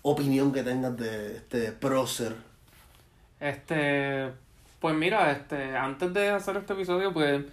opinión 0.02 0.52
que 0.52 0.62
tengas 0.62 0.96
de 0.96 1.36
este 1.36 1.72
prócer? 1.72 2.34
Este, 3.38 4.32
pues 4.80 4.94
mira, 4.94 5.30
este, 5.32 5.76
antes 5.76 6.12
de 6.14 6.30
hacer 6.30 6.56
este 6.56 6.72
episodio, 6.72 7.12
pues, 7.12 7.44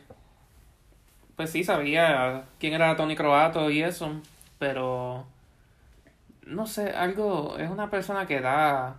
pues 1.36 1.50
sí 1.50 1.64
sabía 1.64 2.46
quién 2.60 2.74
era 2.74 2.96
Tony 2.96 3.16
Croato 3.16 3.70
y 3.70 3.84
eso, 3.84 4.12
pero 4.60 5.26
no 6.46 6.68
sé, 6.68 6.92
algo, 6.92 7.58
es 7.58 7.70
una 7.70 7.90
persona 7.90 8.28
que 8.28 8.40
da, 8.40 8.98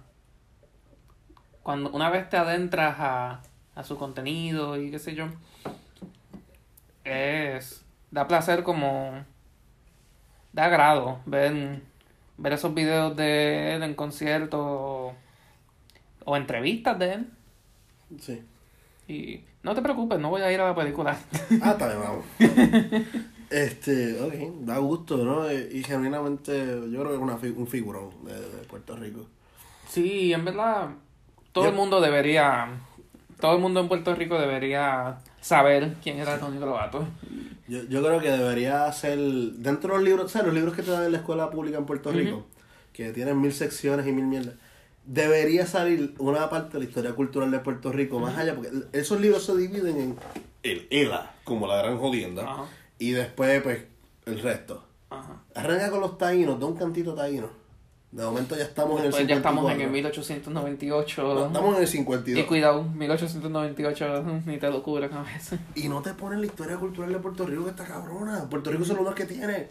cuando 1.62 1.90
una 1.90 2.11
vez 2.11 2.28
te 2.28 2.36
adentras 2.36 2.97
a, 2.99 3.40
a 3.74 3.84
su 3.84 3.97
contenido 3.97 4.76
y 4.76 4.90
qué 4.90 4.99
sé 4.99 5.14
yo, 5.14 5.28
es, 7.05 7.84
da 8.11 8.26
placer 8.26 8.62
como, 8.62 9.24
da 10.52 10.64
agrado 10.66 11.18
ver, 11.26 11.80
ver 12.38 12.52
esos 12.52 12.74
videos 12.74 13.16
de 13.16 13.74
él 13.76 13.82
en 13.82 13.94
conciertos 13.94 14.61
o, 14.62 15.14
o 16.24 16.36
entrevistas 16.36 16.98
de 16.98 17.12
él. 17.14 17.30
Sí. 18.20 18.42
Y 19.09 19.44
no 19.62 19.74
te 19.74 19.82
preocupes, 19.82 20.18
no 20.18 20.30
voy 20.30 20.42
a 20.42 20.52
ir 20.52 20.61
a 20.61 20.68
la 20.68 20.74
película. 20.74 21.16
Ah, 21.62 21.72
está 21.72 21.88
bien, 21.88 22.00
vamos. 22.00 22.24
Este, 23.50 24.20
ok, 24.20 24.64
da 24.64 24.78
gusto, 24.78 25.18
¿no? 25.18 25.48
Eh, 25.48 25.68
Y 25.70 25.84
genuinamente, 25.84 26.52
yo 26.90 27.00
creo 27.00 27.09
que 27.11 27.14
es 27.14 27.20
una 27.20 27.36
fi- 27.36 27.55
un 27.57 27.68
figurón 27.68 28.11
de, 28.24 28.32
de 28.34 28.59
Puerto 28.66 28.96
Rico. 28.96 29.26
Sí, 29.88 30.32
en 30.32 30.44
verdad, 30.44 30.88
todo 31.52 31.64
Yo- 31.64 31.70
el 31.70 31.76
mundo 31.76 32.00
debería, 32.00 32.68
todo 33.38 33.55
el 33.55 33.61
mundo 33.61 33.78
en 33.80 33.86
Puerto 33.88 34.12
Rico 34.16 34.40
debería 34.40 35.18
saber 35.45 35.97
quién 36.03 36.18
era 36.18 36.38
Tony 36.38 36.59
Croato. 36.59 37.07
Yo, 37.68 37.82
yo 37.84 38.03
creo 38.03 38.18
que 38.18 38.30
debería 38.30 38.90
ser, 38.92 39.18
dentro 39.18 39.92
de 39.92 39.99
los 39.99 40.03
libros, 40.03 40.32
¿sabes? 40.32 40.47
Los 40.47 40.55
libros 40.55 40.74
que 40.74 40.82
te 40.82 40.90
dan 40.90 41.05
en 41.05 41.12
la 41.12 41.18
escuela 41.18 41.51
pública 41.51 41.76
en 41.76 41.84
Puerto 41.84 42.11
Rico, 42.12 42.47
que 42.95 43.12
tienen 43.12 43.38
mil 43.40 43.53
secciones 43.53 44.07
y 44.07 44.12
mil 44.12 44.24
mierdas, 44.24 44.55
debería 45.05 45.66
salir 45.66 46.14
una 46.18 46.49
parte 46.49 46.74
de 46.74 46.78
la 46.78 46.84
historia 46.88 47.12
cultural 47.12 47.51
de 47.51 47.59
Puerto 47.59 47.92
Rico 47.92 48.18
más 48.18 48.38
allá, 48.38 48.55
porque 48.55 48.70
esos 48.92 49.20
libros 49.20 49.45
se 49.45 49.55
dividen 49.55 49.99
en 49.99 50.16
el 50.62 50.86
ELA, 50.90 51.34
como 51.45 51.66
la 51.66 51.76
gran 51.76 51.99
jodienda, 51.99 52.64
y 52.99 53.11
después, 53.11 53.62
pues, 53.62 53.84
el 54.24 54.40
resto. 54.40 54.82
Arranca 55.55 55.90
con 55.90 56.01
los 56.01 56.16
taínos, 56.16 56.59
da 56.59 56.66
un 56.66 56.76
cantito 56.76 57.14
taíno. 57.14 57.51
De 58.14 58.22
momento 58.24 58.56
ya 58.56 58.62
estamos 58.62 59.00
en 59.00 59.06
el 59.06 59.10
Pues 59.10 59.26
ya 59.26 59.34
estamos 59.34 59.64
en 59.72 59.80
el 59.80 59.88
54. 59.88 59.92
1898. 59.92 61.22
No, 61.22 61.46
estamos 61.46 61.70
en 61.74 61.82
el 61.82 61.88
Y 61.88 61.90
52. 61.90 62.46
cuidado, 62.46 62.84
1898 62.84 64.42
ni 64.46 64.58
te 64.58 64.70
lo 64.70 64.82
cubre 64.84 65.10
cabeza. 65.10 65.58
Y 65.74 65.88
no 65.88 66.00
te 66.00 66.14
ponen 66.14 66.38
la 66.40 66.46
historia 66.46 66.76
cultural 66.76 67.12
de 67.12 67.18
Puerto 67.18 67.44
Rico 67.44 67.64
que 67.64 67.70
está 67.70 67.84
cabrona. 67.84 68.48
Puerto 68.48 68.70
Rico 68.70 68.84
es 68.84 68.88
lo 68.90 69.02
más 69.02 69.14
que 69.16 69.24
tiene. 69.24 69.66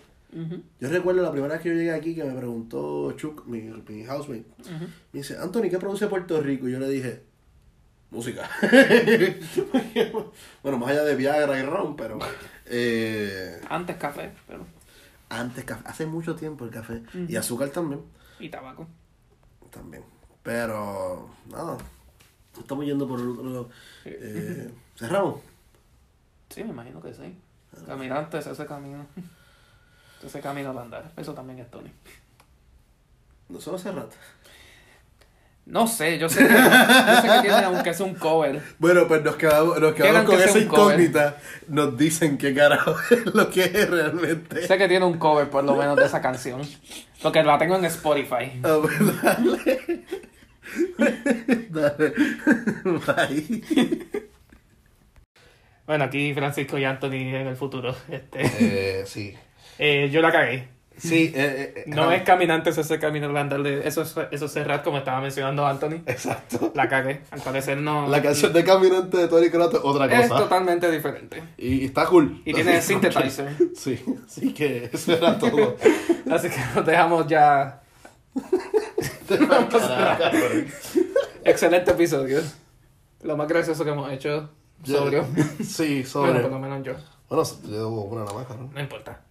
Yo 0.79 0.89
recuerdo 0.89 1.21
la 1.21 1.31
primera 1.31 1.53
vez 1.53 1.61
que 1.63 1.69
yo 1.69 1.75
llegué 1.75 1.93
aquí 1.93 2.15
que 2.15 2.23
me 2.25 2.33
preguntó 2.33 3.11
Chuck, 3.13 3.45
mi, 3.45 3.61
mi 3.61 4.03
housemate. 4.03 4.45
Me 5.13 5.19
dice, 5.19 5.37
Anthony, 5.37 5.69
¿qué 5.69 5.77
produce 5.77 6.07
Puerto 6.07 6.41
Rico? 6.41 6.67
Y 6.67 6.71
yo 6.73 6.79
le 6.79 6.89
dije, 6.89 7.21
música. 8.11 8.49
bueno, 10.63 10.77
más 10.79 10.89
allá 10.89 11.03
de 11.03 11.15
Viagra 11.15 11.59
y 11.59 11.63
ron, 11.63 11.95
pero... 11.95 12.17
eh, 12.65 13.61
Antes 13.69 13.95
café, 13.97 14.31
pero. 14.47 14.65
antes, 15.29 15.63
café, 15.65 15.83
hace 15.85 16.05
mucho 16.07 16.35
tiempo 16.35 16.65
el 16.65 16.71
café. 16.71 17.03
Y 17.27 17.35
azúcar 17.35 17.69
también. 17.69 18.01
Y 18.43 18.49
tabaco. 18.49 18.85
También. 19.71 20.03
Pero, 20.43 21.29
nada. 21.49 21.77
Estamos 22.59 22.83
yendo 22.85 23.07
por 23.07 23.21
el 23.21 23.29
otro... 23.29 23.69
Eh, 24.03 24.69
¿Cerramos? 24.97 25.39
Sí, 26.49 26.61
me 26.65 26.71
imagino 26.71 27.01
que 27.01 27.13
sí. 27.13 27.39
Caminantes, 27.87 28.45
ese 28.45 28.65
camino. 28.65 29.07
Ese 30.23 30.39
camino 30.39 30.69
al 30.69 30.77
andar. 30.77 31.11
Eso 31.17 31.33
también 31.33 31.59
es 31.59 31.69
Tony. 31.69 31.91
No 33.49 33.59
solo 33.59 33.77
cerrate. 33.77 34.15
No 35.65 35.87
sé, 35.87 36.19
yo 36.19 36.27
sé 36.27 36.45
que, 36.45 36.53
yo 36.53 37.21
sé 37.21 37.27
que 37.27 37.41
tiene, 37.41 37.63
aunque 37.65 37.91
es 37.91 37.99
un 38.01 38.15
cover. 38.15 38.61
Bueno, 38.79 39.07
pues 39.07 39.23
nos 39.23 39.37
quedamos, 39.37 39.79
nos 39.79 39.93
quedamos 39.93 40.23
con 40.23 40.35
esa 40.35 40.47
cover. 40.51 40.63
incógnita. 40.63 41.37
Nos 41.69 41.97
dicen 41.97 42.37
qué 42.37 42.53
carajo 42.53 42.95
es 43.11 43.33
lo 43.33 43.49
que 43.49 43.63
es 43.63 43.89
realmente. 43.89 44.67
Sé 44.67 44.77
que 44.77 44.87
tiene 44.89 45.05
un 45.05 45.17
cover 45.17 45.49
por 45.49 45.63
lo 45.63 45.75
menos 45.75 45.95
de 45.95 46.05
esa 46.05 46.21
canción. 46.21 46.61
Porque 47.21 47.41
la 47.43 47.57
tengo 47.57 47.77
en 47.77 47.85
Spotify. 47.85 48.51
Ver, 48.61 49.15
dale. 49.21 50.03
dale. 51.69 52.13
Bye. 52.83 53.63
Bueno, 55.85 56.03
aquí 56.05 56.33
Francisco 56.33 56.77
y 56.77 56.83
Anthony 56.85 57.13
en 57.35 57.47
el 57.47 57.55
futuro. 57.55 57.95
Este, 58.09 58.41
Eh, 58.59 59.03
sí. 59.05 59.33
eh, 59.79 60.09
yo 60.11 60.21
la 60.21 60.31
cagué. 60.31 60.67
Sí, 60.97 61.31
eh, 61.35 61.73
eh, 61.75 61.83
No 61.87 62.09
ah, 62.09 62.15
es 62.15 62.23
caminantes 62.23 62.77
ese 62.77 62.99
camino 62.99 63.27
de 63.27 63.87
eso 63.87 64.03
es, 64.03 64.15
eso 64.31 64.45
es 64.45 64.51
cerrar 64.51 64.83
como 64.83 64.99
estaba 64.99 65.19
mencionando 65.21 65.65
Anthony. 65.65 66.01
Exacto. 66.05 66.71
La 66.75 66.87
cagué. 66.87 67.21
Al 67.31 67.41
parecer 67.41 67.77
no. 67.79 68.07
La 68.07 68.21
canción 68.21 68.53
de 68.53 68.63
Caminante 68.63 69.17
de 69.17 69.27
Tony 69.27 69.49
Croato 69.49 69.77
es 69.77 69.83
otra 69.83 70.05
es 70.05 70.29
cosa. 70.29 70.43
totalmente 70.43 70.89
diferente. 70.91 71.43
Y 71.57 71.85
está 71.85 72.05
cool. 72.05 72.41
Y 72.45 72.53
tiene 72.53 72.75
Así 72.77 72.95
que- 72.99 73.11
synthesizer. 73.11 73.55
Sí, 73.75 74.03
así 74.25 74.53
que 74.53 74.89
eso 74.93 75.13
era 75.13 75.37
todo. 75.37 75.75
Así 76.31 76.49
que 76.49 76.57
nos 76.75 76.85
dejamos 76.85 77.27
ya. 77.27 77.81
Excelente 81.43 81.91
episodio. 81.91 82.39
Lo 83.23 83.35
más 83.35 83.47
gracioso 83.47 83.83
que 83.83 83.91
hemos 83.91 84.11
hecho. 84.11 84.49
Sobrio. 84.83 85.25
Sí, 85.63 86.05
Bueno, 86.13 86.41
por 86.41 86.51
lo 86.51 86.59
menos 86.59 86.83
yo. 86.83 86.93
Bueno, 87.29 87.43
yo 87.63 87.71
debo 87.71 88.09
cabrón. 88.47 88.71
No 88.73 88.79
importa. 88.79 89.21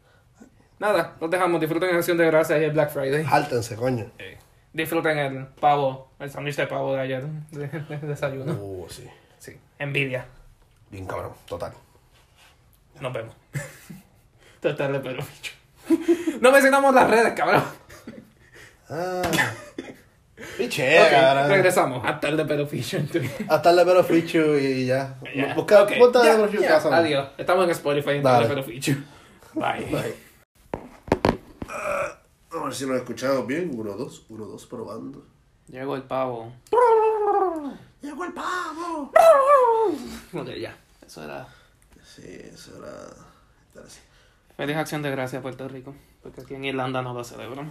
Nada, 0.82 1.14
los 1.20 1.30
dejamos. 1.30 1.60
Disfruten 1.60 1.90
en 1.90 1.96
Acción 1.96 2.16
de 2.18 2.26
Gracias 2.26 2.60
y 2.60 2.64
el 2.64 2.72
Black 2.72 2.90
Friday. 2.90 3.24
Jáltense, 3.24 3.76
coño. 3.76 4.10
Eh, 4.18 4.36
Disfruten 4.72 5.16
el 5.16 5.46
pavo, 5.46 6.10
el 6.18 6.28
sándwich 6.28 6.56
de 6.56 6.66
pavo 6.66 6.94
de 6.94 7.00
ayer, 7.02 7.22
de, 7.52 7.68
de 7.68 7.98
desayuno. 7.98 8.52
Uh, 8.54 8.86
sí. 8.90 9.09
Sí, 9.38 9.56
envidia. 9.78 10.24
Bien 10.90 11.06
cabrón, 11.06 11.32
total. 11.46 11.72
Nos 13.00 13.12
vemos. 13.12 13.34
Tratar 14.60 14.90
de 14.92 14.98
pero 15.00 15.22
bicho. 15.22 15.52
No 16.40 16.50
mencionamos 16.50 16.92
las 16.94 17.09
redes, 17.09 17.32
cabrón. 17.34 17.62
Ah. 18.90 19.22
Piche, 20.59 21.00
Ok, 21.00 21.10
cabrón. 21.10 21.48
regresamos 21.50 22.04
a 22.04 22.18
tarde 22.18 22.44
pero 22.44 22.66
ficho 22.66 22.96
en 22.96 23.06
Twitter. 23.06 23.46
Hasta 23.48 23.70
el 23.70 23.84
pero 23.86 24.02
fichu 24.02 24.56
y 24.56 24.86
ya. 24.86 25.16
Ya, 25.34 25.54
Busca, 25.54 25.84
ok, 25.84 25.92
ponte 25.98 26.18
de 26.18 26.48
Pero 26.48 26.66
casa. 26.68 26.96
Adiós. 26.96 27.28
Estamos 27.38 27.64
en 27.66 27.70
Spotify 27.70 28.10
en 28.16 28.22
Dale. 28.24 28.46
tarde 28.48 28.48
pero 28.48 28.64
ficho. 28.64 28.92
Bye. 29.54 29.86
Bye. 29.90 30.31
A 32.55 32.65
ver 32.65 32.74
si 32.74 32.87
nos 32.87 32.97
escuchamos 32.97 33.47
bien. 33.47 33.70
Uno, 33.73 33.93
dos, 33.93 34.27
uno, 34.29 34.45
dos, 34.45 34.66
probando. 34.66 35.24
Llegó 35.69 35.97
el 35.97 36.03
pavo. 36.03 36.53
¡Llegó 38.03 38.24
el 38.24 38.33
pavo! 38.33 39.11
Ok, 40.35 40.49
ya. 40.61 40.77
Eso 41.07 41.24
era. 41.24 41.49
Sí, 42.05 42.23
eso 42.27 42.77
era. 42.77 43.83
así. 43.85 44.01
Feliz 44.57 44.77
acción 44.77 45.03
de 45.03 45.11
gracias 45.11 45.41
Puerto 45.41 45.66
Rico. 45.69 45.95
Porque 46.23 46.43
aquí 46.43 46.55
en 46.55 46.65
Irlanda 46.65 47.01
no 47.01 47.15
lo 47.15 47.24
celebran. 47.24 47.70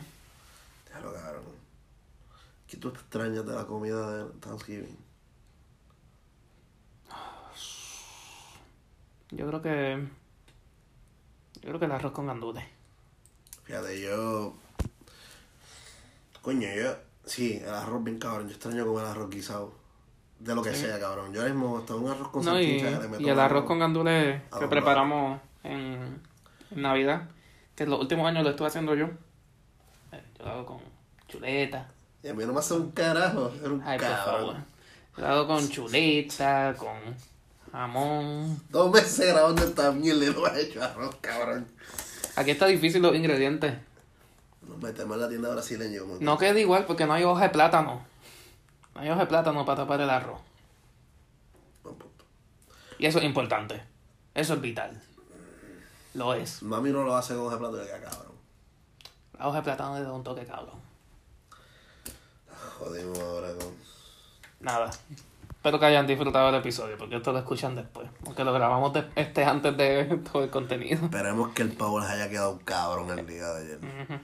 Déjalo, 0.87 1.13
cabrón. 1.13 1.43
¿Qué 2.67 2.77
tú 2.77 2.87
extrañas 2.89 3.45
de 3.45 3.53
la 3.53 3.65
comida 3.67 4.23
de 4.23 4.31
Thanksgiving? 4.39 4.97
Yo 9.31 9.47
creo 9.47 9.61
que. 9.61 10.07
Yo 11.55 11.61
creo 11.61 11.79
que 11.79 11.85
el 11.85 11.91
arroz 11.91 12.11
con 12.11 12.27
gandules. 12.27 12.63
Fíjate, 13.63 14.01
yo. 14.01 14.55
Coño, 16.41 16.67
yo. 16.75 16.95
Sí, 17.25 17.61
el 17.63 17.69
arroz 17.73 18.03
bien 18.03 18.17
cabrón. 18.19 18.47
Yo 18.47 18.53
extraño 18.55 18.85
comer 18.85 19.05
arroz 19.05 19.29
guisado. 19.29 19.73
De 20.39 20.55
lo 20.55 20.63
que 20.63 20.73
Sí. 20.73 20.85
sea, 20.85 20.99
cabrón. 20.99 21.31
Yo 21.33 21.41
ahora 21.41 21.53
mismo 21.53 21.77
hasta 21.77 21.95
un 21.95 22.09
arroz 22.09 22.29
con 22.29 22.43
No, 22.45 22.59
y, 22.59 22.79
salchicha. 22.79 22.99
le 23.01 23.07
meto 23.09 23.21
y 23.23 23.29
el 23.29 23.39
arroz 23.39 23.65
con 23.65 23.77
gandules 23.79 24.41
que 24.41 24.47
Adobado. 24.49 24.69
preparamos 24.69 25.41
en, 25.63 26.19
en 26.71 26.81
Navidad, 26.81 27.29
que 27.75 27.85
los 27.85 27.99
últimos 27.99 28.27
años 28.27 28.43
lo 28.43 28.49
estuve 28.49 28.67
haciendo 28.67 28.95
yo. 28.95 29.07
Yo 30.39 30.45
lo 30.45 30.51
hago 30.51 30.65
con 30.65 30.79
chuleta. 31.27 31.91
Y 32.23 32.27
a 32.29 32.33
mí 32.33 32.43
no 32.45 32.53
me 32.53 32.59
hace 32.59 32.73
un 32.73 32.91
carajo. 32.91 33.51
Era 33.59 33.69
un 33.71 33.83
Ay, 33.85 33.99
por 33.99 34.07
favor. 34.07 34.25
cabrón. 34.25 34.65
Yo 35.17 35.21
lo 35.21 35.27
hago 35.27 35.47
con 35.47 35.69
chuleta, 35.69 36.73
con 36.77 36.97
jamón. 37.71 38.59
Dos 38.69 38.91
meses 38.91 39.27
grabando 39.31 39.63
esta 39.63 39.91
mierda 39.91 40.25
y 40.25 40.33
lo 40.33 40.45
has 40.47 40.57
hecho 40.57 40.83
arroz, 40.83 41.15
cabrón. 41.21 41.67
Aquí 42.35 42.49
está 42.51 42.65
difícil 42.65 43.01
los 43.03 43.15
ingredientes. 43.15 43.73
Nos 44.67 44.77
metemos 44.77 45.15
en 45.15 45.21
la 45.21 45.29
tienda 45.29 45.49
brasileña. 45.49 45.99
como- 46.01 46.17
No 46.19 46.37
queda 46.37 46.59
igual 46.59 46.85
porque 46.85 47.05
no 47.05 47.13
hay 47.13 47.23
hoja 47.23 47.43
de 47.43 47.49
plátano. 47.49 48.05
No 48.95 49.01
hay 49.01 49.09
hoja 49.09 49.21
de 49.21 49.25
plátano 49.27 49.65
para 49.65 49.77
tapar 49.83 50.01
el 50.01 50.09
arroz. 50.09 50.39
Buen 51.83 51.95
punto. 51.95 52.25
Y 52.99 53.05
eso 53.05 53.19
es 53.19 53.25
importante. 53.25 53.81
Eso 54.33 54.53
es 54.53 54.61
vital. 54.61 55.01
Lo 56.13 56.33
es. 56.33 56.61
Mami 56.61 56.91
no 56.91 57.03
lo 57.03 57.15
hace 57.15 57.35
con 57.35 57.57
plato 57.57 57.75
de 57.77 57.91
acá, 57.93 58.09
cabrón. 58.09 58.31
La 59.39 59.47
hoja 59.47 59.57
de 59.57 59.63
plátano 59.63 59.97
le 59.97 60.03
da 60.03 60.11
un 60.13 60.23
toque 60.23 60.45
cabrón. 60.45 60.79
Jodimos 62.77 63.19
ahora 63.19 63.53
con. 63.55 63.73
Nada. 64.59 64.91
Espero 65.49 65.79
que 65.79 65.85
hayan 65.85 66.07
disfrutado 66.07 66.49
el 66.49 66.55
episodio 66.55 66.97
porque 66.97 67.15
esto 67.17 67.31
lo 67.31 67.39
escuchan 67.39 67.75
después. 67.75 68.09
Porque 68.23 68.43
lo 68.43 68.51
grabamos 68.53 68.93
de- 68.93 69.07
este 69.15 69.43
antes 69.45 69.75
de 69.77 70.05
todo 70.31 70.43
el 70.43 70.49
contenido. 70.49 71.05
Esperemos 71.05 71.53
que 71.53 71.61
el 71.61 71.69
les 71.69 72.09
haya 72.09 72.29
quedado 72.29 72.59
cabrón 72.65 73.17
el 73.17 73.25
día 73.27 73.45
de 73.53 73.61
ayer. 73.63 73.77
Ujú. 73.77 74.19